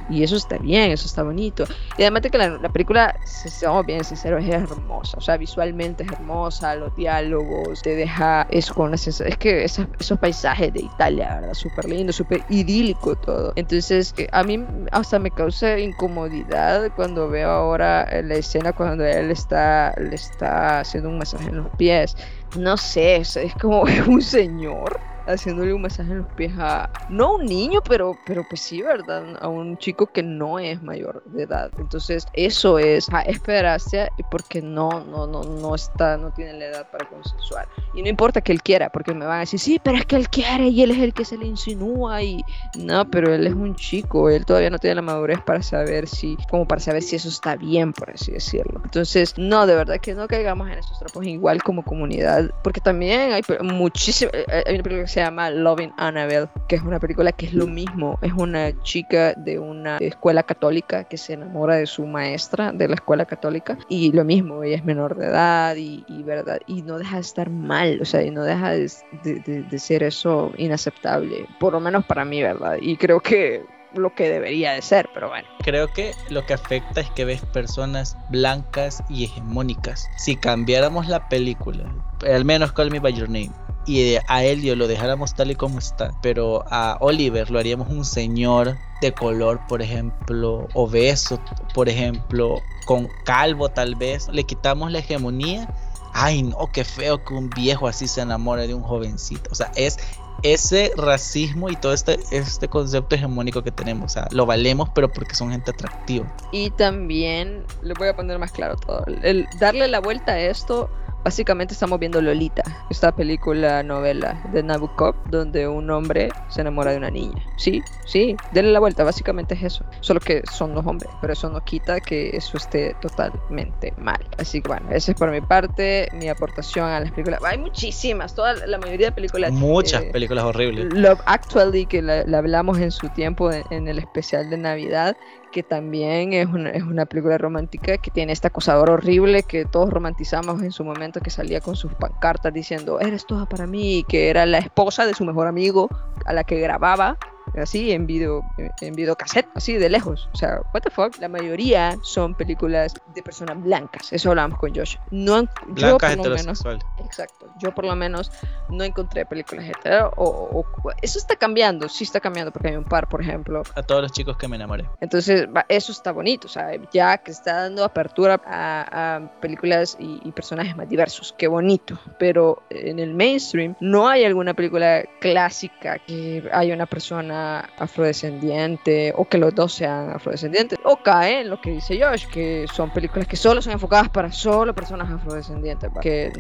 y 0.08 0.22
eso 0.22 0.36
está 0.36 0.58
bien, 0.58 0.92
eso 0.92 1.06
está 1.06 1.24
bonito. 1.24 1.64
Y 1.98 2.02
además 2.02 2.22
de 2.22 2.30
que 2.30 2.38
la, 2.38 2.68
película, 2.68 3.18
si 3.24 3.48
seamos 3.48 3.84
bien 3.84 4.04
sinceros, 4.04 4.44
es 4.44 4.50
hermosa, 4.50 5.18
o 5.18 5.20
sea, 5.20 5.36
visualmente 5.36 6.04
es 6.04 6.12
hermosa, 6.12 6.76
los 6.76 6.94
diálogos, 6.94 7.82
te 7.82 7.96
deja, 7.96 8.46
es 8.50 8.70
con 8.70 8.94
es 8.94 9.22
que 9.38 9.64
esos 9.64 10.19
paisajes 10.20 10.72
de 10.72 10.80
Italia, 10.80 11.36
¿verdad? 11.40 11.54
Súper 11.54 11.88
lindo, 11.88 12.12
súper 12.12 12.44
idílico 12.48 13.16
todo. 13.16 13.52
Entonces, 13.56 14.14
eh, 14.18 14.28
a 14.32 14.42
mí 14.42 14.64
hasta 14.92 15.18
me 15.18 15.30
causa 15.30 15.78
incomodidad 15.78 16.90
cuando 16.94 17.28
veo 17.28 17.50
ahora 17.50 18.06
la 18.22 18.34
escena 18.34 18.72
cuando 18.72 19.04
él 19.04 19.30
está, 19.30 19.94
le 19.98 20.14
está 20.14 20.80
haciendo 20.80 21.08
un 21.08 21.18
masaje 21.18 21.48
en 21.48 21.56
los 21.56 21.70
pies. 21.76 22.14
No 22.56 22.76
sé, 22.76 23.16
es 23.16 23.38
como 23.60 23.82
un 24.08 24.22
señor 24.22 25.00
haciéndole 25.34 25.72
un 25.72 25.82
masaje 25.82 26.12
en 26.12 26.18
los 26.18 26.32
pies 26.34 26.52
a, 26.58 26.90
no 27.08 27.34
un 27.34 27.46
niño, 27.46 27.80
pero, 27.88 28.16
pero 28.26 28.44
pues 28.48 28.60
sí, 28.60 28.82
¿verdad? 28.82 29.36
A 29.40 29.48
un 29.48 29.76
chico 29.78 30.06
que 30.06 30.22
no 30.22 30.58
es 30.58 30.82
mayor 30.82 31.22
de 31.26 31.44
edad. 31.44 31.70
Entonces, 31.78 32.26
eso 32.32 32.78
es 32.78 33.08
a 33.12 33.22
esperarse 33.22 34.08
porque 34.30 34.62
no, 34.62 35.04
no, 35.04 35.26
no, 35.26 35.42
no 35.42 35.74
está, 35.74 36.16
no 36.16 36.30
tiene 36.32 36.54
la 36.54 36.66
edad 36.66 36.90
para 36.90 37.08
consensuar. 37.08 37.68
Y 37.94 38.02
no 38.02 38.08
importa 38.08 38.40
que 38.40 38.52
él 38.52 38.62
quiera, 38.62 38.90
porque 38.90 39.14
me 39.14 39.26
van 39.26 39.38
a 39.38 39.40
decir, 39.40 39.58
sí, 39.58 39.80
pero 39.82 39.96
es 39.96 40.06
que 40.06 40.16
él 40.16 40.28
quiere 40.28 40.68
y 40.68 40.82
él 40.82 40.90
es 40.92 40.98
el 40.98 41.12
que 41.12 41.24
se 41.24 41.36
le 41.36 41.46
insinúa 41.46 42.22
y 42.22 42.42
no, 42.78 43.08
pero 43.10 43.34
él 43.34 43.46
es 43.46 43.54
un 43.54 43.74
chico, 43.74 44.30
él 44.30 44.44
todavía 44.44 44.70
no 44.70 44.78
tiene 44.78 44.96
la 44.96 45.02
madurez 45.02 45.40
para 45.42 45.62
saber 45.62 46.06
si, 46.06 46.36
como 46.48 46.66
para 46.66 46.80
saber 46.80 47.02
si 47.02 47.16
eso 47.16 47.28
está 47.28 47.56
bien, 47.56 47.92
por 47.92 48.10
así 48.10 48.32
decirlo. 48.32 48.80
Entonces, 48.84 49.34
no, 49.36 49.66
de 49.66 49.74
verdad 49.74 49.98
que 50.00 50.14
no 50.14 50.26
caigamos 50.28 50.68
en 50.68 50.78
esos 50.78 50.98
tropos 50.98 51.24
igual 51.26 51.62
como 51.62 51.84
comunidad, 51.84 52.50
porque 52.62 52.80
también 52.80 53.32
hay 53.32 53.42
muchísimas, 53.62 54.34
eh, 54.34 54.62
hay 54.66 54.74
una 54.74 54.82
película 54.82 55.04
que 55.04 55.08
se 55.08 55.19
llama 55.20 55.50
Loving 55.50 55.92
Annabelle, 55.96 56.48
que 56.68 56.76
es 56.76 56.82
una 56.82 56.98
película 56.98 57.32
que 57.32 57.46
es 57.46 57.54
lo 57.54 57.66
mismo. 57.66 58.18
Es 58.22 58.32
una 58.32 58.72
chica 58.82 59.34
de 59.34 59.58
una 59.58 59.98
escuela 59.98 60.42
católica 60.42 61.04
que 61.04 61.16
se 61.16 61.34
enamora 61.34 61.76
de 61.76 61.86
su 61.86 62.06
maestra 62.06 62.72
de 62.72 62.88
la 62.88 62.94
escuela 62.94 63.24
católica 63.24 63.78
y 63.88 64.12
lo 64.12 64.24
mismo, 64.24 64.62
ella 64.62 64.76
es 64.76 64.84
menor 64.84 65.16
de 65.16 65.26
edad 65.26 65.76
y, 65.76 66.04
verdad 66.22 66.60
y 66.66 66.82
no 66.82 66.98
deja 66.98 67.16
de 67.16 67.22
estar 67.22 67.50
mal, 67.50 67.98
o 68.00 68.04
sea, 68.04 68.22
y 68.22 68.30
no 68.30 68.44
deja 68.44 68.70
de, 68.70 68.90
de 69.22 69.78
ser 69.78 70.02
eso 70.02 70.52
inaceptable, 70.56 71.46
por 71.58 71.72
lo 71.72 71.80
menos 71.80 72.04
para 72.04 72.24
mí, 72.24 72.42
¿verdad? 72.42 72.76
Y 72.80 72.96
creo 72.96 73.20
que 73.20 73.64
lo 73.94 74.14
que 74.14 74.28
debería 74.28 74.72
de 74.72 74.82
ser, 74.82 75.08
pero 75.12 75.28
bueno. 75.28 75.48
Creo 75.62 75.88
que 75.92 76.14
lo 76.28 76.44
que 76.46 76.54
afecta 76.54 77.00
es 77.00 77.10
que 77.10 77.24
ves 77.24 77.42
personas 77.46 78.16
blancas 78.30 79.02
y 79.08 79.24
hegemónicas. 79.24 80.08
Si 80.16 80.36
cambiáramos 80.36 81.08
la 81.08 81.28
película, 81.28 81.84
al 82.26 82.44
menos 82.44 82.72
Call 82.72 82.90
Me 82.90 83.00
By 83.00 83.14
Your 83.14 83.28
Name, 83.28 83.50
y 83.86 84.16
a 84.28 84.44
Elio 84.44 84.76
lo 84.76 84.86
dejáramos 84.86 85.34
tal 85.34 85.50
y 85.50 85.54
como 85.54 85.78
está, 85.78 86.12
pero 86.22 86.64
a 86.70 86.98
Oliver 87.00 87.50
lo 87.50 87.58
haríamos 87.58 87.88
un 87.88 88.04
señor 88.04 88.76
de 89.00 89.12
color, 89.12 89.60
por 89.68 89.82
ejemplo, 89.82 90.68
obeso, 90.74 91.40
por 91.74 91.88
ejemplo, 91.88 92.60
con 92.84 93.08
calvo 93.24 93.68
tal 93.70 93.94
vez, 93.94 94.28
le 94.28 94.44
quitamos 94.44 94.92
la 94.92 94.98
hegemonía. 94.98 95.72
Ay, 96.12 96.42
no, 96.42 96.68
qué 96.72 96.84
feo 96.84 97.24
que 97.24 97.34
un 97.34 97.50
viejo 97.50 97.86
así 97.86 98.08
se 98.08 98.20
enamore 98.20 98.66
de 98.66 98.74
un 98.74 98.82
jovencito. 98.82 99.48
O 99.52 99.54
sea, 99.54 99.70
es 99.76 99.98
ese 100.42 100.92
racismo 100.96 101.68
y 101.68 101.76
todo 101.76 101.92
este, 101.92 102.18
este 102.30 102.68
concepto 102.68 103.14
hegemónico 103.14 103.62
que 103.62 103.70
tenemos. 103.70 104.12
O 104.12 104.14
sea, 104.14 104.28
lo 104.30 104.46
valemos, 104.46 104.88
pero 104.94 105.10
porque 105.10 105.34
son 105.34 105.50
gente 105.50 105.70
atractiva. 105.70 106.34
Y 106.52 106.70
también, 106.70 107.64
le 107.82 107.94
voy 107.94 108.08
a 108.08 108.16
poner 108.16 108.38
más 108.38 108.52
claro 108.52 108.76
todo, 108.76 109.04
el 109.22 109.46
darle 109.58 109.88
la 109.88 110.00
vuelta 110.00 110.32
a 110.32 110.40
esto 110.40 110.90
Básicamente 111.24 111.74
estamos 111.74 111.98
viendo 111.98 112.20
Lolita, 112.22 112.62
esta 112.88 113.12
película 113.12 113.82
novela 113.82 114.42
de 114.52 114.62
Nabokov, 114.62 115.14
donde 115.30 115.68
un 115.68 115.90
hombre 115.90 116.30
se 116.48 116.62
enamora 116.62 116.92
de 116.92 116.96
una 116.96 117.10
niña. 117.10 117.44
Sí, 117.56 117.82
sí, 118.06 118.36
denle 118.52 118.72
la 118.72 118.80
vuelta, 118.80 119.04
básicamente 119.04 119.54
es 119.54 119.62
eso. 119.62 119.84
Solo 120.00 120.20
que 120.20 120.42
son 120.50 120.74
dos 120.74 120.86
hombres, 120.86 121.10
pero 121.20 121.34
eso 121.34 121.50
no 121.50 121.62
quita 121.62 122.00
que 122.00 122.30
eso 122.34 122.56
esté 122.56 122.96
totalmente 123.02 123.92
mal. 123.98 124.18
Así 124.38 124.62
que 124.62 124.68
bueno, 124.68 124.90
esa 124.90 125.12
es 125.12 125.18
por 125.18 125.30
mi 125.30 125.42
parte, 125.42 126.08
mi 126.14 126.28
aportación 126.28 126.86
a 126.86 127.00
las 127.00 127.10
películas. 127.10 127.40
Hay 127.44 127.58
muchísimas, 127.58 128.34
toda 128.34 128.54
la 128.66 128.78
mayoría 128.78 129.08
de 129.08 129.12
películas. 129.12 129.52
Muchas 129.52 130.04
eh, 130.04 130.10
películas 130.12 130.44
horribles. 130.44 130.92
Love 130.94 131.20
Actually, 131.26 131.84
que 131.84 132.00
la, 132.00 132.24
hablamos 132.36 132.78
en 132.78 132.90
su 132.90 133.10
tiempo 133.10 133.50
en 133.52 133.88
el 133.88 133.98
especial 133.98 134.48
de 134.48 134.56
Navidad, 134.56 135.16
que 135.50 135.62
también 135.62 136.32
es 136.32 136.46
una, 136.46 137.06
película 137.06 137.38
romántica 137.38 137.98
que 137.98 138.10
tiene 138.10 138.32
este 138.32 138.48
acosador 138.48 138.90
horrible 138.90 139.42
que 139.42 139.64
todos 139.64 139.90
romantizamos 139.90 140.62
en 140.62 140.72
su 140.72 140.84
momento 140.84 141.20
que 141.20 141.30
salía 141.30 141.60
con 141.60 141.76
sus 141.76 141.92
pancartas 141.94 142.52
diciendo 142.52 143.00
eres 143.00 143.26
toda 143.26 143.46
para 143.46 143.66
mí, 143.66 144.04
que 144.08 144.28
era 144.30 144.46
la 144.46 144.58
esposa 144.58 145.06
de 145.06 145.14
su 145.14 145.24
mejor 145.24 145.46
amigo 145.46 145.88
a 146.24 146.32
la 146.32 146.44
que 146.44 146.60
grababa 146.60 147.18
así 147.56 147.92
en 147.92 148.06
video 148.06 148.42
en 148.80 148.94
videocassette, 148.94 149.48
así 149.54 149.74
de 149.74 149.88
lejos. 149.88 150.28
O 150.32 150.36
sea, 150.36 150.60
what 150.74 150.82
the 150.82 150.90
fuck. 150.90 151.18
La 151.18 151.28
mayoría 151.28 151.96
son 152.02 152.34
películas 152.34 152.94
de 153.14 153.22
personas 153.22 153.62
blancas. 153.62 154.12
Eso 154.12 154.30
hablábamos 154.30 154.58
con 154.58 154.74
Josh. 154.74 154.96
No, 155.10 155.42
lo 155.66 155.98
menos, 155.98 156.64
exacto. 157.04 157.52
Yo 157.58 157.74
por 157.74 157.84
lo 157.84 157.94
menos 157.96 158.30
no 158.68 158.84
encontré 158.84 159.26
películas 159.26 159.66
hetero 159.68 160.12
o, 160.16 160.64
eso 161.02 161.18
está 161.18 161.36
cambiando, 161.36 161.88
sí 161.88 162.04
está 162.04 162.20
cambiando 162.20 162.52
porque 162.52 162.68
hay 162.68 162.76
un 162.76 162.84
par, 162.84 163.08
por 163.08 163.20
ejemplo. 163.20 163.62
A 163.74 163.82
todos 163.82 164.02
los 164.02 164.12
chicos 164.12 164.36
que 164.36 164.48
me 164.48 164.56
enamoré. 164.56 164.86
Entonces, 165.00 165.48
eso 165.68 165.92
está 165.92 166.12
bonito, 166.12 166.46
o 166.46 166.50
sea, 166.50 166.70
ya 166.92 167.18
que 167.18 167.30
está 167.30 167.62
dando 167.62 167.84
apertura 167.84 168.40
a, 168.44 169.20
películas 169.40 169.96
y, 169.98 170.20
y 170.24 170.32
personajes 170.32 170.76
más 170.76 170.88
diversos. 170.88 171.34
Qué 171.36 171.48
bonito. 171.48 171.98
Pero 172.18 172.62
en 172.70 172.98
el 172.98 173.14
mainstream 173.14 173.76
no 173.80 174.08
hay 174.08 174.24
alguna 174.24 174.54
película 174.54 175.04
clásica 175.20 175.98
que 175.98 176.48
haya 176.52 176.74
una 176.74 176.86
persona 176.86 177.39
afrodescendiente 177.78 179.12
o 179.16 179.24
que 179.24 179.38
los 179.38 179.54
dos 179.54 179.72
sean 179.72 180.10
afrodescendientes 180.10 180.78
o 180.84 180.96
cae 180.96 181.40
en 181.40 181.50
lo 181.50 181.60
que 181.60 181.70
dice 181.70 182.00
Josh 182.00 182.26
que 182.26 182.66
son 182.72 182.90
películas 182.90 183.26
que 183.26 183.36
solo 183.36 183.62
son 183.62 183.72
enfocadas 183.72 184.08
para 184.08 184.32
solo 184.32 184.74
personas 184.74 185.10
afrodescendientes 185.10 185.90
que 186.00 186.32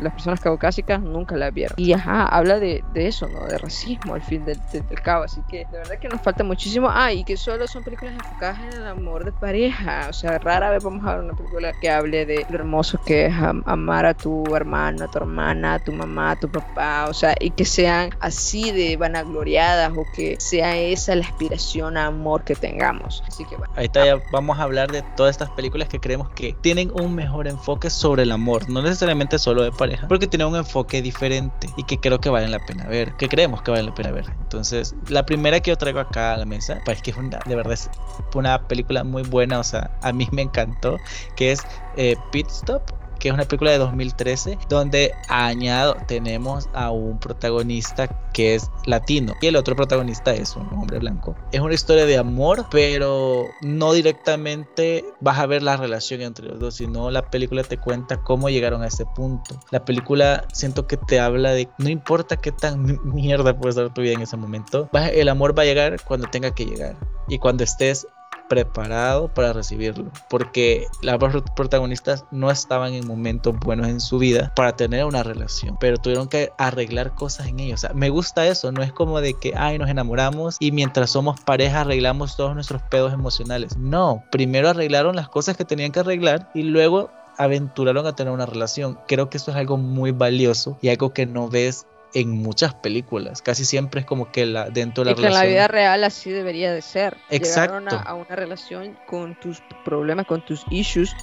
las, 0.00 0.12
personas 0.12 0.40
caucásicas 0.40 1.00
nunca 1.00 1.36
las 1.36 1.52
vieron. 1.52 1.74
Y 1.78 1.92
ajá 1.92 2.26
habla 2.26 2.58
de, 2.58 2.82
eso 2.94 3.28
no 3.28 3.46
de 3.46 3.58
racismo 3.58 4.14
al 4.14 4.22
fin 4.22 4.44
del, 4.44 4.58
del, 4.72 5.02
cabo. 5.02 5.24
Así 5.24 5.40
que 5.48 5.58
de 5.70 5.78
verdad 5.78 5.98
que 5.98 6.08
nos 6.08 6.20
falta 6.20 6.44
muchísimo. 6.44 6.88
Ah 6.90 7.12
y 7.12 7.24
que 7.24 7.36
solo 7.36 7.66
son 7.66 7.84
películas 7.84 8.14
enfocadas 8.14 8.58
en 8.60 8.80
el 8.80 8.86
amor 8.86 9.24
de 9.24 9.32
pareja. 9.32 10.06
O 10.08 10.12
sea 10.12 10.38
rara 10.38 10.70
vez 10.70 10.82
vamos 10.82 11.06
a 11.06 11.16
ver 11.16 11.24
una 11.24 11.34
película 11.34 11.72
que 11.80 11.90
hable 11.90 12.26
de 12.26 12.46
lo 12.48 12.56
hermoso 12.56 13.00
que 13.04 13.26
es 13.26 13.34
amar 13.66 14.06
a 14.06 14.14
tu 14.14 14.44
hermano 14.54 15.04
a 15.04 15.10
tu 15.10 15.18
hermana 15.18 15.74
a 15.74 15.78
tu 15.78 15.92
mamá 15.92 16.32
a 16.32 16.36
tu 16.36 16.48
papá. 16.48 17.06
O 17.08 17.14
sea 17.14 17.34
y 17.40 17.50
que 17.50 17.64
sean 17.64 18.10
así 18.20 18.70
de 18.72 18.96
vanagloriadas 18.96 19.92
o 19.96 20.04
que 20.14 20.27
sea 20.38 20.76
esa 20.76 21.14
la 21.14 21.24
aspiración 21.24 21.96
a 21.96 22.06
amor 22.06 22.44
que 22.44 22.54
tengamos. 22.54 23.22
Así 23.26 23.44
que 23.44 23.56
bueno. 23.56 23.72
Ahí 23.76 23.86
está, 23.86 24.04
ya 24.04 24.22
vamos 24.32 24.58
a 24.58 24.62
hablar 24.62 24.90
de 24.90 25.02
todas 25.16 25.32
estas 25.32 25.50
películas 25.50 25.88
que 25.88 26.00
creemos 26.00 26.28
que 26.30 26.54
tienen 26.60 26.90
un 26.92 27.14
mejor 27.14 27.48
enfoque 27.48 27.90
sobre 27.90 28.22
el 28.22 28.32
amor, 28.32 28.68
no 28.68 28.82
necesariamente 28.82 29.38
solo 29.38 29.62
de 29.62 29.72
pareja, 29.72 30.08
porque 30.08 30.26
tienen 30.26 30.48
un 30.48 30.56
enfoque 30.56 31.02
diferente 31.02 31.68
y 31.76 31.84
que 31.84 31.98
creo 31.98 32.20
que 32.20 32.30
valen 32.30 32.50
la 32.50 32.60
pena 32.60 32.86
ver, 32.86 33.14
que 33.16 33.28
creemos 33.28 33.62
que 33.62 33.70
valen 33.70 33.86
la 33.86 33.94
pena 33.94 34.10
ver. 34.10 34.26
Entonces, 34.42 34.94
la 35.08 35.24
primera 35.24 35.60
que 35.60 35.70
yo 35.70 35.76
traigo 35.76 36.00
acá 36.00 36.34
a 36.34 36.36
la 36.36 36.44
mesa, 36.44 36.80
pues 36.84 37.02
que 37.02 37.10
es 37.10 37.16
una, 37.16 37.38
de 37.44 37.54
verdad 37.54 37.72
es 37.72 37.90
una 38.34 38.66
película 38.66 39.04
muy 39.04 39.22
buena, 39.22 39.58
o 39.58 39.64
sea, 39.64 39.90
a 40.02 40.12
mí 40.12 40.28
me 40.32 40.42
encantó, 40.42 40.98
que 41.36 41.52
es 41.52 41.60
eh, 41.96 42.16
Pit 42.32 42.48
Stop, 42.48 42.82
es 43.28 43.34
una 43.34 43.44
película 43.44 43.70
de 43.70 43.78
2013 43.78 44.58
donde 44.68 45.12
añado 45.28 45.96
tenemos 46.06 46.68
a 46.72 46.90
un 46.90 47.18
protagonista 47.18 48.08
que 48.32 48.54
es 48.54 48.70
latino 48.86 49.34
y 49.40 49.46
el 49.46 49.56
otro 49.56 49.76
protagonista 49.76 50.34
es 50.34 50.56
un 50.56 50.68
hombre 50.72 50.98
blanco. 50.98 51.36
Es 51.52 51.60
una 51.60 51.74
historia 51.74 52.06
de 52.06 52.18
amor, 52.18 52.66
pero 52.70 53.44
no 53.62 53.92
directamente 53.92 55.04
vas 55.20 55.38
a 55.38 55.46
ver 55.46 55.62
la 55.62 55.76
relación 55.76 56.20
entre 56.22 56.46
los 56.46 56.58
dos, 56.58 56.76
sino 56.76 57.10
la 57.10 57.30
película 57.30 57.62
te 57.62 57.78
cuenta 57.78 58.22
cómo 58.22 58.48
llegaron 58.48 58.82
a 58.82 58.86
ese 58.86 59.04
punto. 59.06 59.60
La 59.70 59.84
película 59.84 60.44
siento 60.52 60.86
que 60.86 60.96
te 60.96 61.20
habla 61.20 61.52
de 61.52 61.68
no 61.78 61.88
importa 61.88 62.36
qué 62.36 62.52
tan 62.52 62.98
mierda 63.14 63.58
puede 63.58 63.72
ser 63.72 63.92
tu 63.92 64.02
vida 64.02 64.14
en 64.14 64.22
ese 64.22 64.36
momento, 64.36 64.88
el 64.92 65.28
amor 65.28 65.56
va 65.56 65.62
a 65.62 65.66
llegar 65.66 66.02
cuando 66.04 66.28
tenga 66.28 66.54
que 66.54 66.64
llegar 66.64 66.96
y 67.28 67.38
cuando 67.38 67.64
estés 67.64 68.06
preparado 68.48 69.28
para 69.28 69.52
recibirlo, 69.52 70.10
porque 70.28 70.86
las 71.02 71.18
protagonistas 71.54 72.24
no 72.30 72.50
estaban 72.50 72.94
en 72.94 73.06
momentos 73.06 73.54
buenos 73.58 73.88
en 73.88 74.00
su 74.00 74.18
vida 74.18 74.52
para 74.56 74.74
tener 74.74 75.04
una 75.04 75.22
relación, 75.22 75.76
pero 75.78 75.98
tuvieron 75.98 76.28
que 76.28 76.50
arreglar 76.58 77.14
cosas 77.14 77.46
en 77.46 77.60
ellos. 77.60 77.84
O 77.84 77.86
sea, 77.86 77.94
me 77.94 78.10
gusta 78.10 78.46
eso, 78.46 78.72
no 78.72 78.82
es 78.82 78.92
como 78.92 79.20
de 79.20 79.34
que, 79.34 79.54
ay, 79.56 79.78
nos 79.78 79.90
enamoramos 79.90 80.56
y 80.60 80.72
mientras 80.72 81.10
somos 81.10 81.40
pareja 81.40 81.82
arreglamos 81.82 82.36
todos 82.36 82.54
nuestros 82.54 82.82
pedos 82.82 83.12
emocionales. 83.12 83.76
No, 83.76 84.24
primero 84.30 84.68
arreglaron 84.68 85.16
las 85.16 85.28
cosas 85.28 85.56
que 85.56 85.64
tenían 85.64 85.92
que 85.92 86.00
arreglar 86.00 86.50
y 86.54 86.62
luego 86.62 87.10
aventuraron 87.36 88.06
a 88.06 88.14
tener 88.14 88.32
una 88.32 88.46
relación. 88.46 88.98
Creo 89.06 89.30
que 89.30 89.38
eso 89.38 89.52
es 89.52 89.56
algo 89.56 89.76
muy 89.76 90.10
valioso 90.10 90.76
y 90.82 90.88
algo 90.88 91.12
que 91.12 91.24
no 91.24 91.48
ves 91.48 91.86
en 92.14 92.30
muchas 92.30 92.74
películas. 92.74 93.42
Casi 93.42 93.64
siempre 93.64 94.00
es 94.00 94.06
como 94.06 94.30
que 94.32 94.46
la, 94.46 94.70
dentro 94.70 95.04
de 95.04 95.10
la 95.10 95.12
y 95.12 95.22
relación. 95.22 95.42
Que 95.42 95.46
en 95.46 95.50
la 95.50 95.54
vida 95.54 95.68
real 95.68 96.04
así 96.04 96.30
debería 96.30 96.72
de 96.72 96.82
ser. 96.82 97.16
Exacto. 97.30 97.96
A, 98.04 98.14
una 98.14 98.36
relación 98.36 98.96
con 99.06 99.38
tus 99.38 99.62
problemas, 99.84 100.26
con 100.26 100.44
tus 100.44 100.64
issues, 100.70 101.14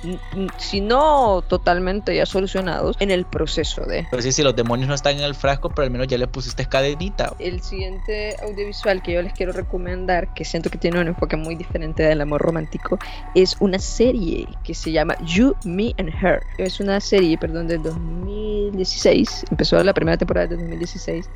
si 0.58 0.82
no 0.82 1.44
totalmente 1.48 2.16
ya 2.16 2.26
solucionados, 2.26 2.96
en 3.00 3.12
el 3.12 3.26
proceso 3.26 3.82
de. 3.86 4.06
Pero 4.10 4.22
sí, 4.22 4.32
si 4.32 4.44
los 4.44 4.56
demonios 4.56 4.88
no 4.88 4.96
están 4.96 5.18
en 5.18 5.24
el 5.24 5.36
frasco, 5.36 5.70
pero 5.70 5.84
al 5.84 5.92
menos 5.92 6.08
ya 6.08 6.18
le 6.18 6.28
pusiste 6.28 6.66
cadenita. 6.66 7.34
El 7.40 7.62
siguiente 7.62 8.36
audiovisual 8.42 9.02
que 9.02 9.14
yo 9.14 9.22
les 9.22 9.34
quiero 9.34 9.52
recomendar, 9.52 10.34
que 10.34 10.46
siento 10.46 10.70
que 10.70 10.78
tiene 10.78 11.00
un 11.00 11.08
enfoque 11.08 11.36
muy 11.36 11.56
diferente 11.56 12.04
del 12.04 12.22
amor 12.22 12.42
romántico, 12.42 13.00
es 13.34 13.56
una 13.60 13.80
serie 13.80 14.48
que 14.64 14.74
se 14.74 14.92
llama 14.92 15.18
You, 15.24 15.56
Me 15.64 15.94
and 15.98 16.10
Her. 16.10 16.42
Es 16.58 16.80
una 16.80 17.00
serie, 17.00 17.38
perdón, 17.38 17.68
del 17.68 17.82
2016. 17.82 19.46
Empezó 19.52 19.84
la 19.84 19.94
primera 19.94 20.18
temporada 20.18 20.48
de 20.48 20.56
2016 20.56 20.75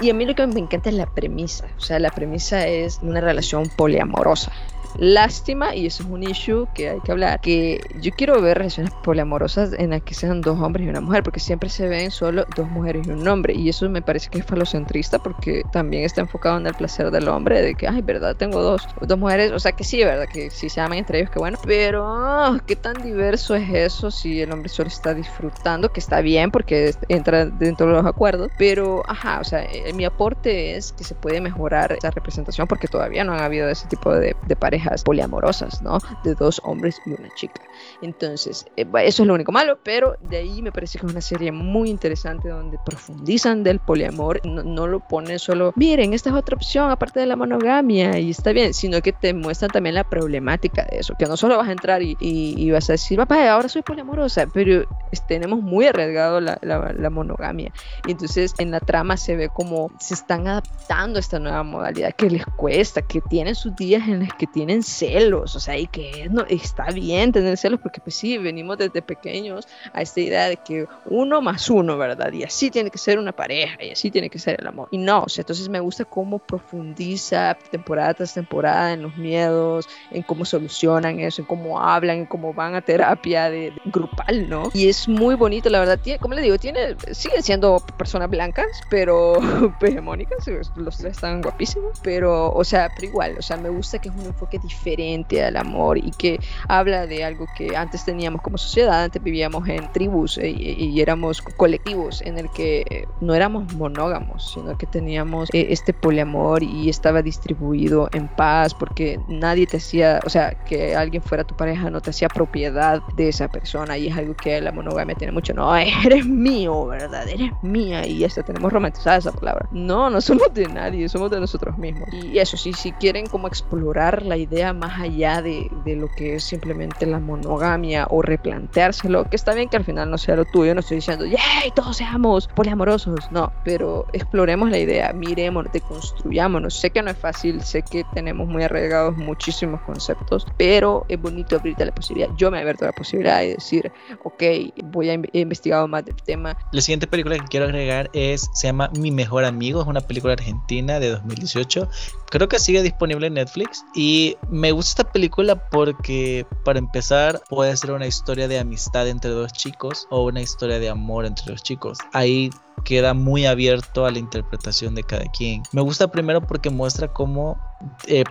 y 0.02 0.10
a 0.10 0.14
mí 0.14 0.26
lo 0.26 0.36
que 0.36 0.48
me 0.48 0.60
encanta 0.60 0.90
es 0.90 0.96
la 0.96 1.06
premisa. 1.06 1.68
O 1.78 1.82
sea, 1.82 2.00
la 2.00 2.10
premisa 2.10 2.68
es 2.68 3.00
una 3.02 3.22
relación 3.22 3.70
poliamorosa. 3.70 4.52
Lástima, 4.98 5.76
y 5.76 5.86
eso 5.86 6.04
es 6.04 6.10
un 6.10 6.24
issue 6.24 6.68
que 6.74 6.90
hay 6.90 7.00
que 7.02 7.12
hablar, 7.12 7.40
que 7.42 7.80
yo 8.02 8.12
quiero 8.12 8.42
ver 8.42 8.58
relaciones 8.58 8.92
poliamorosas 9.04 9.74
en 9.74 9.92
las 9.92 10.02
que 10.02 10.14
sean 10.14 10.42
dos 10.42 10.60
hombres 10.60 10.86
y 10.86 10.90
una 10.90 11.02
mujer, 11.02 11.24
porque 11.24 11.40
siempre 11.40 11.70
se 11.70 11.88
ven 11.88 12.12
solo 12.12 12.46
dos 12.56 12.68
mujeres 12.70 13.08
y 13.08 13.12
un 13.12 13.28
hombre, 13.28 13.54
y 13.54 13.70
eso 13.70 13.90
me 13.90 14.02
parece 14.02 14.30
que 14.30 14.40
es 14.40 14.46
falocentrista 14.46 15.20
porque 15.20 15.64
también 15.72 16.04
está 16.04 16.22
enfocado 16.22 16.58
en 16.58 16.68
el 16.68 16.74
placer 16.74 17.12
del 17.12 17.28
hombre, 17.28 17.62
de 17.62 17.76
que, 17.76 17.88
ay, 17.88 18.02
verdad, 18.02 18.36
tengo 18.36 18.62
dos, 18.62 18.88
dos 19.02 19.18
mujeres, 19.18 19.52
o 19.52 19.60
sea 19.60 19.72
que 19.74 19.84
sí, 19.84 20.04
verdad, 20.04 20.26
que 20.32 20.50
si 20.50 20.70
se 20.70 20.82
aman 20.82 20.98
entre 20.98 21.20
ellos, 21.20 21.30
que 21.30 21.40
bueno, 21.40 21.58
pero 21.66 22.06
ah, 22.08 22.60
qué 22.66 22.76
tan 22.76 23.02
diverso 23.02 23.56
es 23.56 23.70
eso 23.70 24.12
si 24.12 24.42
el 24.42 24.52
hombre 24.52 24.70
solo 24.70 24.88
está 24.88 25.14
disfrutando, 25.14 25.90
que 25.90 26.00
está 26.00 26.22
bien 26.22 26.52
porque 26.52 26.94
entra 27.08 27.46
dentro 27.46 27.88
de 27.88 27.94
los 27.94 28.06
acuerdos, 28.06 28.52
pero, 28.58 29.04
ajá, 29.08 29.40
o 29.40 29.44
sea, 29.44 29.64
eh, 29.64 29.94
mi 29.94 30.06
aporte 30.06 30.76
es 30.76 30.94
que 30.94 31.04
se 31.04 31.16
puede 31.16 31.42
mejorar 31.42 31.94
esa 31.94 32.12
representación 32.12 32.68
porque 32.68 32.88
todavía 32.88 33.24
no 33.24 33.34
han 33.34 33.42
habido 33.42 33.70
ese 33.70 33.88
tipo 33.88 34.14
de, 34.14 34.36
de 34.48 34.56
parejas 34.56 34.79
poliamorosas, 35.04 35.82
¿no? 35.82 36.00
De 36.24 36.36
dos 36.36 36.62
hombres 36.64 37.02
y 37.06 37.12
una 37.12 37.30
chica. 37.36 37.62
Entonces, 38.02 38.66
eh, 38.78 38.86
eso 39.04 39.24
es 39.24 39.28
lo 39.28 39.34
único 39.34 39.52
malo, 39.52 39.80
pero 39.84 40.16
de 40.30 40.38
ahí 40.38 40.62
me 40.62 40.72
parece 40.72 41.00
que 41.00 41.06
es 41.06 41.12
una 41.12 41.22
serie 41.22 41.52
muy 41.52 41.90
interesante 41.90 42.50
donde 42.50 42.78
profundizan 42.86 43.64
del 43.64 43.80
poliamor, 43.80 44.42
no, 44.46 44.88
lo 44.88 45.00
ponen 45.00 45.40
solo, 45.40 45.74
miren, 45.76 46.14
esta 46.14 46.30
es 46.30 46.36
otra 46.36 46.56
opción 46.56 46.92
aparte 46.92 47.20
de 47.20 47.26
la 47.26 47.36
monogamia 47.36 48.18
y 48.20 48.32
está 48.32 48.52
bien, 48.52 48.74
sino 48.74 49.02
que 49.02 49.14
te 49.14 49.34
muestran 49.34 49.72
también 49.72 49.96
la 49.96 50.04
problemática 50.04 50.86
de 50.90 51.00
eso, 51.00 51.14
que 51.18 51.26
no 51.26 51.38
solo 51.38 51.58
vas 51.58 51.68
a 51.68 51.72
entrar 51.72 52.02
y, 52.02 52.18
y, 52.20 52.72
vas 52.72 52.90
a 52.90 52.94
decir, 52.94 53.18
papá, 53.18 53.50
ahora 53.50 53.70
soy 53.70 53.82
poliamorosa, 53.82 54.48
pero 54.54 54.86
tenemos 55.28 55.62
muy 55.62 55.86
arriesgado 55.88 56.40
la, 56.40 56.60
la, 56.62 57.10
monogamia. 57.10 57.72
Y 58.08 58.12
entonces 58.12 58.54
en 58.60 58.72
la 58.72 58.80
trama 58.80 59.18
se 59.18 59.36
ve 59.36 59.50
como 59.50 59.92
se 60.00 60.14
están 60.14 60.48
adaptando 60.48 61.18
a 61.18 61.20
esta 61.20 61.40
nueva 61.40 61.64
modalidad 61.64 62.14
que 62.14 62.30
les 62.30 62.46
cuesta, 62.46 63.02
que 63.02 63.22
tienen 63.22 63.56
sus 63.56 63.76
días 63.76 64.08
en 64.08 64.20
los 64.20 64.34
que 64.34 64.48
tienen 64.48 64.69
tienen 64.70 64.84
celos, 64.84 65.56
o 65.56 65.60
sea, 65.60 65.80
y 65.80 65.88
que 65.88 66.28
no, 66.30 66.46
está 66.48 66.92
bien 66.92 67.32
tener 67.32 67.58
celos 67.58 67.80
porque 67.82 68.00
pues 68.02 68.16
sí, 68.16 68.38
venimos 68.38 68.78
desde 68.78 69.02
pequeños 69.02 69.68
a 69.94 70.04
esta 70.04 70.20
idea 70.20 70.48
de 70.48 70.58
que 70.58 70.86
uno 71.06 71.42
más 71.42 71.72
uno, 71.72 71.98
¿verdad? 71.98 72.32
Y 72.32 72.44
así 72.44 72.70
tiene 72.70 72.92
que 72.92 73.00
ser 73.00 73.18
una 73.18 73.32
pareja 73.32 73.84
y 73.84 73.90
así 73.90 74.12
tiene 74.12 74.30
que 74.30 74.38
ser 74.38 74.62
el 74.62 74.68
amor. 74.68 74.88
Y 74.92 75.00
no, 75.00 75.24
o 75.24 75.30
sea, 75.30 75.42
entonces 75.42 75.70
me 75.70 75.80
gusta 75.80 76.06
cómo 76.06 76.38
profundiza 76.38 77.58
temporada 77.72 78.14
tras 78.14 78.36
temporada 78.36 78.94
en 78.94 79.02
los 79.02 79.18
miedos, 79.18 79.88
en 80.12 80.22
cómo 80.22 80.46
solucionan 80.46 81.20
eso, 81.20 81.42
en 81.42 81.48
cómo 81.48 81.82
hablan, 81.82 82.18
en 82.18 82.26
cómo 82.28 82.54
van 82.54 82.76
a 82.76 82.82
terapia 82.82 83.50
de, 83.50 83.74
grupal, 83.86 84.48
¿no? 84.48 84.70
Y 84.76 84.88
es 84.88 85.08
muy 85.08 85.34
bonito, 85.34 85.72
la 85.72 85.80
verdad, 85.80 86.00
como 86.20 86.36
le 86.36 86.44
digo, 86.44 86.60
tiene, 86.60 86.96
siguen 87.12 87.42
siendo 87.42 87.80
personas 87.98 88.30
blancas, 88.30 88.68
pero 88.92 89.34
hegemónicas, 89.82 90.48
los 90.76 90.98
tres 90.98 91.14
están 91.14 91.42
guapísimos, 91.42 92.00
pero, 92.04 92.52
o 92.52 92.64
sea, 92.64 92.92
pero 92.96 93.08
igual, 93.08 93.36
o 93.40 93.42
sea, 93.42 93.58
me 93.58 93.70
gusta 93.70 93.98
que 93.98 94.10
es 94.10 94.16
un 94.16 94.28
enfoque 94.28 94.59
diferente 94.62 95.44
al 95.44 95.58
amor 95.58 95.98
y 95.98 96.12
que 96.12 96.40
habla 96.68 97.08
de 97.08 97.24
algo 97.24 97.46
que 97.58 97.76
antes 97.76 98.06
teníamos 98.06 98.42
como 98.42 98.58
sociedad, 98.58 99.04
antes 99.04 99.22
vivíamos 99.22 99.68
en 99.68 99.92
tribus 99.92 100.38
eh, 100.38 100.50
y, 100.50 101.00
éramos 101.00 101.42
colectivos 101.42 102.22
en 102.22 102.38
el 102.38 102.50
que 102.50 103.08
no 103.22 103.34
éramos 103.34 103.74
monógamos, 103.74 104.52
sino 104.54 104.78
que 104.78 104.86
teníamos 104.86 105.50
eh, 105.54 105.68
este 105.70 105.94
poliamor 105.94 106.62
y 106.62 106.90
estaba 106.90 107.22
distribuido 107.22 108.10
en 108.12 108.28
paz 108.28 108.74
porque 108.74 109.20
nadie 109.28 109.66
te 109.66 109.78
hacía, 109.78 110.20
o 110.26 110.30
sea, 110.30 110.52
que 110.66 110.96
alguien 110.96 111.22
fuera 111.22 111.44
tu 111.44 111.56
pareja 111.56 111.90
no 111.90 112.02
te 112.02 112.10
hacía 112.10 112.28
propiedad 112.28 113.02
de 113.16 113.30
esa 113.30 113.48
persona 113.48 113.98
y 113.98 114.08
es 114.08 114.18
algo 114.18 114.36
que 114.36 114.60
la 114.60 114.72
monogamia 114.72 115.16
tiene 115.16 115.32
mucho, 115.32 115.54
no, 115.54 115.76
eres 116.06 116.26
mío, 116.26 116.88
¿verdad? 116.88 117.28
Eres 117.28 117.52
mía 117.62 118.06
y 118.06 118.24
hasta 118.24 118.44
tenemos 118.44 118.72
romantizada 118.72 119.18
esa 119.18 119.32
palabra. 119.32 119.68
No, 119.72 120.10
no 120.10 120.22
somos 120.22 120.54
de 120.54 120.68
nadie, 120.68 121.08
somos 121.10 121.32
de 121.32 121.40
nosotros 121.40 121.78
mismos. 121.78 122.10
Y 122.12 122.38
eso 122.38 122.58
sí, 122.58 122.74
si 122.74 122.92
quieren 122.94 123.28
como 123.28 123.48
explorar 123.48 124.24
la 124.24 124.38
idea 124.38 124.49
idea 124.50 124.74
más 124.74 125.00
allá 125.00 125.42
de, 125.42 125.70
de, 125.86 125.96
lo 125.96 126.08
que 126.08 126.36
es 126.36 126.44
simplemente 126.44 127.06
la 127.06 127.20
monogamia 127.20 128.08
o 128.10 128.22
replanteárselo, 128.22 129.30
que 129.30 129.36
está 129.36 129.54
bien 129.54 129.70
que 129.70 129.78
al 129.78 129.86
final 129.86 130.10
no 130.10 130.18
sea 130.18 130.36
lo 130.36 130.46
tuyo, 130.46 130.74
no 130.74 130.80
estoy 130.80 130.98
diciendo, 130.98 131.26
¡yay! 131.26 131.72
Todos 131.76 131.98
seamos 131.98 132.48
poliamorosos, 132.48 133.32
no, 133.32 133.52
pero 133.64 134.06
exploremos 134.14 134.70
la 134.70 134.78
idea, 134.78 135.14
miremos, 135.14 135.66
deconstruyámonos. 135.72 136.74
Sé 136.74 136.90
que 136.90 137.02
no 137.02 137.12
es 137.12 137.18
fácil, 137.18 137.62
sé 137.62 137.84
que 137.84 138.04
tenemos 138.14 138.48
muy 138.48 138.64
arraigados 138.64 139.16
muchísimos 139.18 139.82
conceptos, 139.82 140.46
pero 140.58 141.06
es 141.10 141.22
bonito 141.22 141.56
abrirte 141.56 141.86
la 141.86 141.94
posibilidad. 141.94 142.30
Yo 142.38 142.52
me 142.52 142.58
he 142.58 142.62
abierto 142.62 142.86
la 142.86 142.92
posibilidad 142.92 143.40
de 143.40 143.56
decir, 143.56 143.92
ok, 144.24 144.44
voy 144.86 145.10
a 145.10 145.20
investigar 145.34 145.88
más 145.88 146.06
del 146.06 146.16
tema. 146.16 146.58
La 146.72 146.82
siguiente 146.82 147.08
película 147.08 147.38
que 147.38 147.46
quiero 147.46 147.66
agregar 147.66 148.10
es, 148.14 148.50
se 148.54 148.68
llama 148.68 148.90
Mi 148.98 149.12
Mejor 149.12 149.46
Amigo, 149.46 149.82
es 149.82 149.88
una 149.88 150.02
película 150.02 150.34
argentina 150.34 151.00
de 151.00 151.10
2018 151.10 151.90
creo 152.30 152.48
que 152.48 152.60
sigue 152.60 152.82
disponible 152.84 153.28
en 153.28 153.34
Netflix 153.34 153.84
y 153.96 154.38
me 154.50 154.72
gusta 154.72 155.02
esta 155.02 155.12
película 155.12 155.70
porque 155.70 156.46
para 156.64 156.80
empezar 156.80 157.42
puede 157.50 157.76
ser 157.78 157.92
una 157.92 158.08
historia 158.08 158.48
de 158.48 158.60
amistad 158.60 159.08
entre 159.08 159.32
dos 159.32 159.54
chicos 159.54 160.08
o 160.10 160.24
una 160.26 160.42
historia 160.42 160.80
de 160.80 160.90
amor 160.90 161.26
entre 161.26 161.52
dos 161.52 161.64
chicos. 161.64 162.00
Ahí 162.14 162.50
queda 162.84 163.14
muy 163.14 163.46
abierto 163.46 164.06
a 164.06 164.12
la 164.12 164.20
interpretación 164.20 164.96
de 164.96 165.04
cada 165.04 165.26
quien. 165.32 165.64
Me 165.72 165.82
gusta 165.82 166.10
primero 166.10 166.46
porque 166.46 166.70
muestra 166.70 167.08
cómo 167.08 167.60
eh, 168.08 168.24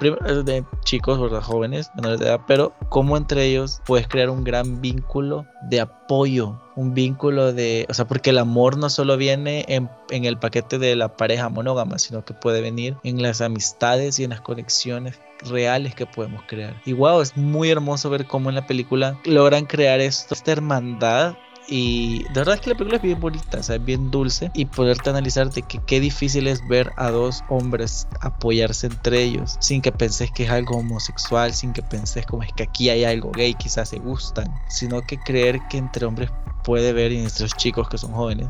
de 0.45 0.65
chicos, 0.85 1.21
¿verdad? 1.21 1.41
jóvenes, 1.41 1.91
menores 1.95 2.21
de 2.21 2.27
edad, 2.27 2.41
pero 2.47 2.75
cómo 2.89 3.17
entre 3.17 3.47
ellos 3.47 3.81
puedes 3.87 4.07
crear 4.07 4.29
un 4.31 4.45
gran 4.45 4.81
vínculo 4.81 5.47
de 5.63 5.81
apoyo, 5.81 6.61
un 6.77 6.93
vínculo 6.93 7.53
de, 7.53 7.87
o 7.89 7.95
sea, 7.95 8.07
porque 8.07 8.31
el 8.31 8.39
amor 8.39 8.77
no 8.77 8.91
solo 8.91 9.17
viene 9.17 9.65
en, 9.69 9.89
en 10.11 10.25
el 10.25 10.39
paquete 10.39 10.79
de 10.79 10.97
la 10.97 11.17
pareja 11.17 11.49
monógama, 11.49 11.99
sino 11.99 12.25
que 12.25 12.35
puede 12.35 12.61
venir 12.61 12.97
en 13.05 13.23
las 13.23 13.41
amistades 13.41 14.19
y 14.19 14.25
en 14.25 14.31
las 14.31 14.43
conexiones 14.43 15.19
reales 15.47 15.95
que 15.95 16.07
podemos 16.07 16.43
crear. 16.47 16.81
Y 16.85 16.93
wow, 16.93 17.21
es 17.21 17.37
muy 17.37 17.71
hermoso 17.71 18.11
ver 18.11 18.27
cómo 18.27 18.49
en 18.51 18.57
la 18.57 18.67
película 18.67 19.19
logran 19.25 19.67
crear 19.67 20.01
esto, 20.01 20.35
esta 20.35 20.53
hermandad 20.53 21.37
y 21.71 22.25
de 22.31 22.41
verdad 22.41 22.55
es 22.55 22.61
que 22.63 22.71
la 22.71 22.77
película 22.77 22.97
es 22.97 23.03
bien 23.03 23.21
bonita, 23.21 23.59
o 23.59 23.63
sea, 23.63 23.77
es 23.77 23.85
bien 23.85 24.11
dulce. 24.11 24.51
Y 24.55 24.67
poderte 24.67 25.11
analizar 25.11 25.51
de 25.51 25.63
que 25.63 25.81
qué 25.81 26.01
difícil 26.01 26.47
es 26.47 26.67
ver 26.67 26.93
a 26.97 27.11
dos 27.11 27.45
hombres 27.47 28.09
apoyarse 28.21 28.87
entre 28.87 29.23
ellos 29.23 29.57
sin 29.61 29.83
que 29.83 29.93
penses 29.93 30.33
que 30.33 30.45
es 30.45 30.51
algo 30.51 30.79
homosexual, 30.79 31.53
sin 31.53 31.73
que 31.73 31.83
penses 31.83 32.25
como 32.27 32.43
es 32.43 32.53
que 32.55 32.63
aquí 32.63 32.89
hay 32.89 33.05
algo 33.05 33.33
gay, 33.33 33.55
quizás 33.55 33.91
se 33.91 33.99
gustan, 33.99 34.63
sino 34.67 35.05
que 35.05 35.21
creer 35.21 35.67
que 35.67 35.77
entre 35.79 36.07
hombres 36.07 36.31
puede 36.69 36.93
ver 36.93 37.13
y 37.13 37.23
nuestros 37.23 37.55
chicos 37.55 37.89
que 37.89 37.97
son 37.97 38.13
jóvenes 38.13 38.47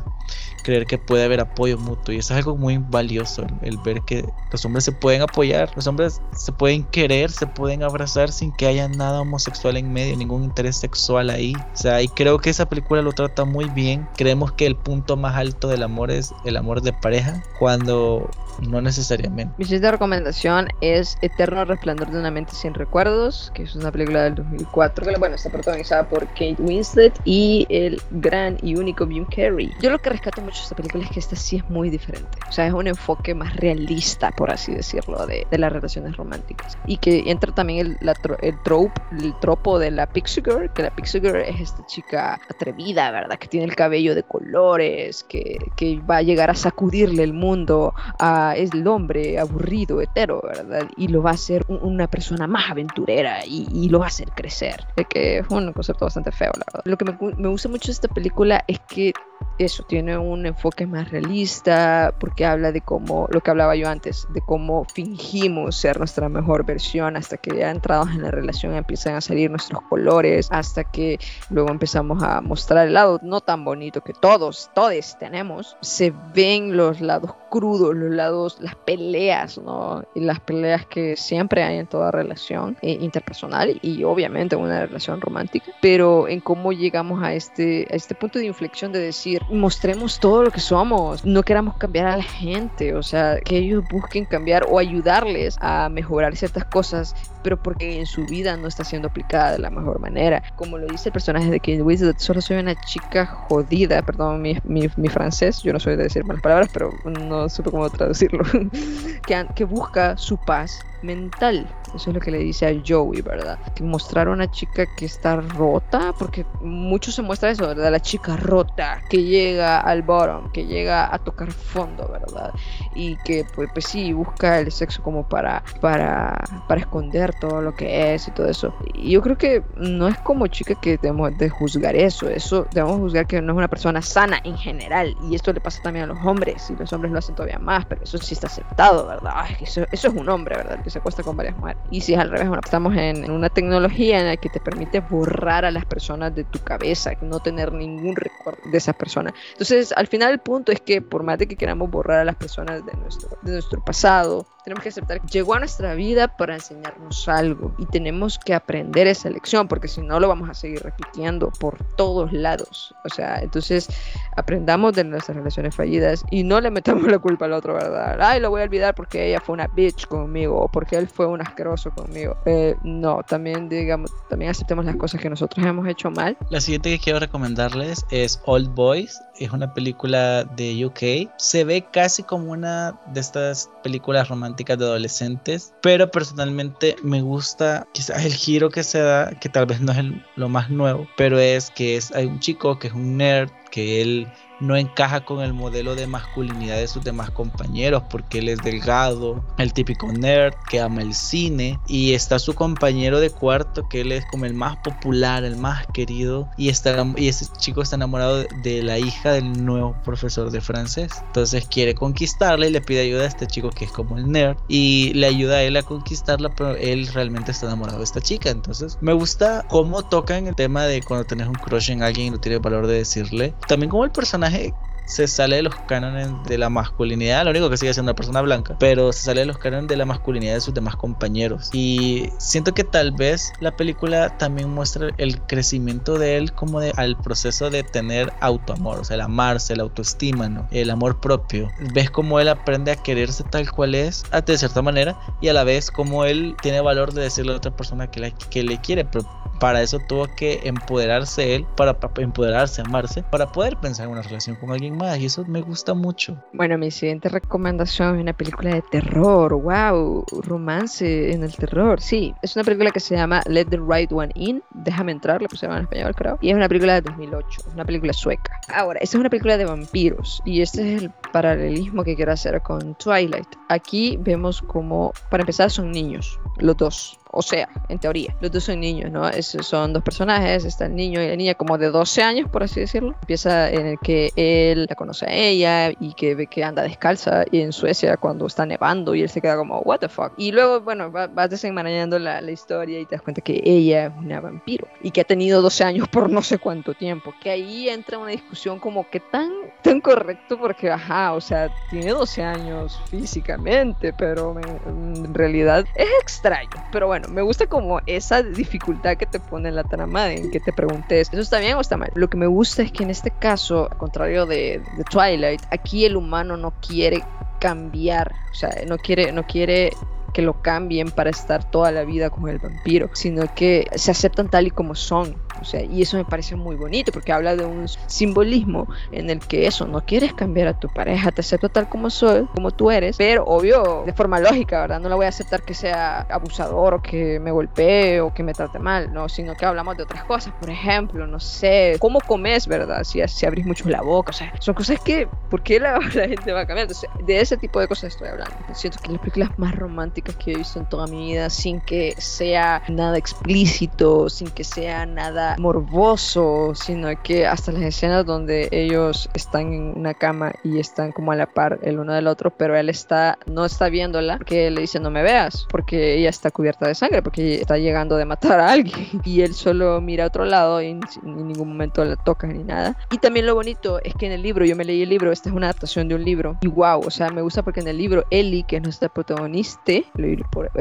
creer 0.61 0.85
que 0.85 0.97
puede 0.97 1.23
haber 1.23 1.39
apoyo 1.39 1.77
mutuo. 1.77 2.13
Y 2.13 2.17
eso 2.17 2.33
es 2.33 2.39
algo 2.39 2.57
muy 2.57 2.77
valioso 2.77 3.47
el, 3.61 3.77
ver 3.77 4.01
que 4.01 4.27
los 4.51 4.65
hombres 4.65 4.83
se 4.83 4.91
pueden 4.91 5.21
apoyar 5.21 5.71
los 5.73 5.87
hombres 5.87 6.21
se 6.35 6.51
pueden 6.51 6.83
querer 6.83 7.31
se 7.31 7.47
pueden 7.47 7.81
abrazar 7.81 8.29
sin 8.29 8.51
que 8.51 8.67
haya 8.67 8.89
nada 8.89 9.21
homosexual 9.21 9.77
en 9.77 9.93
medio 9.93 10.17
ningún 10.17 10.43
interés 10.43 10.75
sexual 10.75 11.29
ahí. 11.29 11.53
O 11.73 11.77
sea 11.77 12.01
y 12.01 12.09
creo 12.09 12.39
que 12.39 12.49
esa 12.49 12.67
película 12.67 13.01
lo 13.01 13.13
trata 13.13 13.45
muy 13.45 13.69
bien. 13.69 14.05
Creemos 14.17 14.51
que 14.51 14.65
el 14.65 14.75
punto 14.75 15.15
más 15.15 15.37
alto 15.37 15.69
del 15.69 15.83
amor 15.83 16.11
es 16.11 16.33
el 16.43 16.57
amor 16.57 16.81
de 16.81 16.91
pareja 16.91 17.41
cuando 17.57 18.29
no 18.67 18.81
necesariamente. 18.81 19.53
Mi 19.57 19.65
siguiente 19.65 19.91
recomendación 19.91 20.67
es 20.81 21.17
Eterno 21.21 21.65
Resplandor 21.65 22.11
de 22.11 22.19
una 22.19 22.31
mente 22.31 22.53
sin 22.53 22.73
recuerdos, 22.73 23.51
que 23.53 23.63
es 23.63 23.75
una 23.75 23.91
película 23.91 24.23
del 24.23 24.35
2004, 24.35 25.05
que 25.05 25.19
bueno, 25.19 25.35
está 25.35 25.49
protagonizada 25.49 26.07
por 26.07 26.27
Kate 26.27 26.57
Winslet 26.59 27.19
y 27.25 27.65
el 27.69 28.01
gran 28.11 28.57
y 28.61 28.75
único 28.75 29.07
Jim 29.07 29.25
Carrey. 29.25 29.71
Yo 29.81 29.89
lo 29.89 29.99
que 29.99 30.09
rescato 30.09 30.41
mucho 30.41 30.57
de 30.57 30.63
esta 30.63 30.75
película 30.75 31.03
es 31.03 31.11
que 31.11 31.19
esta 31.19 31.35
sí 31.35 31.57
es 31.57 31.69
muy 31.69 31.89
diferente. 31.89 32.37
O 32.47 32.51
sea, 32.51 32.67
es 32.67 32.73
un 32.73 32.87
enfoque 32.87 33.33
más 33.33 33.55
realista, 33.55 34.31
por 34.31 34.51
así 34.51 34.73
decirlo, 34.73 35.25
de, 35.25 35.47
de 35.49 35.57
las 35.57 35.71
relaciones 35.71 36.17
románticas. 36.17 36.77
Y 36.85 36.97
que 36.97 37.29
entra 37.29 37.53
también 37.53 37.87
el, 37.87 37.97
la, 38.01 38.13
el 38.41 38.61
trope, 38.63 39.01
el 39.19 39.37
tropo 39.39 39.79
de 39.79 39.91
la 39.91 40.07
Pixie 40.07 40.43
Girl, 40.43 40.71
que 40.73 40.83
la 40.83 40.91
Pixie 40.91 41.21
Girl 41.21 41.37
es 41.37 41.59
esta 41.59 41.85
chica 41.85 42.39
atrevida, 42.49 43.11
¿verdad? 43.11 43.37
Que 43.37 43.47
tiene 43.47 43.65
el 43.65 43.75
cabello 43.75 44.15
de 44.15 44.23
colores, 44.23 45.23
que, 45.23 45.57
que 45.75 45.99
va 45.99 46.17
a 46.17 46.21
llegar 46.21 46.49
a 46.49 46.55
sacudirle 46.55 47.23
el 47.23 47.33
mundo 47.33 47.93
a 48.19 48.53
es 48.55 48.71
el 48.73 48.87
hombre 48.87 49.39
aburrido, 49.39 50.01
hetero, 50.01 50.41
¿verdad? 50.41 50.87
Y 50.97 51.07
lo 51.07 51.21
va 51.21 51.31
a 51.31 51.33
hacer 51.33 51.65
una 51.67 52.07
persona 52.07 52.47
más 52.47 52.69
aventurera 52.69 53.45
y, 53.45 53.89
lo 53.89 53.99
va 53.99 54.05
a 54.05 54.09
hacer 54.09 54.29
crecer. 54.31 54.85
que 55.09 55.39
es 55.39 55.47
un 55.49 55.73
concepto 55.73 56.05
bastante 56.05 56.31
feo, 56.31 56.51
la 56.53 56.65
verdad. 56.67 56.81
Lo 56.85 56.97
que 56.97 57.05
me, 57.05 57.17
me 57.37 57.47
gusta 57.47 57.69
mucho 57.69 57.87
de 57.87 57.93
esta 57.99 58.07
película 58.13 58.63
es 58.67 58.79
que 58.79 59.11
eso, 59.57 59.83
tiene 59.83 60.17
un 60.17 60.45
enfoque 60.45 60.87
más 60.87 61.11
realista, 61.11 62.15
porque 62.17 62.45
habla 62.45 62.71
de 62.71 62.79
cómo, 62.79 63.27
lo 63.29 63.41
que 63.41 63.51
hablaba 63.51 63.75
yo 63.75 63.89
antes, 63.89 64.25
de 64.29 64.39
cómo 64.39 64.85
fingimos 64.85 65.75
ser 65.75 65.97
nuestra 65.97 66.29
mejor 66.29 66.65
versión 66.65 67.17
hasta 67.17 67.35
que 67.35 67.57
ya 67.57 67.69
entrados 67.69 68.09
en 68.11 68.21
la 68.21 68.31
relación 68.31 68.73
empiezan 68.73 69.15
a 69.15 69.21
salir 69.21 69.51
nuestros 69.51 69.81
colores, 69.89 70.47
hasta 70.49 70.85
que 70.85 71.19
luego 71.49 71.71
empezamos 71.71 72.23
a 72.23 72.39
mostrar 72.39 72.87
el 72.87 72.93
lado 72.93 73.19
no 73.21 73.41
tan 73.41 73.65
bonito 73.65 74.01
que 74.01 74.13
todos, 74.13 74.71
todos 74.73 75.17
tenemos. 75.19 75.75
Se 75.81 76.13
ven 76.33 76.77
los 76.77 77.01
lados 77.01 77.33
crudos, 77.49 77.95
los 77.95 78.11
lados, 78.11 78.57
las 78.59 78.75
peleas, 78.75 79.57
¿no? 79.57 80.03
Y 80.15 80.21
las 80.21 80.39
peleas 80.39 80.85
que 80.85 81.15
siempre 81.15 81.63
hay 81.63 81.77
en 81.77 81.87
toda 81.87 82.11
relación 82.11 82.77
eh, 82.81 82.97
interpersonal 83.01 83.79
y 83.81 84.03
obviamente 84.03 84.55
en 84.55 84.61
una 84.61 84.85
relación 84.85 85.21
romántica, 85.21 85.71
pero 85.81 86.27
en 86.27 86.39
cómo 86.39 86.71
llegamos 86.71 87.21
a 87.23 87.33
este, 87.33 87.87
a 87.91 87.95
este 87.95 88.15
punto 88.15 88.39
de 88.39 88.45
inflexión 88.45 88.91
de 88.91 88.99
decir, 88.99 89.41
mostremos 89.49 90.19
todo 90.19 90.43
lo 90.43 90.51
que 90.51 90.59
somos, 90.59 91.25
no 91.25 91.43
queramos 91.43 91.77
cambiar 91.77 92.07
a 92.07 92.17
la 92.17 92.23
gente, 92.23 92.95
o 92.95 93.03
sea, 93.03 93.39
que 93.39 93.57
ellos 93.57 93.83
busquen 93.91 94.25
cambiar 94.25 94.65
o 94.69 94.79
ayudarles 94.79 95.57
a 95.61 95.89
mejorar 95.89 96.35
ciertas 96.35 96.65
cosas, 96.65 97.15
pero 97.43 97.61
porque 97.61 97.99
en 97.99 98.05
su 98.05 98.25
vida 98.25 98.57
no 98.57 98.67
está 98.67 98.83
siendo 98.83 99.07
aplicada 99.07 99.53
de 99.53 99.59
la 99.59 99.69
mejor 99.69 99.99
manera. 99.99 100.43
Como 100.55 100.77
lo 100.77 100.87
dice 100.87 101.09
el 101.09 101.13
personaje 101.13 101.49
de 101.49 101.59
Kate 101.59 101.81
Winslet, 101.81 102.19
solo 102.19 102.41
soy 102.41 102.57
una 102.57 102.75
chica 102.75 103.25
jodida, 103.25 104.01
perdón 104.01 104.41
mi, 104.41 104.57
mi, 104.63 105.09
francés, 105.09 105.61
yo 105.63 105.73
no 105.73 105.79
soy 105.79 105.95
de 105.95 106.03
decir 106.03 106.23
malas 106.25 106.41
palabras, 106.41 106.69
pero 106.73 106.91
no 107.05 107.49
supe 107.49 107.71
cómo 107.71 107.89
traducirlo, 107.89 108.43
que, 109.25 109.45
que 109.55 109.63
busca 109.63 110.17
su 110.17 110.37
paz 110.37 110.79
mental. 111.01 111.67
Eso 111.93 112.09
es 112.09 112.13
lo 112.13 112.19
que 112.19 112.31
le 112.31 112.39
dice 112.39 112.67
a 112.67 112.81
Joey, 112.85 113.21
¿verdad? 113.21 113.59
Que 113.75 113.83
mostrar 113.83 114.27
a 114.27 114.31
una 114.31 114.49
chica 114.49 114.85
que 114.95 115.05
está 115.05 115.37
rota, 115.37 116.13
porque 116.17 116.45
mucho 116.61 117.11
se 117.11 117.21
muestra 117.21 117.49
eso, 117.49 117.67
¿verdad? 117.67 117.91
La 117.91 117.99
chica 117.99 118.37
rota, 118.37 119.01
que 119.09 119.23
llega 119.23 119.79
al 119.79 120.01
bottom, 120.01 120.51
que 120.51 120.65
llega 120.65 121.13
a 121.13 121.17
tocar 121.19 121.51
fondo, 121.51 122.07
¿verdad? 122.07 122.53
Y 122.95 123.15
que, 123.17 123.45
pues, 123.55 123.69
pues 123.73 123.85
sí, 123.85 124.13
busca 124.13 124.59
el 124.59 124.71
sexo 124.71 125.01
como 125.01 125.27
para, 125.27 125.63
para, 125.81 126.37
para 126.67 126.81
esconder 126.81 127.33
todo 127.39 127.61
lo 127.61 127.73
que 127.75 128.13
es 128.13 128.27
y 128.27 128.31
todo 128.31 128.47
eso. 128.47 128.73
Y 128.93 129.11
yo 129.11 129.21
creo 129.21 129.37
que 129.37 129.63
no 129.75 130.07
es 130.07 130.17
como 130.19 130.47
chica 130.47 130.75
que 130.75 130.97
debemos 130.97 131.37
de 131.37 131.49
juzgar 131.49 131.95
eso, 131.95 132.29
eso 132.29 132.67
debemos 132.71 132.97
juzgar 132.97 133.25
que 133.27 133.41
no 133.41 133.53
es 133.53 133.57
una 133.57 133.67
persona 133.67 134.01
sana 134.01 134.39
en 134.43 134.57
general. 134.57 135.15
Y 135.29 135.35
esto 135.35 135.53
le 135.53 135.61
pasa 135.61 135.81
también 135.81 136.05
a 136.05 136.13
los 136.13 136.25
hombres, 136.25 136.69
y 136.69 136.75
los 136.75 136.91
hombres 136.93 137.11
lo 137.11 137.19
hacen 137.19 137.35
todavía 137.35 137.59
más, 137.59 137.85
pero 137.85 138.03
eso 138.03 138.17
sí 138.17 138.33
está 138.33 138.47
aceptado, 138.47 139.07
¿verdad? 139.07 139.45
eso, 139.61 139.85
eso 139.91 140.07
es 140.07 140.13
un 140.13 140.27
hombre, 140.29 140.57
¿verdad? 140.57 140.79
se 140.89 140.99
acuesta 140.99 141.23
con 141.23 141.37
varias 141.37 141.55
mujeres. 141.57 141.78
Y 141.91 142.01
si 142.01 142.13
es 142.13 142.19
al 142.19 142.29
revés, 142.29 142.47
bueno, 142.47 142.61
estamos 142.63 142.95
en, 142.95 143.31
una 143.31 143.49
tecnología 143.49 144.19
en 144.19 144.27
la 144.27 144.37
que 144.37 144.49
te 144.49 144.59
permite 144.59 144.99
borrar 144.99 145.65
a 145.65 145.71
las 145.71 145.85
personas 145.85 146.35
de 146.35 146.43
tu 146.43 146.59
cabeza, 146.59 147.13
no 147.21 147.39
tener 147.39 147.73
ningún 147.73 148.15
recuerdo 148.15 148.61
de 148.69 148.77
esas 148.77 148.95
personas. 148.95 149.33
Entonces, 149.53 149.91
al 149.93 150.07
final 150.07 150.31
el 150.31 150.39
punto 150.39 150.71
es 150.71 150.81
que 150.81 151.01
por 151.01 151.23
más 151.23 151.39
de 151.39 151.47
que 151.47 151.55
queramos 151.55 151.89
borrar 151.89 152.19
a 152.19 152.25
las 152.25 152.35
personas 152.35 152.85
de 152.85 152.93
nuestro, 152.93 153.29
de 153.41 153.53
nuestro 153.53 153.83
pasado, 153.83 154.45
tenemos 154.63 154.83
que 154.83 154.89
aceptar 154.89 155.21
que 155.21 155.27
llegó 155.27 155.55
a 155.55 155.59
nuestra 155.59 155.93
vida 155.93 156.27
para 156.27 156.55
enseñarnos 156.55 157.27
algo 157.27 157.73
y 157.77 157.85
tenemos 157.85 158.37
que 158.39 158.53
aprender 158.53 159.07
esa 159.07 159.29
lección 159.29 159.67
porque 159.67 159.87
si 159.87 160.01
no 160.01 160.19
lo 160.19 160.27
vamos 160.27 160.49
a 160.49 160.53
seguir 160.53 160.81
repitiendo 160.81 161.51
por 161.59 161.83
todos 161.95 162.31
lados. 162.31 162.93
O 163.05 163.09
sea, 163.09 163.39
entonces 163.41 163.87
aprendamos 164.35 164.93
de 164.93 165.03
nuestras 165.03 165.37
relaciones 165.37 165.75
fallidas 165.75 166.23
y 166.31 166.43
no 166.43 166.59
le 166.61 166.71
metamos 166.71 167.03
la 167.03 167.19
culpa 167.19 167.45
al 167.45 167.53
otro, 167.53 167.73
¿verdad? 167.73 168.19
Ay, 168.21 168.39
lo 168.39 168.49
voy 168.49 168.61
a 168.61 168.65
olvidar 168.65 168.95
porque 168.95 169.29
ella 169.29 169.39
fue 169.39 169.53
una 169.53 169.67
bitch 169.67 170.07
conmigo 170.07 170.59
o 170.59 170.67
porque 170.67 170.97
él 170.97 171.07
fue 171.07 171.25
un 171.25 171.41
asqueroso 171.41 171.91
conmigo. 171.91 172.37
Eh, 172.45 172.75
no, 172.83 173.21
también 173.23 173.69
digamos, 173.69 174.11
también 174.29 174.51
aceptemos 174.51 174.85
las 174.85 174.95
cosas 174.95 175.21
que 175.21 175.29
nosotros 175.29 175.65
hemos 175.65 175.87
hecho 175.87 176.11
mal. 176.11 176.37
La 176.49 176.61
siguiente 176.61 176.89
que 176.89 176.99
quiero 176.99 177.19
recomendarles 177.19 178.05
es 178.11 178.41
Old 178.45 178.73
Boys. 178.73 179.19
Es 179.39 179.51
una 179.51 179.73
película 179.73 180.43
de 180.43 180.85
UK. 180.85 181.31
Se 181.37 181.63
ve 181.63 181.85
casi 181.91 182.23
como 182.23 182.51
una 182.51 182.99
de 183.13 183.21
estas 183.21 183.69
películas 183.83 184.27
románticas 184.27 184.77
de 184.77 184.85
adolescentes, 184.85 185.73
pero 185.81 186.11
personalmente 186.11 186.95
me 187.03 187.21
gusta 187.21 187.87
quizás 187.93 188.25
el 188.25 188.33
giro 188.33 188.69
que 188.69 188.83
se 188.83 188.99
da, 188.99 189.31
que 189.31 189.49
tal 189.49 189.65
vez 189.65 189.81
no 189.81 189.93
es 189.93 190.03
lo 190.35 190.49
más 190.49 190.69
nuevo, 190.69 191.07
pero 191.17 191.39
es 191.39 191.71
que 191.71 191.95
es, 191.95 192.11
hay 192.11 192.25
un 192.25 192.39
chico 192.39 192.77
que 192.77 192.87
es 192.87 192.93
un 192.93 193.17
nerd, 193.17 193.49
que 193.71 194.01
él 194.01 194.27
no 194.59 194.75
encaja 194.75 195.25
con 195.25 195.41
el 195.41 195.53
modelo 195.53 195.95
de 195.95 196.07
masculinidad 196.07 196.77
de 196.77 196.87
sus 196.87 197.03
demás 197.03 197.31
compañeros 197.31 198.03
porque 198.09 198.39
él 198.39 198.49
es 198.49 198.59
delgado, 198.59 199.43
el 199.57 199.73
típico 199.73 200.11
nerd 200.11 200.53
que 200.69 200.79
ama 200.79 201.01
el 201.01 201.13
cine 201.13 201.79
y 201.87 202.13
está 202.13 202.39
su 202.39 202.53
compañero 202.53 203.19
de 203.19 203.29
cuarto 203.29 203.87
que 203.89 204.01
él 204.01 204.11
es 204.11 204.25
como 204.25 204.45
el 204.45 204.53
más 204.53 204.77
popular, 204.77 205.43
el 205.43 205.55
más 205.55 205.85
querido 205.93 206.49
y, 206.57 206.69
está, 206.69 207.05
y 207.15 207.27
ese 207.27 207.45
chico 207.57 207.81
está 207.81 207.95
enamorado 207.95 208.43
de, 208.63 208.79
la 208.83 208.97
hija 208.97 209.33
del 209.33 209.65
nuevo 209.65 209.95
profesor 210.05 210.51
de 210.51 210.61
francés. 210.61 211.11
Entonces 211.27 211.67
quiere 211.67 211.95
conquistarla 211.95 212.67
y 212.67 212.71
le 212.71 212.81
pide 212.81 213.01
ayuda 213.01 213.23
a 213.23 213.27
este 213.27 213.45
chico 213.45 213.69
que 213.69 213.85
es 213.85 213.91
como 213.91 214.17
el 214.17 214.31
nerd 214.31 214.57
y 214.67 215.11
le 215.13 215.27
ayuda 215.27 215.57
a 215.57 215.63
él 215.63 215.75
a 215.75 215.83
conquistarla, 215.83 216.49
pero 216.55 216.75
él 216.75 217.07
realmente 217.07 217.51
está 217.51 217.65
enamorado 217.65 217.99
de 217.99 218.03
esta 218.05 218.21
chica. 218.21 218.49
Entonces 218.49 218.97
me 219.01 219.13
gusta 219.13 219.65
cómo 219.67 220.03
tocan 220.03 220.47
el 220.47 220.55
tema 220.55 220.85
de 220.85 221.01
cuando 221.01 221.25
tenés 221.25 221.47
un 221.47 221.55
crush 221.55 221.91
en 221.91 222.03
alguien 222.03 222.27
y 222.27 222.29
no 222.31 222.39
tienes 222.39 222.61
valor 222.61 222.87
de 222.87 222.95
decirle. 222.95 223.53
También 223.67 223.89
como 223.89 224.05
el 224.05 224.11
personaje 224.11 224.48
heck? 224.49 224.88
Se 225.09 225.27
sale 225.27 225.57
de 225.57 225.63
los 225.63 225.75
cánones 225.75 226.29
de 226.45 226.57
la 226.59 226.69
masculinidad, 226.69 227.43
lo 227.43 227.49
único 227.49 227.69
que 227.69 227.77
sigue 227.77 227.93
siendo 227.93 228.11
una 228.11 228.15
persona 228.15 228.41
blanca, 228.41 228.75
pero 228.79 229.11
se 229.11 229.23
sale 229.23 229.41
de 229.41 229.47
los 229.47 229.57
cánones 229.57 229.87
de 229.87 229.97
la 229.97 230.05
masculinidad 230.05 230.53
de 230.53 230.61
sus 230.61 230.73
demás 230.73 230.95
compañeros. 230.95 231.69
Y 231.73 232.29
siento 232.37 232.73
que 232.75 232.83
tal 232.83 233.11
vez 233.11 233.51
la 233.59 233.75
película 233.75 234.37
también 234.37 234.69
muestra 234.69 235.09
el 235.17 235.41
crecimiento 235.41 236.19
de 236.19 236.37
él 236.37 236.53
como 236.53 236.79
de 236.79 236.93
al 236.95 237.17
proceso 237.17 237.71
de 237.71 237.81
tener 237.81 238.31
autoamor, 238.39 238.99
o 238.99 239.03
sea, 239.03 239.15
el 239.15 239.21
amarse, 239.21 239.75
la 239.75 239.83
autoestima, 239.83 240.47
¿no? 240.47 240.67
El 240.69 240.91
amor 240.91 241.19
propio. 241.19 241.69
Ves 241.93 242.11
cómo 242.11 242.39
él 242.39 242.47
aprende 242.47 242.91
a 242.91 242.95
quererse 242.95 243.43
tal 243.43 243.71
cual 243.71 243.95
es, 243.95 244.23
de 244.45 244.57
cierta 244.57 244.83
manera, 244.83 245.19
y 245.41 245.47
a 245.47 245.53
la 245.53 245.63
vez 245.63 245.89
como 245.89 246.25
él 246.25 246.55
tiene 246.61 246.81
valor 246.81 247.13
de 247.13 247.23
decirle 247.23 247.53
a 247.53 247.57
otra 247.57 247.75
persona 247.75 248.11
que, 248.11 248.31
que 248.51 248.63
le 248.63 248.79
quiere, 248.79 249.05
pero 249.05 249.27
para 249.59 249.81
eso 249.81 249.99
tuvo 249.99 250.27
que 250.35 250.61
empoderarse 250.63 251.55
él, 251.55 251.65
para, 251.75 251.97
empoderarse, 252.17 252.81
amarse, 252.81 253.23
para 253.23 253.51
poder 253.51 253.77
pensar 253.77 254.05
en 254.05 254.13
una 254.13 254.21
relación 254.21 254.55
con 254.55 254.71
alguien 254.71 254.98
Y 255.17 255.25
eso 255.25 255.45
me 255.45 255.61
gusta 255.61 255.93
mucho. 255.93 256.37
Bueno, 256.53 256.77
mi 256.77 256.91
siguiente 256.91 257.29
recomendación 257.29 258.15
es 258.15 258.21
una 258.21 258.33
película 258.33 258.73
de 258.73 258.81
terror. 258.81 259.53
¡Wow! 259.53 260.25
Romance 260.41 261.31
en 261.31 261.43
el 261.43 261.55
terror. 261.55 262.01
Sí, 262.01 262.33
es 262.41 262.55
una 262.55 262.65
película 262.65 262.91
que 262.91 262.99
se 262.99 263.15
llama 263.15 263.41
Let 263.47 263.65
the 263.65 263.77
Right 263.77 264.11
One 264.11 264.31
In. 264.35 264.61
Déjame 264.71 265.11
entrar, 265.11 265.41
le 265.41 265.47
pusieron 265.47 265.77
en 265.77 265.83
español, 265.83 266.13
creo. 266.15 266.37
Y 266.41 266.49
es 266.49 266.55
una 266.55 266.67
película 266.67 266.95
de 266.95 267.01
2008. 267.01 267.61
Es 267.67 267.73
una 267.73 267.85
película 267.85 268.13
sueca. 268.13 268.51
Ahora, 268.73 268.99
esta 269.01 269.17
es 269.17 269.19
una 269.19 269.29
película 269.29 269.57
de 269.57 269.65
vampiros. 269.65 270.41
Y 270.45 270.61
este 270.61 270.95
es 270.95 271.03
el 271.03 271.11
paralelismo 271.31 272.03
que 272.03 272.15
quiero 272.15 272.33
hacer 272.33 272.61
con 272.61 272.95
Twilight. 272.95 273.47
Aquí 273.69 274.17
vemos 274.19 274.61
como, 274.61 275.13
para 275.29 275.41
empezar, 275.41 275.71
son 275.71 275.91
niños, 275.91 276.39
los 276.57 276.77
dos 276.77 277.18
O 277.31 277.41
sea, 277.41 277.69
en 277.89 277.99
teoría, 277.99 278.35
los 278.41 278.51
dos 278.51 278.63
son 278.63 278.79
niños, 278.79 279.11
¿no? 279.11 279.29
son 279.41 279.93
dos 279.93 280.03
personajes, 280.03 280.65
está 280.65 280.85
el 280.85 280.95
niño 280.95 281.21
y 281.21 281.27
la 281.27 281.35
niña 281.35 281.53
como 281.53 281.77
de 281.77 281.89
12 281.89 282.23
años, 282.23 282.49
por 282.49 282.63
así 282.63 282.79
decirlo. 282.79 283.15
Empieza 283.21 283.69
en 283.69 283.85
el 283.85 283.99
que 283.99 284.31
él 284.35 284.87
la 284.89 284.95
conoce 284.95 285.25
a 285.25 285.33
ella 285.33 285.91
y 285.99 286.13
que 286.13 286.35
ve 286.35 286.47
que 286.47 286.63
anda 286.63 286.81
descalza 286.83 287.45
y 287.51 287.61
en 287.61 287.71
Suecia 287.71 288.17
cuando 288.17 288.47
está 288.47 288.65
nevando 288.65 289.13
y 289.13 289.21
él 289.21 289.29
se 289.29 289.41
queda 289.41 289.57
como, 289.57 289.79
what 289.79 289.99
the 289.99 290.09
fuck. 290.09 290.33
Y 290.37 290.51
luego, 290.51 290.81
bueno, 290.81 291.11
vas 291.11 291.49
desenmarañando 291.49 292.17
la, 292.17 292.41
la 292.41 292.51
historia 292.51 292.99
y 292.99 293.05
te 293.05 293.15
das 293.15 293.21
cuenta 293.21 293.41
que 293.41 293.61
ella 293.63 294.07
es 294.07 294.11
una 294.17 294.39
vampiro 294.39 294.87
y 295.01 295.11
que 295.11 295.21
ha 295.21 295.25
tenido 295.25 295.61
12 295.61 295.83
años 295.83 296.07
por 296.07 296.29
no 296.29 296.41
sé 296.41 296.57
cuánto 296.57 296.93
tiempo. 296.93 297.33
Que 297.41 297.51
ahí 297.51 297.89
entra 297.89 298.17
una 298.17 298.31
discusión 298.31 298.79
como 298.79 299.09
que 299.09 299.19
tan, 299.19 299.51
tan 299.83 300.01
correcto 300.01 300.57
porque, 300.57 300.89
ajá, 300.89 301.33
o 301.33 301.41
sea, 301.41 301.69
tiene 301.89 302.11
12 302.11 302.43
años 302.43 302.99
físicamente, 303.09 304.13
pero 304.13 304.55
en 304.87 305.33
realidad 305.33 305.85
es 305.95 306.09
extraño. 306.21 306.69
Pero 306.91 307.07
bueno, 307.07 307.18
me 307.29 307.41
gusta 307.41 307.67
como 307.67 307.99
esa 308.05 308.43
dificultad 308.43 309.17
que 309.17 309.25
te 309.25 309.39
pone 309.39 309.71
la 309.71 309.83
trama 309.83 310.31
en 310.31 310.51
que 310.51 310.59
te 310.59 310.71
preguntes, 310.73 311.29
¿eso 311.31 311.41
está 311.41 311.59
bien 311.59 311.75
o 311.75 311.81
está 311.81 311.97
mal? 311.97 312.11
Lo 312.15 312.29
que 312.29 312.37
me 312.37 312.47
gusta 312.47 312.83
es 312.83 312.91
que 312.91 313.03
en 313.03 313.09
este 313.09 313.31
caso, 313.31 313.89
al 313.91 313.97
contrario 313.97 314.45
de, 314.45 314.81
de 314.97 315.03
Twilight, 315.03 315.61
aquí 315.71 316.05
el 316.05 316.15
humano 316.15 316.57
no 316.57 316.73
quiere 316.79 317.23
cambiar, 317.59 318.31
o 318.51 318.55
sea, 318.55 318.69
no 318.87 318.97
quiere, 318.97 319.31
no 319.31 319.45
quiere 319.45 319.91
que 320.33 320.41
lo 320.41 320.61
cambien 320.61 321.11
para 321.11 321.29
estar 321.29 321.69
toda 321.69 321.91
la 321.91 322.03
vida 322.03 322.29
con 322.29 322.47
el 322.49 322.59
vampiro, 322.59 323.09
sino 323.13 323.43
que 323.55 323.87
se 323.95 324.11
aceptan 324.11 324.49
tal 324.49 324.67
y 324.67 324.71
como 324.71 324.95
son. 324.95 325.35
O 325.61 325.65
sea, 325.65 325.83
y 325.83 326.01
eso 326.01 326.17
me 326.17 326.25
parece 326.25 326.55
muy 326.55 326.75
bonito 326.75 327.11
porque 327.11 327.31
habla 327.31 327.55
de 327.55 327.65
un 327.65 327.87
simbolismo 327.87 328.87
en 329.11 329.29
el 329.29 329.39
que 329.39 329.67
eso, 329.67 329.87
no 329.87 330.01
quieres 330.01 330.33
cambiar 330.33 330.67
a 330.67 330.73
tu 330.73 330.87
pareja, 330.89 331.31
te 331.31 331.41
acepto 331.41 331.69
tal 331.69 331.89
como 331.89 332.09
soy, 332.09 332.45
como 332.55 332.71
tú 332.71 332.91
eres, 332.91 333.17
pero 333.17 333.43
obvio, 333.45 334.03
de 334.05 334.13
forma 334.13 334.39
lógica, 334.39 334.81
¿verdad? 334.81 334.99
No 334.99 335.09
la 335.09 335.15
voy 335.15 335.25
a 335.25 335.29
aceptar 335.29 335.63
que 335.63 335.73
sea 335.73 336.21
abusador 336.21 336.93
o 336.95 337.01
que 337.01 337.39
me 337.39 337.51
golpee 337.51 338.21
o 338.21 338.33
que 338.33 338.43
me 338.43 338.53
trate 338.53 338.79
mal, 338.79 339.13
no, 339.13 339.29
sino 339.29 339.55
que 339.55 339.65
hablamos 339.65 339.97
de 339.97 340.03
otras 340.03 340.23
cosas, 340.23 340.53
por 340.59 340.69
ejemplo, 340.69 341.27
no 341.27 341.39
sé, 341.39 341.97
cómo 341.99 342.19
comes, 342.19 342.67
¿verdad? 342.67 343.03
Si, 343.03 343.21
si 343.27 343.45
abrís 343.45 343.65
mucho 343.65 343.87
la 343.89 344.01
boca, 344.01 344.29
o 344.31 344.33
sea, 344.33 344.53
son 344.59 344.73
cosas 344.73 344.99
que, 345.01 345.27
¿por 345.49 345.61
qué 345.61 345.79
la, 345.79 345.99
la 346.13 346.27
gente 346.27 346.51
va 346.51 346.61
a 346.61 346.65
cambiar? 346.65 346.87
Entonces, 346.87 347.09
de 347.25 347.39
ese 347.39 347.57
tipo 347.57 347.79
de 347.79 347.87
cosas 347.87 348.13
estoy 348.13 348.29
hablando. 348.29 348.55
Siento 348.73 348.99
que 349.01 349.11
las 349.11 349.19
películas 349.19 349.49
más 349.57 349.75
románticas 349.75 350.35
que 350.35 350.53
he 350.53 350.57
visto 350.57 350.79
en 350.79 350.85
toda 350.85 351.07
mi 351.07 351.33
vida, 351.33 351.49
sin 351.49 351.81
que 351.81 352.15
sea 352.17 352.81
nada 352.87 353.17
explícito, 353.17 354.29
sin 354.29 354.49
que 354.49 354.63
sea 354.63 355.05
nada 355.05 355.48
morboso, 355.57 356.73
sino 356.75 357.09
que 357.23 357.45
hasta 357.47 357.71
las 357.71 357.83
escenas 357.83 358.25
donde 358.25 358.69
ellos 358.71 359.29
están 359.33 359.73
en 359.73 359.97
una 359.97 360.13
cama 360.13 360.53
y 360.63 360.79
están 360.79 361.11
como 361.11 361.31
a 361.31 361.35
la 361.35 361.47
par 361.47 361.79
el 361.81 361.99
uno 361.99 362.13
del 362.13 362.27
otro, 362.27 362.51
pero 362.51 362.75
él 362.75 362.89
está 362.89 363.37
no 363.45 363.65
está 363.65 363.89
viéndola 363.89 364.37
porque 364.37 364.69
le 364.69 364.81
dice 364.81 364.99
no 364.99 365.09
me 365.09 365.23
veas, 365.23 365.65
porque 365.69 366.15
ella 366.15 366.29
está 366.29 366.51
cubierta 366.51 366.87
de 366.87 366.95
sangre, 366.95 367.21
porque 367.21 367.55
está 367.55 367.77
llegando 367.77 368.15
de 368.17 368.25
matar 368.25 368.59
a 368.59 368.71
alguien 368.71 369.07
y 369.23 369.41
él 369.41 369.53
solo 369.53 370.01
mira 370.01 370.25
a 370.25 370.27
otro 370.27 370.45
lado 370.45 370.81
y 370.81 370.87
en 370.87 371.01
ningún 371.23 371.69
momento 371.69 372.03
la 372.03 372.15
toca 372.15 372.47
ni 372.47 372.63
nada. 372.63 372.97
Y 373.11 373.17
también 373.17 373.45
lo 373.45 373.55
bonito 373.55 373.99
es 374.03 374.13
que 374.15 374.25
en 374.25 374.33
el 374.33 374.41
libro, 374.41 374.65
yo 374.65 374.75
me 374.75 374.85
leí 374.85 375.03
el 375.03 375.09
libro, 375.09 375.31
esta 375.31 375.49
es 375.49 375.55
una 375.55 375.67
adaptación 375.67 376.07
de 376.07 376.15
un 376.15 376.23
libro 376.23 376.57
y 376.61 376.67
wow, 376.67 377.01
o 377.05 377.11
sea, 377.11 377.29
me 377.29 377.41
gusta 377.41 377.63
porque 377.63 377.79
en 377.79 377.87
el 377.87 377.97
libro 377.97 378.23
Ellie, 378.29 378.63
que 378.63 378.77
es 378.77 378.81
nuestra 378.81 379.09
protagonista, 379.09 379.93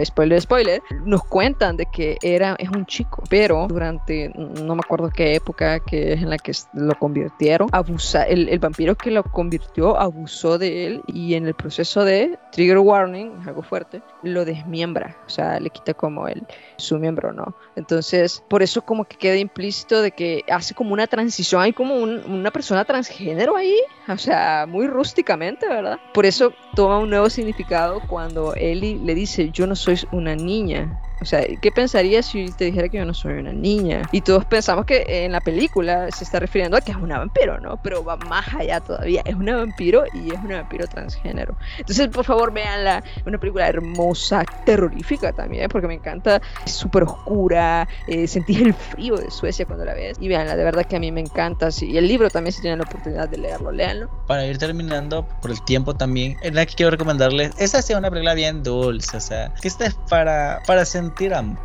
spoiler, 0.04 0.40
spoiler, 0.40 0.82
nos 1.04 1.24
cuentan 1.24 1.76
de 1.76 1.86
que 1.86 2.16
era 2.22 2.56
es 2.58 2.68
un 2.70 2.86
chico, 2.86 3.22
pero 3.28 3.66
durante 3.68 4.32
no 4.59 4.74
me 4.74 4.80
acuerdo 4.84 5.11
qué 5.11 5.34
época 5.34 5.80
que 5.80 6.12
es 6.14 6.22
en 6.22 6.30
la 6.30 6.38
que 6.38 6.52
lo 6.72 6.94
convirtieron, 6.94 7.68
abusa, 7.72 8.22
el, 8.24 8.48
el, 8.48 8.59
vampiro 8.59 8.96
que 8.96 9.11
lo 9.11 9.22
convirtió 9.22 9.98
abusó 9.98 10.59
de 10.59 10.86
él 10.86 11.02
y 11.06 11.34
en 11.34 11.46
el 11.46 11.54
proceso 11.54 12.04
de 12.04 12.38
trigger 12.52 12.78
warning, 12.78 13.42
algo 13.46 13.62
fuerte, 13.62 14.02
lo 14.22 14.44
desmiembra, 14.44 15.16
o 15.26 15.30
sea, 15.30 15.61
le 15.61 15.70
quita 15.70 15.94
como 15.94 16.28
el, 16.28 16.46
su 16.76 16.98
miembro, 16.98 17.32
¿no? 17.32 17.54
Entonces, 17.76 18.42
por 18.48 18.62
eso 18.62 18.82
como 18.82 19.04
que 19.04 19.16
queda 19.16 19.36
implícito 19.36 20.02
de 20.02 20.11
que 20.11 20.44
hace 20.50 20.74
como 20.74 20.92
una 20.92 21.06
transición, 21.06 21.62
hay 21.62 21.72
como 21.72 21.94
una 21.96 22.50
persona 22.50 22.84
transgénero 22.84 23.56
ahí, 23.56 23.76
o 24.09 24.18
sea, 24.18 24.66
muy 24.68 24.86
rústicamente, 24.86 25.68
¿verdad? 25.68 25.98
Por 26.14 26.26
eso 26.26 26.52
toma 26.74 26.98
un 26.98 27.11
nuevo 27.11 27.30
significado 27.30 28.00
cuando 28.09 28.54
Ellie 28.54 28.98
le 28.98 29.14
dice, 29.14 29.50
yo 29.50 29.66
no 29.66 29.76
soy 29.76 29.98
una 30.12 30.34
niña, 30.34 31.00
o 31.20 31.24
sea, 31.24 31.44
¿qué 31.60 31.72
pensarías 31.72 32.26
si 32.26 32.52
te 32.52 32.66
dijera 32.66 32.88
que 32.88 32.98
yo 32.98 33.04
no 33.04 33.14
soy 33.14 33.34
una 33.34 33.52
niña? 33.52 34.08
Y 34.12 34.20
todos 34.20 34.44
pensamos 34.44 34.86
que 34.86 35.04
en 35.24 35.32
la 35.32 35.40
película 35.40 36.10
se 36.10 36.24
está 36.24 36.38
refiriendo 36.38 36.76
a 36.76 36.80
que 36.80 36.92
es 36.92 36.96
una 36.96 37.18
vampiro, 37.18 37.58
¿no? 37.58 37.76
Pero 37.82 38.04
va 38.04 38.16
más 38.16 38.54
allá 38.54 38.80
todavía. 38.80 39.22
Es 39.24 39.34
una 39.34 39.56
vampiro 39.56 40.04
y 40.12 40.32
es 40.32 40.40
una 40.42 40.58
vampiro 40.58 40.86
transgénero. 40.86 41.56
Entonces, 41.78 42.08
por 42.08 42.24
favor, 42.24 42.52
véanla. 42.52 43.02
Una 43.26 43.38
película 43.38 43.68
hermosa, 43.68 44.44
terrorífica 44.64 45.32
también, 45.32 45.68
porque 45.68 45.88
me 45.88 45.94
encanta. 45.94 46.40
Es 46.64 46.72
súper 46.72 47.02
oscura. 47.02 47.88
Eh, 48.06 48.28
sentís 48.28 48.60
el 48.60 48.74
frío 48.74 49.16
de 49.16 49.30
Suecia 49.30 49.66
cuando 49.66 49.84
la 49.84 49.94
ves. 49.94 50.18
Y 50.20 50.28
véanla, 50.28 50.56
de 50.56 50.64
verdad 50.64 50.86
que 50.86 50.96
a 50.96 51.00
mí 51.00 51.10
me 51.10 51.20
encanta. 51.20 51.72
Sí. 51.72 51.90
Y 51.90 51.98
el 51.98 52.06
libro 52.06 52.30
también, 52.30 52.52
si 52.52 52.60
tienen 52.60 52.78
la 52.78 52.84
oportunidad 52.84 53.28
de 53.28 53.38
leerlo, 53.38 53.72
léanlo. 53.72 54.08
Para 54.26 54.46
ir 54.46 54.58
terminando, 54.58 55.26
por 55.42 55.50
el 55.50 55.62
tiempo 55.64 55.94
también, 55.94 56.36
en 56.42 56.54
la 56.54 56.64
que 56.64 56.74
quiero 56.74 56.90
recomendarles, 56.90 57.52
esa 57.58 57.82
sea 57.82 57.98
una 57.98 58.08
película 58.08 58.34
bien 58.34 58.62
dulce, 58.62 59.16
o 59.16 59.20
sea, 59.20 59.52
que 59.60 59.68
esta 59.68 59.86
es 59.86 59.94
para, 60.08 60.62
para 60.66 60.84
sentir 60.84 61.07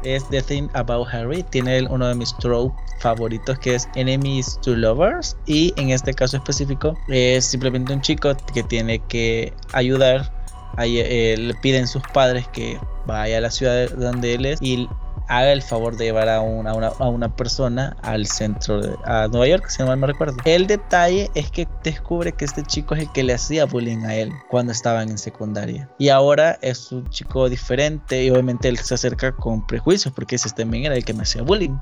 es 0.03 0.27
The 0.29 0.41
Thing 0.41 0.69
About 0.73 1.07
Harry. 1.11 1.43
Tiene 1.43 1.83
uno 1.83 2.07
de 2.07 2.15
mis 2.15 2.35
tropes 2.37 2.73
favoritos 2.99 3.59
que 3.59 3.75
es 3.75 3.87
Enemies 3.95 4.59
to 4.61 4.75
Lovers. 4.75 5.35
Y 5.45 5.73
en 5.77 5.89
este 5.89 6.13
caso 6.13 6.37
específico 6.37 6.97
es 7.07 7.45
simplemente 7.45 7.93
un 7.93 8.01
chico 8.01 8.35
que 8.53 8.63
tiene 8.63 8.99
que 9.07 9.53
ayudar. 9.73 10.31
Eh, 10.79 11.35
le 11.37 11.53
piden 11.55 11.87
sus 11.87 12.01
padres 12.13 12.47
que 12.47 12.79
vaya 13.05 13.37
a 13.37 13.41
la 13.41 13.51
ciudad 13.51 13.89
donde 13.91 14.33
él 14.33 14.45
es 14.45 14.61
y 14.61 14.89
haga 15.37 15.51
el 15.51 15.61
favor 15.61 15.97
de 15.97 16.05
llevar 16.05 16.29
a 16.29 16.41
una, 16.41 16.71
a 16.71 17.07
una, 17.09 17.35
persona 17.35 17.95
al 18.01 18.27
centro 18.27 18.81
de 18.81 18.95
a 19.05 19.27
Nueva 19.27 19.47
York, 19.47 19.67
si 19.69 19.81
no 19.81 19.87
mal 19.87 19.97
me 19.97 20.07
recuerdo. 20.07 20.37
El 20.45 20.67
detalle 20.67 21.29
es 21.35 21.49
que 21.49 21.67
descubre 21.83 22.31
que 22.31 22.45
este 22.45 22.63
chico 22.63 22.95
es 22.95 23.01
el 23.01 23.11
que 23.11 23.23
le 23.23 23.33
hacía 23.33 23.65
bullying 23.65 24.05
a 24.05 24.15
él 24.15 24.31
cuando 24.49 24.71
estaban 24.71 25.09
en 25.09 25.17
secundaria. 25.17 25.89
Y 25.97 26.09
ahora 26.09 26.57
es 26.61 26.91
un 26.91 27.09
chico 27.09 27.49
diferente 27.49 28.23
y 28.23 28.29
obviamente 28.29 28.67
él 28.67 28.77
se 28.77 28.93
acerca 28.93 29.31
con 29.31 29.65
prejuicios 29.65 30.13
porque 30.13 30.35
ese 30.35 30.49
también 30.49 30.85
era 30.85 30.95
el 30.95 31.05
que 31.05 31.13
me 31.13 31.23
hacía 31.23 31.41
bullying. 31.41 31.77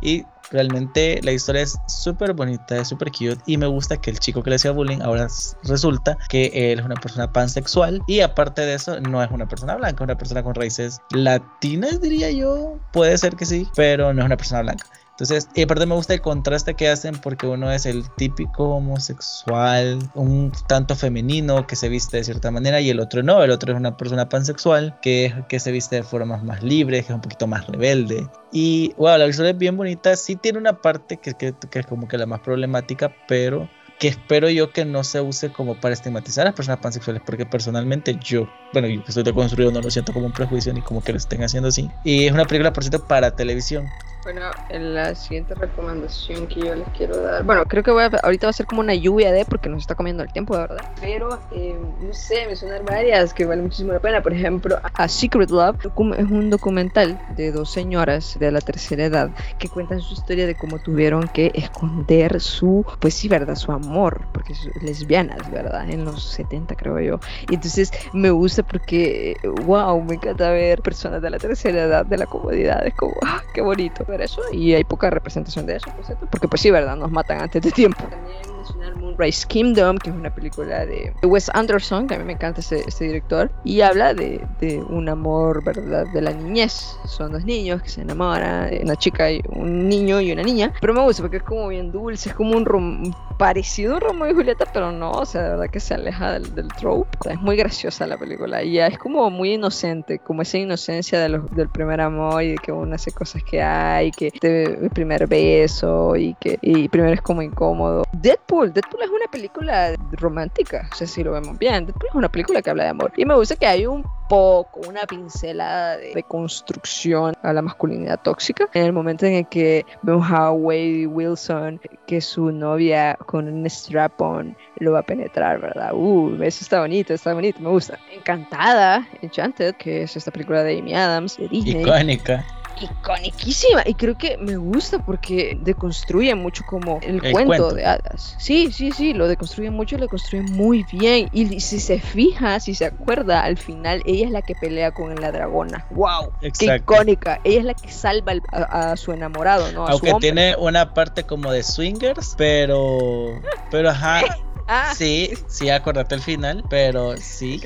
Realmente 0.51 1.19
la 1.23 1.31
historia 1.31 1.61
es 1.61 1.77
súper 1.87 2.33
bonita, 2.33 2.77
es 2.77 2.89
súper 2.89 3.11
cute 3.11 3.37
y 3.45 3.57
me 3.57 3.67
gusta 3.67 3.97
que 3.97 4.11
el 4.11 4.19
chico 4.19 4.43
que 4.43 4.49
le 4.51 4.57
hacía 4.57 4.71
bullying 4.71 5.01
ahora 5.01 5.27
resulta 5.63 6.17
que 6.29 6.51
él 6.53 6.79
es 6.79 6.85
una 6.85 6.95
persona 6.95 7.31
pansexual 7.31 8.01
y 8.07 8.19
aparte 8.19 8.61
de 8.61 8.75
eso 8.75 8.99
no 9.01 9.23
es 9.23 9.31
una 9.31 9.47
persona 9.47 9.75
blanca, 9.75 9.95
es 9.95 10.01
una 10.01 10.17
persona 10.17 10.43
con 10.43 10.55
raíces 10.55 10.99
latinas 11.11 12.01
diría 12.01 12.31
yo. 12.31 12.77
Puede 12.91 13.17
ser 13.17 13.35
que 13.35 13.45
sí, 13.45 13.67
pero 13.75 14.13
no 14.13 14.21
es 14.21 14.25
una 14.25 14.37
persona 14.37 14.61
blanca. 14.61 14.85
Entonces, 15.21 15.49
y 15.53 15.61
aparte 15.61 15.85
me 15.85 15.93
gusta 15.93 16.15
el 16.15 16.21
contraste 16.21 16.73
que 16.73 16.89
hacen 16.89 17.15
porque 17.15 17.45
uno 17.45 17.71
es 17.71 17.85
el 17.85 18.09
típico 18.17 18.69
homosexual, 18.69 19.99
un 20.15 20.51
tanto 20.67 20.95
femenino 20.95 21.67
que 21.67 21.75
se 21.75 21.89
viste 21.89 22.17
de 22.17 22.23
cierta 22.23 22.49
manera 22.49 22.81
y 22.81 22.89
el 22.89 22.99
otro 22.99 23.21
no, 23.21 23.43
el 23.43 23.51
otro 23.51 23.71
es 23.71 23.77
una 23.77 23.97
persona 23.97 24.29
pansexual 24.29 24.97
que, 24.99 25.31
que 25.47 25.59
se 25.59 25.71
viste 25.71 25.97
de 25.97 26.03
formas 26.03 26.43
más 26.43 26.63
libres, 26.63 27.05
que 27.05 27.11
es 27.11 27.15
un 27.15 27.21
poquito 27.21 27.45
más 27.45 27.67
rebelde. 27.67 28.27
Y 28.51 28.95
wow, 28.97 29.19
la 29.19 29.27
historia 29.27 29.51
es 29.51 29.57
bien 29.59 29.77
bonita, 29.77 30.15
sí 30.15 30.37
tiene 30.37 30.57
una 30.57 30.81
parte 30.81 31.17
que, 31.17 31.35
que, 31.35 31.53
que 31.69 31.79
es 31.79 31.85
como 31.85 32.07
que 32.07 32.17
la 32.17 32.25
más 32.25 32.39
problemática, 32.39 33.15
pero 33.27 33.69
que 33.99 34.07
espero 34.07 34.49
yo 34.49 34.71
que 34.71 34.85
no 34.85 35.03
se 35.03 35.21
use 35.21 35.51
como 35.51 35.79
para 35.79 35.93
estigmatizar 35.93 36.47
a 36.47 36.49
las 36.49 36.55
personas 36.55 36.79
pansexuales, 36.79 37.21
porque 37.23 37.45
personalmente 37.45 38.17
yo, 38.19 38.49
bueno, 38.73 38.87
yo 38.87 39.03
que 39.03 39.09
estoy 39.09 39.21
deconstruido, 39.21 39.71
no 39.71 39.81
lo 39.81 39.91
siento 39.91 40.13
como 40.13 40.25
un 40.25 40.31
prejuicio 40.31 40.73
ni 40.73 40.81
como 40.81 41.03
que 41.03 41.11
lo 41.11 41.19
estén 41.19 41.43
haciendo 41.43 41.69
así. 41.69 41.91
Y 42.03 42.25
es 42.25 42.31
una 42.31 42.45
película, 42.45 42.73
por 42.73 42.83
cierto, 42.83 43.05
para 43.07 43.35
televisión. 43.35 43.85
Bueno, 44.23 44.41
en 44.69 44.93
la 44.93 45.15
siguiente 45.15 45.55
recomendación 45.55 46.45
que 46.45 46.59
yo 46.59 46.75
les 46.75 46.87
quiero 46.89 47.17
dar, 47.17 47.43
bueno, 47.43 47.65
creo 47.65 47.81
que 47.81 47.89
voy 47.89 48.03
a, 48.03 48.11
ahorita 48.21 48.45
va 48.45 48.51
a 48.51 48.53
ser 48.53 48.67
como 48.67 48.81
una 48.81 48.93
lluvia 48.93 49.31
de, 49.31 49.45
porque 49.45 49.67
nos 49.67 49.81
está 49.81 49.95
comiendo 49.95 50.21
el 50.21 50.31
tiempo, 50.31 50.55
de 50.55 50.61
verdad. 50.61 50.85
Pero, 51.01 51.39
eh, 51.51 51.75
no 51.99 52.13
sé, 52.13 52.45
me 52.47 52.55
suenan 52.55 52.85
varias 52.85 53.33
que 53.33 53.45
valen 53.45 53.63
muchísimo 53.63 53.93
la 53.93 53.99
pena. 53.99 54.21
Por 54.21 54.33
ejemplo, 54.33 54.79
A 54.93 55.07
Secret 55.07 55.49
Love 55.49 55.77
es 56.17 56.29
un 56.29 56.51
documental 56.51 57.19
de 57.35 57.51
dos 57.51 57.71
señoras 57.71 58.37
de 58.39 58.51
la 58.51 58.61
tercera 58.61 59.05
edad 59.05 59.31
que 59.57 59.69
cuentan 59.69 60.01
su 60.01 60.13
historia 60.13 60.45
de 60.45 60.55
cómo 60.55 60.77
tuvieron 60.77 61.27
que 61.27 61.51
esconder 61.55 62.39
su, 62.39 62.85
pues 62.99 63.15
sí, 63.15 63.27
verdad, 63.27 63.55
su 63.55 63.71
amor, 63.71 64.27
porque 64.33 64.53
son 64.53 64.71
lesbianas, 64.81 65.49
verdad, 65.51 65.89
en 65.89 66.05
los 66.05 66.23
70 66.23 66.75
creo 66.75 66.99
yo. 66.99 67.19
Y 67.49 67.55
entonces 67.55 67.91
me 68.13 68.29
gusta 68.29 68.61
porque, 68.61 69.35
wow, 69.65 69.99
me 70.03 70.15
encanta 70.15 70.51
ver 70.51 70.81
personas 70.81 71.23
de 71.23 71.29
la 71.31 71.39
tercera 71.39 71.83
edad, 71.83 72.05
de 72.05 72.17
la 72.17 72.27
comodidad, 72.27 72.85
es 72.85 72.93
como, 72.93 73.15
ah, 73.25 73.41
qué 73.53 73.61
bonito 73.61 74.05
eso 74.19 74.41
y 74.51 74.73
hay 74.73 74.83
poca 74.83 75.09
representación 75.09 75.65
de 75.65 75.77
eso, 75.77 75.91
por 75.91 76.03
cierto, 76.05 76.27
porque 76.27 76.49
pues 76.49 76.61
sí, 76.61 76.69
¿verdad? 76.71 76.97
Nos 76.97 77.11
matan 77.11 77.39
antes 77.39 77.61
de 77.61 77.71
tiempo. 77.71 78.09
También 78.09 78.60
mencionar 78.75 78.95
Moonrise 79.01 79.47
Kingdom, 79.47 79.97
que 79.97 80.09
es 80.09 80.15
una 80.15 80.33
película 80.33 80.85
de 80.85 81.13
Wes 81.23 81.49
Anderson, 81.53 82.07
que 82.07 82.15
a 82.15 82.19
mí 82.19 82.23
me 82.23 82.33
encanta 82.33 82.61
este, 82.61 82.83
este 82.87 83.05
director, 83.05 83.51
y 83.63 83.81
habla 83.81 84.13
de, 84.13 84.45
de, 84.59 84.79
un 84.79 85.09
amor, 85.09 85.63
¿verdad?, 85.63 86.05
de 86.13 86.21
la 86.21 86.31
niñez. 86.31 86.97
Son 87.05 87.31
dos 87.31 87.45
niños 87.45 87.81
que 87.81 87.89
se 87.89 88.01
enamoran, 88.01 88.69
una 88.83 88.95
chica 88.95 89.31
y 89.31 89.41
un 89.49 89.87
niño 89.89 90.21
y 90.21 90.31
una 90.31 90.43
niña, 90.43 90.73
pero 90.81 90.93
me 90.93 91.01
gusta 91.01 91.23
porque 91.23 91.37
es 91.37 91.43
como 91.43 91.67
bien 91.67 91.91
dulce, 91.91 92.29
es 92.29 92.35
como 92.35 92.57
un 92.57 93.13
parecido 93.37 93.97
a 93.97 93.99
Romeo 93.99 94.29
y 94.29 94.33
Julieta, 94.35 94.65
pero 94.71 94.91
no, 94.91 95.11
o 95.11 95.25
sea, 95.25 95.41
de 95.41 95.49
verdad 95.49 95.69
que 95.71 95.79
se 95.79 95.95
aleja 95.95 96.33
del, 96.33 96.53
del 96.53 96.67
trope. 96.67 97.31
es 97.31 97.41
muy 97.41 97.55
graciosa 97.55 98.05
la 98.05 98.17
película 98.17 98.63
y 98.63 98.77
es 98.77 98.97
como 98.99 99.29
muy 99.31 99.53
inocente, 99.53 100.19
como 100.19 100.43
esa 100.43 100.59
inocencia 100.59 101.19
de 101.19 101.29
los, 101.29 101.49
del 101.55 101.67
primer 101.69 102.01
amor 102.01 102.43
y 102.43 102.51
de 102.51 102.57
que 102.57 102.71
uno 102.71 102.93
hace 102.93 103.11
cosas 103.11 103.43
que 103.43 103.61
hay, 103.61 104.11
que 104.11 104.31
el 104.41 104.89
primer 104.91 105.27
beso 105.27 106.15
y 106.15 106.35
que 106.35 106.59
y 106.61 106.87
primero 106.89 107.13
es 107.13 107.21
como 107.21 107.41
incómodo. 107.41 108.03
Deadpool, 108.13 108.60
Deadpool 108.69 109.03
es 109.03 109.09
una 109.09 109.27
película 109.31 109.95
romántica, 110.13 110.87
o 110.91 110.95
sea, 110.95 111.07
si 111.07 111.23
lo 111.23 111.31
vemos 111.31 111.57
bien, 111.57 111.85
Deadpool 111.85 112.09
es 112.09 112.15
una 112.15 112.29
película 112.29 112.61
que 112.61 112.69
habla 112.69 112.83
de 112.83 112.89
amor 112.89 113.11
y 113.15 113.25
me 113.25 113.35
gusta 113.35 113.55
que 113.55 113.65
hay 113.65 113.85
un 113.85 114.03
poco, 114.29 114.79
una 114.87 115.01
pincelada 115.01 115.97
de, 115.97 116.23
construcción 116.23 117.35
a 117.43 117.51
la 117.51 117.61
masculinidad 117.61 118.21
tóxica. 118.21 118.69
En 118.73 118.85
el 118.85 118.93
momento 118.93 119.25
en 119.25 119.33
el 119.33 119.47
que 119.47 119.85
vemos 120.03 120.31
a 120.31 120.51
Wade 120.51 121.07
Wilson, 121.07 121.81
que 122.07 122.21
su 122.21 122.49
novia 122.51 123.17
con 123.25 123.49
un 123.49 123.65
strap-on 123.65 124.55
lo 124.77 124.93
va 124.93 124.99
a 124.99 125.03
penetrar, 125.03 125.59
¿verdad? 125.59 125.91
Uh, 125.93 126.41
eso 126.43 126.63
está 126.63 126.79
bonito, 126.79 127.13
está 127.13 127.33
bonito, 127.33 127.59
me 127.59 127.69
gusta. 127.69 127.99
Encantada, 128.15 129.05
Enchanted, 129.21 129.75
que 129.75 130.03
es 130.03 130.15
esta 130.15 130.31
película 130.31 130.63
de 130.63 130.79
Amy 130.79 130.93
Adams, 130.93 131.35
de 131.35 131.49
Disney. 131.49 131.81
Icónica 131.81 132.45
iconiquísima 132.79 133.83
y 133.85 133.93
creo 133.93 134.17
que 134.17 134.37
me 134.37 134.57
gusta 134.57 134.99
porque 134.99 135.57
deconstruye 135.61 136.33
mucho 136.35 136.63
como 136.65 136.99
el, 137.01 137.21
cuento, 137.31 137.73
de 137.73 137.85
hadas. 137.85 138.35
Sí, 138.37 138.71
sí, 138.71 138.91
sí, 138.91 139.13
lo 139.13 139.27
deconstruye 139.27 139.69
mucho, 139.69 139.97
lo 139.97 140.07
construye 140.07 140.43
muy 140.43 140.83
bien 140.83 141.29
y 141.31 141.59
si 141.59 141.79
se 141.79 141.99
fija, 141.99 142.59
si 142.59 142.75
se 142.75 142.85
acuerda, 142.85 143.43
al 143.43 143.57
final 143.57 144.01
ella 144.05 144.25
es 144.25 144.31
la 144.31 144.41
que 144.41 144.55
pelea 144.55 144.91
con 144.91 145.15
la 145.15 145.31
dragona. 145.31 145.85
¡Wow! 145.91 146.31
¡Qué 146.57 146.75
icónica! 146.75 147.39
Ella 147.43 147.59
es 147.59 147.65
la 147.65 147.73
que 147.73 147.91
salva 147.91 148.33
a, 148.51 148.95
su 148.97 149.11
enamorado, 149.11 149.71
¿no? 149.71 149.87
Aunque 149.87 150.13
tiene 150.19 150.55
una 150.57 150.93
parte 150.93 151.23
como 151.23 151.51
de 151.51 151.63
swingers, 151.63 152.35
pero... 152.37 153.41
Pero 153.69 153.89
ajá... 153.89 154.21
Ah. 154.73 154.93
Sí, 154.95 155.33
sí, 155.47 155.69
acordate 155.69 156.15
el 156.15 156.21
final, 156.21 156.63
pero 156.69 157.17
sí. 157.17 157.61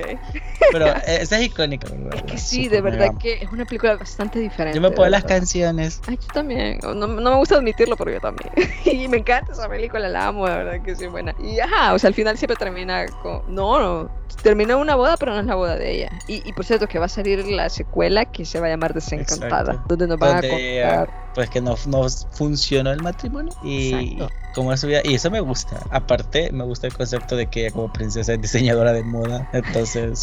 Pero 0.71 0.87
esa 1.07 1.39
es 1.39 1.45
icónica, 1.45 1.87
Es 2.13 2.21
que 2.23 2.37
sí, 2.37 2.67
de 2.67 2.81
verdad 2.81 3.15
que 3.19 3.33
es 3.41 3.51
una 3.51 3.65
película 3.65 3.95
bastante 3.95 4.39
diferente. 4.39 4.75
Yo 4.77 4.81
me 4.81 4.91
puedo 4.91 5.09
las 5.09 5.23
canciones. 5.23 6.01
Ay, 6.07 6.17
yo 6.21 6.27
también. 6.33 6.79
No, 6.95 7.07
me 7.07 7.35
gusta 7.35 7.55
admitirlo, 7.55 7.95
pero 7.95 8.11
yo 8.11 8.19
también. 8.19 8.51
y 8.85 9.07
me 9.07 9.17
encanta 9.17 9.51
esa 9.51 9.69
película, 9.69 10.07
la 10.07 10.27
amo, 10.27 10.47
de 10.47 10.55
verdad 10.55 10.81
que 10.83 10.95
sí, 10.95 11.07
buena. 11.07 11.35
Y 11.39 11.59
ajá, 11.59 11.93
o 11.93 11.99
sea, 11.99 12.09
al 12.09 12.13
final 12.13 12.37
siempre 12.37 12.55
termina 12.55 13.05
con. 13.21 13.41
No, 13.53 13.79
no. 13.79 14.25
Termina 14.41 14.75
una 14.75 14.95
boda, 14.95 15.17
pero 15.17 15.33
no 15.33 15.39
es 15.39 15.45
la 15.45 15.55
boda 15.55 15.75
de 15.75 15.91
ella. 15.91 16.11
Y, 16.27 16.51
por 16.53 16.65
cierto, 16.65 16.87
que 16.87 16.99
va 16.99 17.05
a 17.05 17.09
salir 17.09 17.45
la 17.45 17.69
secuela 17.69 18.25
que 18.25 18.45
se 18.45 18.59
va 18.59 18.67
a 18.67 18.69
llamar 18.69 18.93
Desencantada. 18.93 19.83
Donde 19.87 20.07
nos 20.07 20.19
van 20.19 20.37
a 20.37 20.41
contar. 20.41 21.25
Pues 21.35 21.49
que 21.49 21.61
no, 21.61 21.75
no 21.87 22.07
funcionó 22.31 22.91
el 22.91 23.01
matrimonio. 23.01 23.53
Y. 23.63 24.17
Como 24.55 24.71
eso, 24.71 24.87
y 24.89 25.13
eso 25.13 25.29
me 25.29 25.41
gusta. 25.41 25.81
Aparte, 25.89 26.49
me 26.53 26.63
gusta 26.63 26.87
el 26.87 26.93
concepto 26.93 27.35
de 27.35 27.47
que 27.47 27.65
ella 27.65 27.71
como 27.71 27.91
princesa 27.91 28.33
es 28.33 28.41
diseñadora 28.41 28.93
de 28.93 29.03
moda. 29.03 29.49
Entonces, 29.51 30.17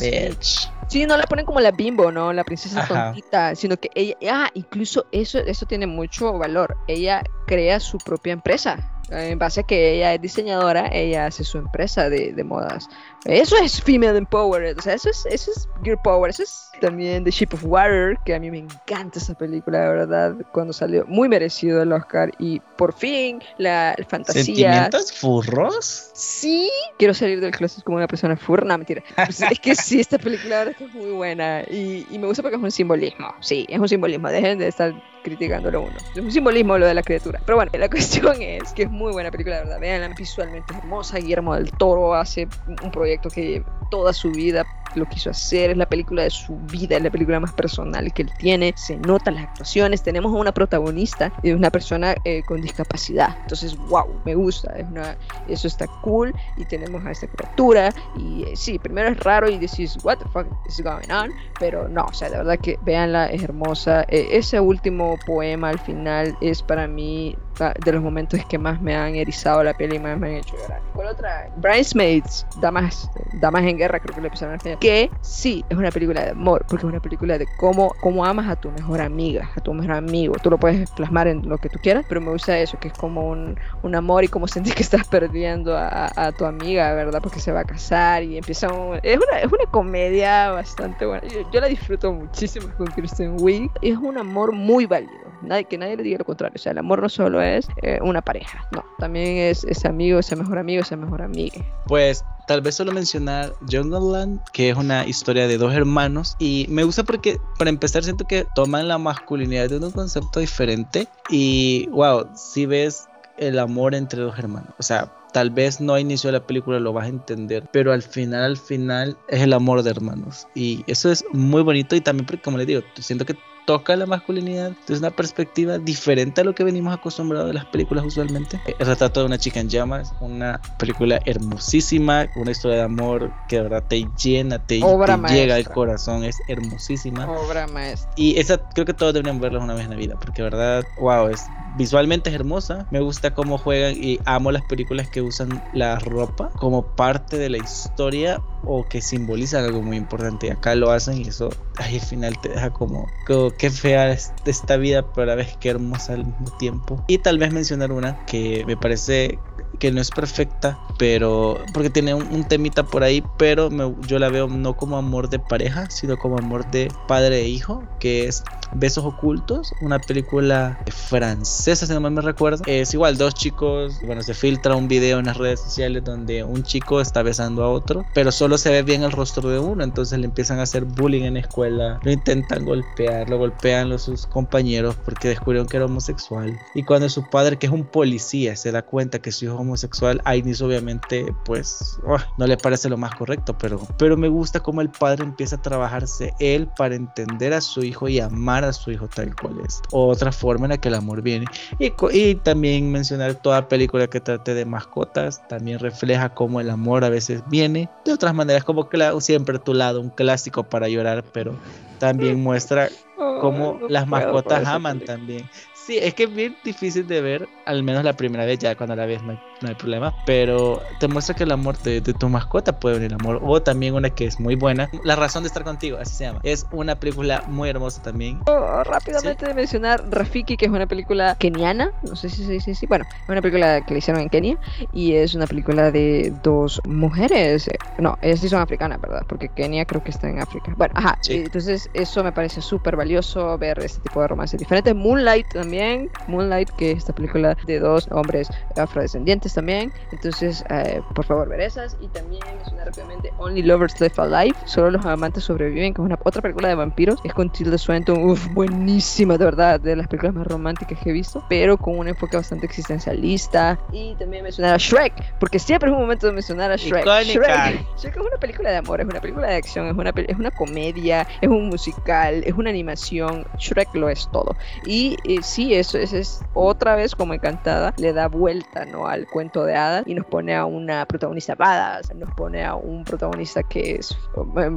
bitch. 0.00 0.70
Sí, 0.88 1.04
no 1.06 1.16
la 1.16 1.24
ponen 1.24 1.44
como 1.44 1.60
la 1.60 1.70
bimbo, 1.70 2.10
¿no? 2.10 2.32
La 2.32 2.44
princesa 2.44 2.86
tontita, 2.86 3.54
sino 3.54 3.76
que 3.76 3.90
ella, 3.94 4.16
ah, 4.30 4.50
incluso 4.54 5.06
eso, 5.12 5.38
eso 5.38 5.66
tiene 5.66 5.86
mucho 5.86 6.32
valor. 6.38 6.76
Ella 6.86 7.22
crea 7.46 7.78
su 7.78 7.98
propia 7.98 8.32
empresa 8.32 8.97
en 9.10 9.38
base 9.38 9.60
a 9.60 9.62
que 9.62 9.94
ella 9.94 10.14
es 10.14 10.20
diseñadora, 10.20 10.88
ella 10.92 11.26
hace 11.26 11.44
su 11.44 11.58
empresa 11.58 12.08
de, 12.08 12.32
de 12.32 12.44
modas. 12.44 12.88
Eso 13.24 13.56
es 13.56 13.82
female 13.82 14.16
empowered, 14.16 14.78
o 14.78 14.82
sea, 14.82 14.94
eso 14.94 15.10
es, 15.10 15.26
eso 15.26 15.50
es 15.50 15.68
girl 15.82 15.98
power, 16.02 16.30
eso 16.30 16.42
es 16.42 16.70
también 16.80 17.24
The 17.24 17.30
Ship 17.30 17.48
of 17.52 17.64
Water, 17.64 18.16
que 18.24 18.34
a 18.34 18.40
mí 18.40 18.50
me 18.50 18.58
encanta 18.58 19.18
esa 19.18 19.34
película, 19.34 19.80
de 19.80 19.88
verdad, 19.88 20.36
cuando 20.52 20.72
salió, 20.72 21.04
muy 21.06 21.28
merecido 21.28 21.82
el 21.82 21.92
Oscar 21.92 22.30
y 22.38 22.60
por 22.76 22.92
fin 22.92 23.42
la, 23.58 23.96
fantasía. 24.08 24.44
¿Sentimientos 24.44 25.12
furros? 25.12 26.10
Sí, 26.14 26.70
quiero 26.98 27.12
salir 27.12 27.40
del 27.40 27.50
closet 27.50 27.82
como 27.82 27.96
una 27.96 28.06
persona 28.06 28.36
furra, 28.36 28.64
no, 28.64 28.78
mentira. 28.78 29.02
Pues, 29.16 29.42
es 29.42 29.58
que 29.58 29.74
sí, 29.74 30.00
esta 30.00 30.18
película 30.18 30.62
es 30.62 30.94
muy 30.94 31.10
buena 31.10 31.62
y, 31.62 32.06
y 32.10 32.18
me 32.18 32.26
gusta 32.26 32.42
porque 32.42 32.56
es 32.56 32.62
un 32.62 32.70
simbolismo, 32.70 33.34
sí, 33.40 33.66
es 33.68 33.78
un 33.78 33.88
simbolismo, 33.88 34.28
dejen 34.28 34.58
de 34.58 34.68
estar 34.68 34.94
criticándolo 35.22 35.82
uno. 35.82 35.94
Es 36.14 36.20
un 36.20 36.30
simbolismo 36.30 36.78
lo 36.78 36.86
de 36.86 36.94
la 36.94 37.02
criatura. 37.02 37.40
Pero 37.44 37.56
bueno, 37.56 37.70
la 37.74 37.88
cuestión 37.90 38.40
es 38.42 38.72
que 38.72 38.84
es 38.84 38.90
muy 38.90 39.12
buena 39.12 39.30
película, 39.30 39.56
de 39.56 39.62
verdad. 39.64 39.80
Veanla, 39.80 40.08
visualmente 40.16 40.74
hermosa. 40.74 41.18
Guillermo 41.18 41.54
del 41.54 41.70
Toro 41.72 42.14
hace 42.14 42.48
un 42.82 42.90
proyecto 42.90 43.28
que 43.28 43.62
toda 43.90 44.12
su 44.12 44.30
vida 44.30 44.66
lo 44.94 45.06
quiso 45.06 45.30
hacer, 45.30 45.70
es 45.70 45.76
la 45.76 45.86
película 45.86 46.22
de 46.22 46.30
su 46.30 46.56
vida, 46.70 46.96
es 46.96 47.02
la 47.02 47.10
película 47.10 47.40
más 47.40 47.52
personal 47.52 48.12
que 48.12 48.22
él 48.22 48.30
tiene, 48.38 48.72
se 48.76 48.96
notan 48.96 49.34
las 49.34 49.44
actuaciones, 49.44 50.02
tenemos 50.02 50.32
a 50.32 50.36
una 50.36 50.52
protagonista, 50.52 51.32
es 51.42 51.54
una 51.54 51.70
persona 51.70 52.14
eh, 52.24 52.42
con 52.46 52.60
discapacidad, 52.60 53.36
entonces 53.42 53.76
wow, 53.88 54.06
me 54.24 54.34
gusta, 54.34 54.72
es 54.76 54.86
una, 54.88 55.16
eso 55.48 55.66
está 55.68 55.86
cool. 56.02 56.34
Y 56.56 56.64
tenemos 56.64 57.04
a 57.04 57.10
esta 57.10 57.26
criatura. 57.26 57.90
Y 58.16 58.44
eh, 58.44 58.56
sí, 58.56 58.78
primero 58.78 59.08
es 59.08 59.20
raro 59.20 59.48
y 59.48 59.58
decís 59.58 59.96
what 60.02 60.18
the 60.18 60.28
fuck 60.30 60.46
is 60.68 60.80
going 60.80 61.10
on, 61.10 61.30
pero 61.58 61.88
no, 61.88 62.04
o 62.04 62.12
sea, 62.12 62.30
de 62.30 62.38
verdad 62.38 62.58
que 62.58 62.78
véanla, 62.82 63.26
es 63.26 63.42
hermosa, 63.42 64.02
eh, 64.08 64.28
ese 64.32 64.60
último 64.60 65.07
poema 65.16 65.70
al 65.70 65.78
final 65.78 66.36
es 66.40 66.62
para 66.62 66.86
mí 66.86 67.38
de 67.58 67.92
los 67.92 68.02
momentos 68.02 68.44
que 68.46 68.58
más 68.58 68.80
me 68.80 68.94
han 68.94 69.14
erizado 69.14 69.62
la 69.62 69.74
piel 69.74 69.94
y 69.94 69.98
más 69.98 70.18
me 70.18 70.28
han 70.28 70.34
hecho 70.34 70.56
llorar. 70.56 70.80
¿Cuál 70.94 71.08
otra? 71.08 71.50
Bridesmaids, 71.56 72.46
Damas, 72.60 73.10
Damas 73.34 73.64
en 73.64 73.78
Guerra, 73.78 74.00
creo 74.00 74.14
que 74.14 74.20
le 74.20 74.28
empezaron 74.28 74.54
a 74.54 74.58
final. 74.58 74.78
Que 74.78 75.10
sí, 75.20 75.64
es 75.68 75.76
una 75.76 75.90
película 75.90 76.24
de 76.24 76.30
amor, 76.30 76.64
porque 76.68 76.86
es 76.86 76.90
una 76.90 77.00
película 77.00 77.38
de 77.38 77.46
cómo, 77.58 77.94
cómo 78.00 78.24
amas 78.24 78.48
a 78.48 78.56
tu 78.56 78.70
mejor 78.70 79.00
amiga, 79.00 79.50
a 79.56 79.60
tu 79.60 79.72
mejor 79.74 79.92
amigo. 79.92 80.34
Tú 80.42 80.50
lo 80.50 80.58
puedes 80.58 80.90
plasmar 80.90 81.28
en 81.28 81.48
lo 81.48 81.58
que 81.58 81.68
tú 81.68 81.78
quieras, 81.82 82.04
pero 82.08 82.20
me 82.20 82.30
gusta 82.30 82.58
eso, 82.58 82.78
que 82.78 82.88
es 82.88 82.94
como 82.94 83.28
un, 83.28 83.58
un 83.82 83.94
amor 83.94 84.24
y 84.24 84.28
cómo 84.28 84.48
sentir 84.48 84.74
que 84.74 84.82
estás 84.82 85.06
perdiendo 85.06 85.76
a, 85.76 86.32
tu 86.36 86.44
amiga, 86.44 86.92
¿verdad? 86.94 87.20
Porque 87.22 87.40
se 87.40 87.52
va 87.52 87.60
a 87.60 87.64
casar 87.64 88.22
y 88.22 88.36
empieza 88.36 88.72
un, 88.72 88.98
es, 89.02 89.16
una, 89.16 89.40
es 89.40 89.50
una 89.50 89.64
comedia 89.70 90.50
bastante 90.50 91.06
buena. 91.06 91.26
Yo, 91.52 91.60
la 91.60 91.66
disfruto 91.66 92.12
muchísimo 92.12 92.68
con 92.76 92.86
Kristen 92.88 93.36
Wiig. 93.40 93.70
Es 93.82 93.96
un 93.96 94.18
amor 94.18 94.52
muy 94.52 94.86
válido. 94.86 95.28
Nadie, 95.42 95.64
que 95.64 95.78
nadie 95.78 95.96
le 95.96 96.02
diga 96.02 96.18
lo 96.18 96.24
contrario. 96.24 96.54
O 96.56 96.58
sea, 96.58 96.72
el 96.72 96.78
amor 96.78 97.02
no 97.02 97.08
solo 97.08 97.40
es 97.42 97.68
eh, 97.82 97.98
una 98.02 98.22
pareja, 98.22 98.66
no, 98.72 98.84
también 98.98 99.36
es 99.38 99.64
ese 99.64 99.88
amigo, 99.88 100.18
ese 100.18 100.36
mejor 100.36 100.58
amigo, 100.58 100.82
ese 100.82 100.96
mejor 100.96 101.22
amiga. 101.22 101.64
Pues 101.86 102.24
tal 102.48 102.62
vez 102.62 102.74
solo 102.74 102.92
mencionar 102.92 103.54
Jungleland, 103.70 104.40
que 104.52 104.70
es 104.70 104.76
una 104.76 105.06
historia 105.06 105.46
de 105.46 105.58
dos 105.58 105.74
hermanos. 105.74 106.34
Y 106.38 106.66
me 106.68 106.82
gusta 106.82 107.04
porque, 107.04 107.38
para 107.58 107.70
empezar, 107.70 108.02
siento 108.02 108.24
que 108.24 108.46
toman 108.54 108.88
la 108.88 108.98
masculinidad 108.98 109.68
de 109.68 109.76
un 109.76 109.90
concepto 109.92 110.40
diferente. 110.40 111.06
Y, 111.28 111.86
wow, 111.90 112.28
si 112.34 112.66
ves 112.66 113.06
el 113.36 113.58
amor 113.58 113.94
entre 113.94 114.22
dos 114.22 114.38
hermanos. 114.38 114.70
O 114.78 114.82
sea, 114.82 115.12
tal 115.32 115.50
vez 115.50 115.80
no 115.80 115.94
a 115.94 116.00
inicio 116.00 116.28
de 116.28 116.38
la 116.38 116.46
película 116.46 116.80
lo 116.80 116.92
vas 116.92 117.04
a 117.04 117.08
entender, 117.08 117.68
pero 117.70 117.92
al 117.92 118.02
final, 118.02 118.44
al 118.44 118.56
final, 118.56 119.16
es 119.28 119.42
el 119.42 119.52
amor 119.52 119.82
de 119.82 119.90
hermanos. 119.90 120.48
Y 120.54 120.84
eso 120.86 121.10
es 121.12 121.24
muy 121.32 121.62
bonito. 121.62 121.94
Y 121.96 122.00
también, 122.00 122.26
porque, 122.26 122.42
como 122.42 122.58
les 122.58 122.66
digo, 122.66 122.80
siento 122.98 123.24
que 123.24 123.36
toca 123.68 123.94
la 123.96 124.06
masculinidad 124.06 124.72
desde 124.86 125.00
una 125.06 125.14
perspectiva 125.14 125.76
diferente 125.76 126.40
a 126.40 126.44
lo 126.44 126.54
que 126.54 126.64
venimos 126.64 126.94
acostumbrados 126.94 127.48
de 127.48 127.52
las 127.52 127.66
películas 127.66 128.02
usualmente. 128.06 128.58
El 128.78 128.86
retrato 128.86 129.20
de 129.20 129.26
una 129.26 129.36
chica 129.36 129.60
en 129.60 129.68
llamas, 129.68 130.14
una 130.20 130.58
película 130.78 131.20
hermosísima, 131.26 132.28
una 132.34 132.50
historia 132.50 132.78
de 132.78 132.84
amor 132.84 133.30
que 133.46 133.56
de 133.56 133.62
verdad 133.64 133.84
te 133.86 134.08
llena, 134.16 134.58
te, 134.58 134.80
llega 134.80 135.56
al 135.56 135.68
corazón, 135.68 136.24
es 136.24 136.40
hermosísima. 136.48 137.30
Obra 137.30 137.66
maestra. 137.66 138.10
Y 138.16 138.38
esa 138.38 138.56
creo 138.56 138.86
que 138.86 138.94
todos 138.94 139.12
deberían 139.12 139.38
verla 139.38 139.58
una 139.58 139.74
vez 139.74 139.84
en 139.84 139.90
la 139.90 139.96
vida, 139.96 140.14
porque 140.18 140.40
de 140.40 140.48
verdad, 140.48 140.86
wow, 140.98 141.28
es 141.28 141.44
visualmente 141.76 142.30
es 142.30 142.36
hermosa. 142.36 142.86
Me 142.90 143.00
gusta 143.00 143.34
cómo 143.34 143.58
juegan 143.58 143.94
y 144.02 144.18
amo 144.24 144.50
las 144.50 144.62
películas 144.62 145.08
que 145.08 145.20
usan 145.20 145.62
la 145.74 145.98
ropa 145.98 146.50
como 146.56 146.82
parte 146.96 147.36
de 147.36 147.50
la 147.50 147.58
historia 147.58 148.40
o 148.64 148.86
que 148.88 149.02
simbolizan 149.02 149.64
algo 149.64 149.82
muy 149.82 149.98
importante. 149.98 150.46
Y 150.46 150.50
acá 150.50 150.74
lo 150.74 150.90
hacen 150.90 151.18
y 151.18 151.28
eso 151.28 151.50
al 151.78 152.00
final 152.00 152.38
te 152.38 152.50
deja 152.50 152.70
como, 152.70 153.12
como 153.24 153.56
qué 153.56 153.70
fea 153.70 154.10
es 154.12 154.34
esta 154.44 154.76
vida, 154.76 155.02
pero 155.12 155.22
a 155.24 155.26
la 155.26 155.34
vez 155.36 155.56
qué 155.58 155.70
hermosa 155.70 156.14
al 156.14 156.26
mismo 156.26 156.50
tiempo. 156.58 157.04
Y 157.06 157.18
tal 157.18 157.38
vez 157.38 157.52
mencionar 157.52 157.92
una 157.92 158.18
que 158.26 158.64
me 158.66 158.76
parece 158.76 159.38
que 159.78 159.92
no 159.92 160.00
es 160.00 160.10
perfecta, 160.10 160.78
pero 160.98 161.58
porque 161.72 161.90
tiene 161.90 162.14
un, 162.14 162.44
temita 162.44 162.84
por 162.84 163.02
ahí, 163.02 163.22
pero 163.36 163.70
yo 164.06 164.18
la 164.18 164.28
veo 164.28 164.48
no 164.48 164.76
como 164.76 164.96
amor 164.96 165.28
de 165.28 165.38
pareja, 165.38 165.90
sino 165.90 166.16
como 166.16 166.38
amor 166.38 166.70
de 166.70 166.90
padre 167.06 167.40
e 167.40 167.48
hijo, 167.48 167.82
que 168.00 168.26
es 168.26 168.42
Besos 168.72 169.04
Ocultos, 169.04 169.72
una 169.80 169.98
película 169.98 170.78
francesa, 170.90 171.86
si 171.86 171.92
no 171.92 172.00
mal 172.00 172.12
me 172.12 172.20
recuerdo. 172.20 172.62
Es 172.66 172.92
igual, 172.94 173.16
dos 173.16 173.34
chicos, 173.34 174.00
bueno, 174.04 174.22
se 174.22 174.34
filtra 174.34 174.76
un 174.76 174.88
video 174.88 175.18
en 175.18 175.26
las 175.26 175.36
redes 175.36 175.60
sociales 175.60 176.04
donde 176.04 176.44
un 176.44 176.62
chico 176.62 177.00
está 177.00 177.22
besando 177.22 177.64
a 177.64 177.70
otro, 177.70 178.04
pero 178.14 178.32
solo 178.32 178.58
se 178.58 178.70
ve 178.70 178.82
bien 178.82 179.02
el 179.02 179.12
rostro 179.12 179.48
de 179.48 179.58
uno, 179.58 179.84
entonces 179.84 180.18
le 180.18 180.26
empiezan 180.26 180.58
a 180.58 180.62
hacer 180.62 180.84
bullying 180.84 181.22
en 181.22 181.34
la 181.34 181.40
escuela, 181.40 182.00
lo 182.02 182.10
intentan 182.10 182.64
golpear, 182.64 183.28
lo 183.28 183.38
golpean 183.38 183.88
los, 183.88 184.02
sus 184.02 184.26
compañeros 184.26 184.96
porque 185.04 185.28
descubrieron 185.28 185.66
que 185.68 185.76
era 185.76 185.86
homosexual. 185.86 186.58
Y 186.74 186.84
cuando 186.84 187.08
su 187.08 187.28
padre, 187.28 187.58
que 187.58 187.66
es 187.66 187.72
un 187.72 187.84
policía, 187.84 188.56
se 188.56 188.72
da 188.72 188.82
cuenta 188.82 189.18
que 189.18 189.32
su 189.32 189.46
hijo 189.46 189.56
homosexual, 189.68 190.20
a 190.24 190.36
Inicio 190.36 190.66
obviamente 190.66 191.34
pues 191.44 191.98
oh, 192.06 192.18
no 192.36 192.46
le 192.46 192.56
parece 192.56 192.88
lo 192.88 192.96
más 192.96 193.14
correcto, 193.14 193.56
pero, 193.58 193.80
pero 193.98 194.16
me 194.16 194.28
gusta 194.28 194.60
cómo 194.60 194.80
el 194.80 194.90
padre 194.90 195.24
empieza 195.24 195.56
a 195.56 195.62
trabajarse 195.62 196.34
él 196.40 196.68
para 196.76 196.94
entender 196.94 197.52
a 197.52 197.60
su 197.60 197.82
hijo 197.82 198.08
y 198.08 198.20
amar 198.20 198.64
a 198.64 198.72
su 198.72 198.90
hijo 198.90 199.08
tal 199.08 199.34
cual 199.36 199.60
es. 199.66 199.80
Otra 199.92 200.32
forma 200.32 200.66
en 200.66 200.70
la 200.70 200.78
que 200.78 200.88
el 200.88 200.94
amor 200.94 201.22
viene. 201.22 201.46
Y, 201.78 201.92
y 202.12 202.34
también 202.34 202.90
mencionar 202.90 203.34
toda 203.36 203.68
película 203.68 204.06
que 204.08 204.20
trate 204.20 204.54
de 204.54 204.64
mascotas, 204.64 205.46
también 205.48 205.78
refleja 205.78 206.34
cómo 206.34 206.60
el 206.60 206.70
amor 206.70 207.04
a 207.04 207.08
veces 207.08 207.42
viene 207.48 207.88
de 208.04 208.12
otras 208.12 208.34
maneras, 208.34 208.64
como 208.64 208.88
que 208.88 208.98
siempre 209.20 209.56
a 209.56 209.60
tu 209.60 209.74
lado, 209.74 210.00
un 210.00 210.10
clásico 210.10 210.64
para 210.64 210.88
llorar, 210.88 211.24
pero 211.32 211.54
también 211.98 212.42
muestra 212.42 212.88
cómo 213.16 213.78
las 213.88 214.06
mascotas 214.06 214.66
aman 214.66 215.00
también. 215.00 215.48
Sí, 215.88 215.96
es 215.96 216.12
que 216.12 216.24
es 216.24 216.34
bien 216.34 216.54
difícil 216.62 217.06
de 217.06 217.22
ver, 217.22 217.48
al 217.64 217.82
menos 217.82 218.04
la 218.04 218.12
primera 218.12 218.44
vez, 218.44 218.58
ya 218.58 218.76
cuando 218.76 218.94
la 218.94 219.06
ves 219.06 219.22
no 219.22 219.38
hay, 219.66 219.74
problema, 219.74 220.12
pero 220.26 220.82
te 221.00 221.08
muestra 221.08 221.34
que 221.34 221.44
el 221.44 221.50
amor 221.50 221.78
de, 221.78 222.02
tu 222.02 222.28
mascota 222.28 222.78
puede 222.78 222.98
venir 222.98 223.14
amor. 223.14 223.40
O 223.42 223.62
también 223.62 223.94
una 223.94 224.10
que 224.10 224.26
es 224.26 224.38
muy 224.38 224.54
buena, 224.54 224.90
La 225.02 225.16
razón 225.16 225.44
de 225.44 225.46
estar 225.46 225.64
contigo, 225.64 225.96
así 225.98 226.14
se 226.14 226.24
llama. 226.24 226.40
Es 226.42 226.66
una 226.72 226.96
película 226.96 227.42
muy 227.46 227.70
hermosa 227.70 228.02
también. 228.02 228.42
Oh, 228.44 228.84
rápidamente 228.84 229.46
de 229.46 229.54
mencionar 229.54 230.04
Rafiki, 230.10 230.58
que 230.58 230.66
es 230.66 230.70
una 230.70 230.86
película 230.86 231.34
keniana, 231.40 231.90
no 232.02 232.16
sé 232.16 232.28
si 232.28 232.44
se 232.44 232.52
dice 232.52 232.72
así, 232.72 232.84
bueno, 232.84 233.06
es 233.10 233.28
una 233.28 233.40
película 233.40 233.80
que 233.80 233.94
le 233.94 233.98
hicieron 234.00 234.20
en 234.20 234.28
Kenia 234.28 234.58
y 234.92 235.14
es 235.14 235.34
una 235.34 235.46
película 235.46 235.90
de 235.90 236.34
dos 236.42 236.82
mujeres, 236.84 237.70
no, 237.96 238.18
ellas 238.20 238.40
sí 238.40 238.50
son 238.50 238.60
africanas, 238.60 239.00
¿verdad? 239.00 239.22
Porque 239.26 239.48
Kenia 239.48 239.86
creo 239.86 240.02
que 240.02 240.10
está 240.10 240.28
en 240.28 240.38
África. 240.38 240.74
Bueno, 240.76 240.92
ajá, 240.96 241.18
entonces 241.30 241.88
eso 241.94 242.22
me 242.22 242.32
parece 242.32 242.60
súper 242.60 242.94
valioso 242.94 243.56
ver 243.56 243.78
este 243.78 244.02
tipo 244.02 244.20
de 244.20 244.28
romances 244.28 244.60
diferentes. 244.60 244.94
Moonlight 244.94 245.48
también 245.48 245.77
Moonlight, 246.26 246.70
que 246.70 246.92
es 246.92 246.98
esta 246.98 247.14
película 247.14 247.56
de 247.66 247.78
dos 247.78 248.08
hombres 248.10 248.48
afrodescendientes 248.76 249.54
también. 249.54 249.92
Entonces, 250.12 250.64
eh, 250.70 251.00
por 251.14 251.24
favor, 251.24 251.48
ver 251.48 251.60
esas. 251.60 251.96
Y 252.00 252.08
también 252.08 252.42
una 252.72 252.84
rápidamente 252.84 253.32
Only 253.38 253.62
Lovers 253.62 254.00
Left 254.00 254.18
Alive, 254.18 254.56
solo 254.64 254.90
los 254.90 255.04
amantes 255.04 255.44
sobreviven, 255.44 255.94
que 255.94 256.02
es 256.02 256.04
una 256.04 256.18
otra 256.22 256.42
película 256.42 256.68
de 256.68 256.74
vampiros. 256.74 257.18
Es 257.24 257.32
con 257.32 257.50
Tilda 257.50 257.78
Swinton, 257.78 258.22
uff, 258.24 258.48
buenísima, 258.52 259.36
de 259.38 259.44
verdad, 259.44 259.80
de 259.80 259.96
las 259.96 260.08
películas 260.08 260.34
más 260.34 260.46
románticas 260.46 260.98
que 260.98 261.10
he 261.10 261.12
visto, 261.12 261.44
pero 261.48 261.76
con 261.76 261.98
un 261.98 262.08
enfoque 262.08 262.36
bastante 262.36 262.66
existencialista. 262.66 263.78
Y 263.92 264.14
también 264.16 264.42
mencionar 264.42 264.74
a 264.74 264.78
Shrek, 264.78 265.38
porque 265.38 265.58
siempre 265.58 265.88
es 265.88 265.94
un 265.94 266.00
momento 266.00 266.26
de 266.26 266.32
mencionar 266.32 266.70
a 266.70 266.76
Shrek. 266.76 267.04
Shrek. 267.04 267.86
Shrek 267.98 268.16
es 268.16 268.26
una 268.26 268.38
película 268.38 268.70
de 268.70 268.76
amor, 268.76 269.00
es 269.00 269.06
una 269.06 269.20
película 269.20 269.48
de 269.48 269.56
acción, 269.56 269.86
es 269.86 269.94
una, 269.94 270.10
es 270.10 270.36
una 270.36 270.50
comedia, 270.50 271.26
es 271.40 271.48
un 271.48 271.68
musical, 271.68 272.42
es 272.44 272.54
una 272.54 272.70
animación. 272.70 273.46
Shrek 273.58 273.94
lo 273.94 274.08
es 274.08 274.28
todo. 274.30 274.56
Y 274.84 275.16
eh, 275.24 275.38
sí, 275.42 275.67
eso, 275.74 275.98
es 275.98 276.40
otra 276.54 276.96
vez 276.96 277.14
como 277.14 277.34
encantada, 277.34 277.94
le 277.96 278.12
da 278.12 278.28
vuelta 278.28 278.84
¿no? 278.84 279.06
al 279.06 279.26
cuento 279.26 279.64
de 279.64 279.74
hadas 279.74 280.02
y 280.06 280.14
nos 280.14 280.26
pone 280.26 280.54
a 280.54 280.64
una 280.64 281.04
protagonista 281.06 281.54
badass, 281.54 282.14
nos 282.14 282.32
pone 282.34 282.64
a 282.64 282.74
un 282.74 283.04
protagonista 283.04 283.62
que 283.62 283.96
es, 283.96 284.16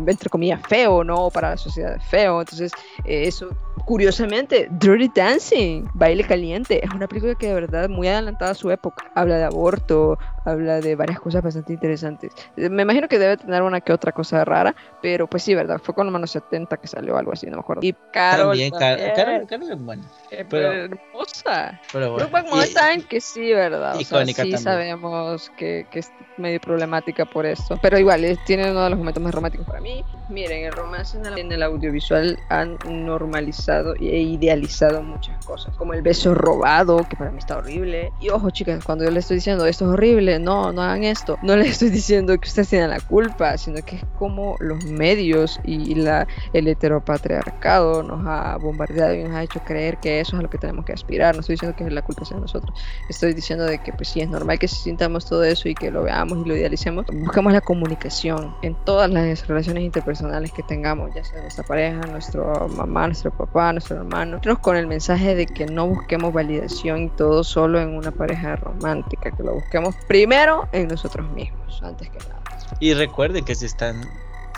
entre 0.08 0.30
comillas, 0.30 0.62
feo, 0.68 1.04
¿no? 1.04 1.30
Para 1.30 1.52
la 1.52 1.58
sociedad 1.58 2.00
feo. 2.10 2.42
Entonces, 2.42 2.72
eh, 3.06 3.28
eso, 3.28 3.50
curiosamente, 3.86 4.68
Dirty 4.72 5.12
Dancing, 5.14 5.88
Baile 5.94 6.24
Caliente, 6.24 6.84
es 6.84 6.92
una 6.94 7.08
película 7.08 7.36
que 7.36 7.48
de 7.48 7.54
verdad 7.54 7.90
muy 7.90 8.08
adelantada 8.08 8.52
a 8.52 8.56
su 8.56 8.72
época. 8.72 9.12
Habla 9.16 9.38
de 9.38 9.44
aborto, 9.44 10.18
habla 10.46 10.82
de 10.82 10.96
varias 10.96 11.20
cosas 11.20 11.44
bastante 11.44 11.74
interesantes. 11.74 12.34
Me 12.56 12.84
imagino 12.84 13.08
que 13.08 13.20
debe 13.20 13.38
tener 13.38 13.62
una 13.62 13.82
que 13.82 13.94
otra 13.94 14.12
cosa 14.12 14.44
rara, 14.46 14.76
pero 15.02 15.28
pues 15.28 15.44
sí, 15.44 15.56
¿verdad? 15.56 15.80
Fue 15.82 15.94
con 15.94 16.06
los 16.06 16.14
manos 16.14 16.32
70 16.32 16.78
que 16.78 16.88
salió 16.88 17.18
algo 17.18 17.34
así, 17.34 17.48
no 17.48 17.58
me 17.58 17.62
acuerdo. 17.62 17.82
Y 17.84 17.94
Carol. 18.12 18.50
También, 18.50 18.72
Carol, 18.72 19.48
Carol, 19.48 19.72
es 19.72 19.82
buena. 19.82 20.04
Eh, 20.32 20.46
pero, 20.50 20.81
hermosa. 20.82 21.80
Pero 21.92 22.14
bueno. 22.14 22.30
que 23.10 23.22
sí, 23.22 23.54
¿verdad? 23.54 24.00
Icónica 24.00 24.44
sí 24.44 24.58
sabemos 24.58 25.52
que, 25.58 25.86
que, 25.92 26.00
es 26.00 26.12
medio 26.38 26.60
problemática 26.60 27.26
por 27.26 27.46
esto. 27.46 27.78
Pero 27.82 27.98
igual, 27.98 28.22
tiene 28.46 28.72
uno 28.72 28.84
de 28.84 28.90
los 28.92 29.00
momentos 29.00 29.24
más 29.24 29.34
románticos 29.34 29.68
para 29.68 29.82
mí. 29.82 30.04
Miren, 30.30 30.66
el 30.66 30.72
romance 30.72 31.18
en 31.18 31.26
el, 31.26 31.38
en 31.38 31.52
el 31.52 31.64
audiovisual 31.64 32.38
han 32.50 32.78
normalizado 32.88 33.96
e 33.96 34.20
idealizado 34.20 35.02
muchas 35.04 35.46
cosas. 35.46 35.76
Como 35.78 35.94
el 35.94 36.02
beso 36.02 36.34
robado, 36.34 37.06
que 37.10 37.16
para 37.16 37.32
mí 37.32 37.40
está 37.40 37.58
horrible. 37.58 38.12
Y 38.22 38.30
ojo, 38.30 38.50
chicas, 38.50 38.84
cuando 38.84 39.04
yo 39.04 39.12
le 39.12 39.20
estoy 39.20 39.36
diciendo 39.36 39.66
esto 39.66 39.86
es 39.86 39.92
horrible, 39.92 40.40
no, 40.40 40.72
no 40.72 40.82
hagan 40.82 41.04
esto. 41.04 41.38
No 41.42 41.56
les 41.56 41.72
estoy 41.72 41.90
diciendo 41.90 42.38
que 42.40 42.48
ustedes 42.48 42.70
tienen 42.70 42.90
la 42.90 43.00
culpa, 43.00 43.58
sino 43.58 43.84
que 43.84 43.98
es 43.98 44.06
como 44.18 44.56
los 44.60 44.84
medios 44.86 45.60
y 45.64 45.96
la, 45.96 46.28
el 46.54 46.68
heteropatriarcado 46.68 48.04
nos 48.04 48.26
ha 48.26 48.58
bombardeado 48.58 49.14
y 49.14 49.24
nos 49.24 49.34
ha 49.34 49.44
hecho 49.44 49.60
creer 49.62 49.98
que 49.98 50.20
eso 50.20 50.38
es 50.38 50.44
lo 50.44 50.50
que 50.50 50.58
tenemos 50.58 50.71
que 50.86 50.94
aspirar. 50.94 51.36
No 51.36 51.42
estoy 51.42 51.56
diciendo 51.56 51.76
que 51.76 51.90
la 51.90 52.02
culpa 52.02 52.26
sea 52.26 52.38
de 52.38 52.42
nosotros. 52.42 52.78
Estoy 53.10 53.34
diciendo 53.34 53.66
de 53.66 53.80
que 53.80 53.94
pues 53.94 54.10
sí 54.10 54.22
es 54.22 54.30
normal 54.30 54.58
que 54.60 54.68
sintamos 54.68 55.26
todo 55.26 55.44
eso 55.44 55.70
y 55.70 55.76
que 55.76 55.92
lo 55.92 56.04
veamos 56.04 56.46
y 56.46 56.50
lo 56.50 56.56
idealicemos. 56.56 57.06
Buscamos 57.12 57.54
la 57.54 57.62
comunicación 57.62 58.56
en 58.62 58.76
todas 58.86 59.10
las 59.10 59.48
relaciones 59.48 59.84
interpersonales 59.84 60.52
que 60.52 60.64
tengamos, 60.64 61.14
ya 61.14 61.24
sea 61.24 61.42
nuestra 61.42 61.64
pareja, 61.64 62.02
nuestro 62.08 62.68
mamá, 62.70 63.08
nuestro 63.08 63.32
papá, 63.32 63.72
nuestro 63.74 63.98
hermano. 63.98 64.40
Con 64.62 64.78
el 64.78 64.88
mensaje 64.88 65.36
de 65.36 65.46
que 65.46 65.66
no 65.66 65.88
busquemos 65.88 66.34
validación 66.34 67.04
y 67.04 67.10
todo 67.10 67.44
solo 67.44 67.80
en 67.80 67.96
una 67.96 68.12
pareja 68.12 68.56
romántica, 68.56 69.32
que 69.32 69.44
lo 69.44 69.56
busquemos 69.56 69.96
primero 70.08 70.68
en 70.72 70.88
nosotros 70.88 71.30
mismos, 71.32 71.82
antes 71.84 72.10
que 72.10 72.18
nada. 72.20 72.42
Y 72.80 72.94
recuerden 72.94 73.44
que 73.46 73.56
si 73.56 73.66
están 73.66 74.02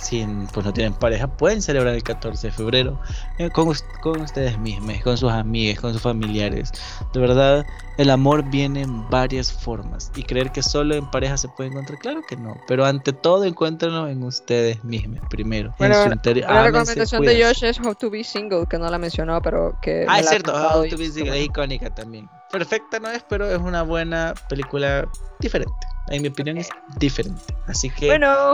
si 0.03 0.25
pues 0.53 0.65
no 0.65 0.73
tienen 0.73 0.93
pareja, 0.93 1.27
pueden 1.27 1.61
celebrar 1.61 1.95
el 1.95 2.03
14 2.03 2.47
de 2.47 2.53
febrero 2.53 2.99
eh, 3.37 3.49
con, 3.49 3.67
ustedes 3.67 4.57
mismos, 4.59 5.01
con 5.03 5.17
sus 5.17 5.31
amigos, 5.31 5.79
con 5.79 5.93
sus 5.93 6.01
familiares. 6.01 6.71
De 7.13 7.19
verdad, 7.19 7.65
el 7.97 8.09
amor 8.09 8.43
viene 8.43 8.81
en 8.81 9.09
varias 9.09 9.51
formas 9.51 10.11
y 10.15 10.23
creer 10.23 10.51
que 10.51 10.61
solo 10.61 10.95
en 10.95 11.09
pareja 11.09 11.37
se 11.37 11.47
puede 11.49 11.69
encontrar, 11.69 11.99
claro 11.99 12.21
que 12.27 12.35
no, 12.35 12.55
pero 12.67 12.85
ante 12.85 13.13
todo 13.13 13.45
encuéntrenlo 13.45 14.07
en 14.07 14.23
ustedes 14.23 14.83
mismos 14.83 15.21
primero. 15.29 15.73
Bueno, 15.79 15.95
en 15.95 16.07
su 16.07 16.13
interior. 16.13 16.49
La 16.49 16.63
recomendación 16.63 17.21
de 17.23 17.43
Josh 17.43 17.63
es 17.63 17.79
How 17.79 17.95
to 17.95 18.09
Be 18.09 18.23
Single, 18.23 18.65
que 18.69 18.77
no 18.77 18.89
la 18.89 18.97
mencionó, 18.97 19.41
pero 19.41 19.77
que... 19.81 20.05
Ah, 20.07 20.19
es 20.19 20.29
cierto, 20.29 20.53
How 20.53 20.87
to 20.89 20.97
Be 20.97 21.09
Single 21.09 21.39
es 21.39 21.45
icónica 21.45 21.89
también. 21.93 22.29
Perfecta 22.51 22.99
no 22.99 23.09
es, 23.09 23.23
pero 23.27 23.49
es 23.49 23.57
una 23.57 23.83
buena 23.83 24.33
película 24.47 25.07
diferente 25.39 25.92
en 26.14 26.22
mi 26.22 26.28
opinión 26.28 26.57
es 26.57 26.70
diferente. 26.99 27.41
Así 27.68 27.89
que, 27.89 28.14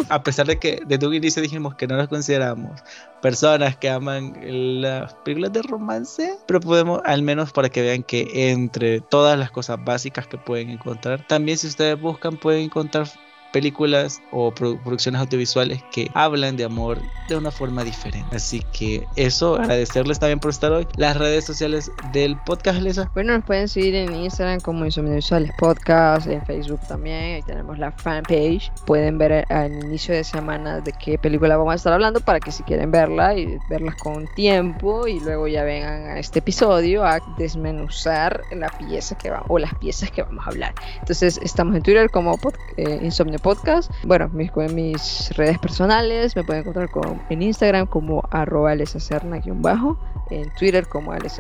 a 0.10 0.24
pesar 0.24 0.48
de 0.48 0.58
que 0.58 0.82
de 0.86 0.98
tu 0.98 1.12
inicio 1.12 1.42
dijimos 1.42 1.76
que 1.76 1.88
no 1.88 1.98
nos 1.98 2.08
consideramos 2.08 2.82
personas 3.22 3.76
que 3.76 3.90
aman 3.90 4.34
las 4.82 5.14
películas 5.26 5.52
de 5.52 5.62
romance, 5.64 6.38
pero 6.48 6.62
podemos, 6.62 7.02
al 7.04 7.22
menos 7.22 7.52
para 7.52 7.70
que 7.70 7.82
vean 7.82 8.04
que 8.04 8.52
entre 8.52 9.02
todas 9.02 9.38
las 9.38 9.52
cosas 9.52 9.78
básicas 9.84 10.28
que 10.28 10.38
pueden 10.38 10.70
encontrar, 10.70 11.28
también 11.28 11.58
si 11.58 11.68
ustedes 11.68 12.00
buscan 12.00 12.38
pueden 12.38 12.64
encontrar 12.64 13.08
películas 13.52 14.22
o 14.32 14.52
producciones 14.52 15.22
audiovisuales 15.22 15.84
que 15.92 16.10
hablan 16.14 16.58
de 16.58 16.66
amor 16.66 17.00
de 17.28 17.36
una 17.36 17.52
forma 17.52 17.84
diferente. 17.84 18.36
Así 18.36 18.64
que 18.72 19.06
eso, 19.16 19.56
agradecerles 19.56 20.20
también 20.20 20.40
por 20.40 20.52
estar 20.52 20.72
hoy. 20.72 20.88
Las 20.98 21.18
redes 21.18 21.46
sociales 21.46 21.92
del 22.12 22.38
podcast, 22.46 22.82
Lisa. 22.82 23.12
Bueno, 23.14 23.34
nos 23.34 23.46
pueden 23.46 23.68
seguir 23.68 23.96
en 23.96 24.16
Instagram 24.16 24.60
como 24.60 24.86
Insomnio 24.86 25.16
Visuales 25.16 25.52
Podcast, 25.58 26.28
en 26.28 26.46
Facebook 26.46 26.80
también, 26.88 27.36
ahí 27.36 27.42
tenemos 27.44 27.78
la 27.78 27.92
fanpage. 27.92 28.72
Pueden 28.86 29.18
ver 29.18 29.46
al 29.52 29.72
inicio 29.72 30.14
de 30.14 30.24
semana 30.24 30.82
de 30.82 30.92
qué 30.94 31.18
película 31.18 31.58
vamos 31.58 31.74
a 31.74 31.76
estar 31.76 31.94
hablando 31.94 32.20
para 32.22 32.40
que 32.40 32.52
si 32.52 32.64
quieren 32.64 32.92
verla 32.92 33.36
y 33.36 33.58
verlas 33.70 33.96
con 33.96 34.28
tiempo 34.36 35.08
y 35.08 35.20
luego 35.20 35.48
ya 35.48 35.64
vengan 35.64 36.08
a 36.08 36.20
este 36.20 36.40
episodio 36.40 37.06
a 37.06 37.20
desmenuzar 37.38 38.42
la 38.52 38.70
pieza 38.70 39.18
que 39.18 39.30
va 39.30 39.44
o 39.48 39.60
las 39.60 39.74
piezas 39.76 40.12
que 40.12 40.24
vamos 40.24 40.46
a 40.46 40.50
hablar. 40.50 40.74
Entonces, 41.00 41.40
estamos 41.44 41.76
en 41.76 41.84
Twitter 41.84 42.10
como 42.10 42.38
eh, 42.78 43.00
Insomnio 43.02 43.39
podcast. 43.40 43.92
Bueno, 44.04 44.30
mis, 44.30 44.52
mis 44.72 45.30
redes 45.36 45.60
personales 45.60 46.36
me 46.36 46.44
pueden 46.44 46.62
encontrar 46.62 46.90
con, 46.90 47.22
en 47.30 47.42
Instagram 47.42 47.88
como 47.88 48.24
arroba 48.32 48.76
bajo 49.56 49.98
en 50.30 50.52
Twitter 50.56 50.88
como 50.88 51.12
Alex 51.12 51.40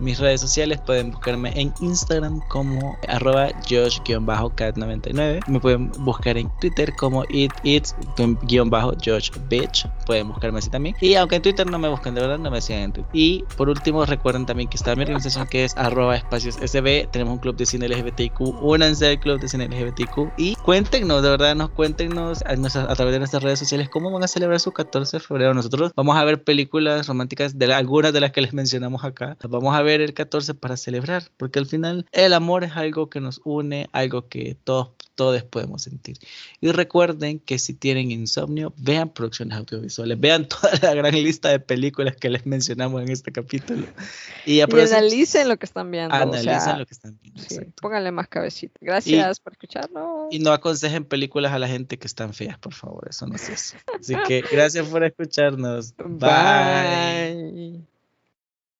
Mis 0.00 0.18
redes 0.18 0.40
sociales 0.40 0.80
pueden 0.80 1.10
buscarme 1.10 1.52
en 1.60 1.72
Instagram 1.80 2.40
como 2.48 2.96
arroba 3.08 3.48
Josh-cat99. 3.68 5.46
Me 5.46 5.60
pueden 5.60 5.90
buscar 5.98 6.36
en 6.38 6.50
Twitter 6.60 6.94
como 6.96 7.24
it, 7.28 7.52
josh 9.04 9.30
bitch. 9.48 9.86
Pueden 10.06 10.28
buscarme 10.28 10.58
así 10.58 10.70
también. 10.70 10.96
Y 11.00 11.14
aunque 11.14 11.36
en 11.36 11.42
Twitter 11.42 11.66
no 11.66 11.78
me 11.78 11.88
busquen 11.88 12.14
de 12.14 12.22
verdad, 12.22 12.38
no 12.38 12.50
me 12.50 12.60
sigan 12.60 12.82
en 12.82 12.92
Twitter. 12.92 13.10
Y 13.12 13.44
por 13.56 13.68
último, 13.68 14.04
recuerden 14.04 14.46
también 14.46 14.68
que 14.68 14.76
está 14.76 14.94
mi 14.94 15.02
organización 15.02 15.46
que 15.46 15.64
es 15.64 15.76
arroba 15.76 16.16
espacios 16.16 16.56
SB. 16.56 17.08
Tenemos 17.10 17.34
un 17.34 17.38
club 17.38 17.56
de 17.56 17.66
cine 17.66 17.88
LGBTQ. 17.88 18.62
Únanse 18.62 19.08
al 19.08 19.20
club 19.20 19.40
de 19.40 19.48
cine 19.48 19.68
LGBTQ. 19.68 20.32
Y 20.36 20.56
cuéntenos 20.56 21.22
de 21.24 21.30
verdad, 21.30 21.56
nos 21.56 21.70
cuéntenos 21.70 22.42
a, 22.42 22.50
a, 22.52 22.94
través 22.94 23.12
de 23.12 23.18
nuestras 23.18 23.42
redes 23.42 23.58
sociales 23.58 23.88
cómo 23.88 24.10
van 24.10 24.22
a 24.22 24.28
celebrar 24.28 24.60
su 24.60 24.72
14 24.72 25.16
de 25.16 25.20
febrero. 25.20 25.54
Nosotros 25.54 25.92
vamos 25.96 26.16
a 26.16 26.24
ver 26.24 26.44
películas 26.44 27.06
románticas 27.06 27.58
de 27.58 27.72
algunas 27.72 28.12
de 28.12 28.20
las 28.20 28.30
que 28.32 28.42
les 28.42 28.52
mencionamos 28.52 29.04
acá, 29.04 29.36
las 29.40 29.50
vamos 29.50 29.74
a 29.74 29.80
ver 29.80 30.02
el 30.02 30.12
14 30.12 30.52
para 30.54 30.76
celebrar, 30.76 31.24
porque 31.38 31.58
al 31.58 31.66
final 31.66 32.06
el 32.12 32.34
amor 32.34 32.62
es 32.62 32.72
algo 32.76 33.08
que 33.08 33.20
nos 33.20 33.40
une, 33.44 33.88
algo 33.92 34.28
que 34.28 34.54
todos 34.64 34.90
todos 35.14 35.42
podemos 35.44 35.82
sentir. 35.82 36.18
Y 36.60 36.70
recuerden 36.72 37.38
que 37.38 37.58
si 37.58 37.74
tienen 37.74 38.10
insomnio, 38.10 38.72
vean 38.76 39.10
producciones 39.10 39.56
audiovisuales, 39.56 40.18
vean 40.18 40.48
toda 40.48 40.72
la 40.82 40.94
gran 40.94 41.14
lista 41.14 41.50
de 41.50 41.60
películas 41.60 42.16
que 42.16 42.30
les 42.30 42.46
mencionamos 42.46 43.02
en 43.02 43.10
este 43.10 43.32
capítulo. 43.32 43.86
Y, 44.44 44.60
analicen 44.60 45.48
lo 45.48 45.56
que 45.56 45.66
están 45.66 45.90
viendo. 45.90 46.14
Analicen 46.14 46.78
lo 46.78 46.86
que 46.86 46.94
están 46.94 47.18
viendo. 47.22 47.42
pónganle 47.80 48.10
más 48.10 48.28
cabecita. 48.28 48.78
Gracias 48.80 49.40
por 49.40 49.52
escucharnos. 49.52 50.28
Y 50.30 50.38
no 50.38 50.52
aconsejen 50.52 51.04
películas 51.14 51.52
a 51.52 51.60
la 51.60 51.68
gente 51.68 51.96
que 51.96 52.08
están 52.08 52.34
feas, 52.34 52.58
por 52.58 52.74
favor, 52.74 53.06
eso 53.08 53.24
no 53.28 53.36
es 53.36 53.48
eso. 53.48 53.76
Así 54.00 54.16
que 54.26 54.42
gracias 54.50 54.88
por 54.88 55.04
escucharnos. 55.04 55.94
Bye. 56.04 57.93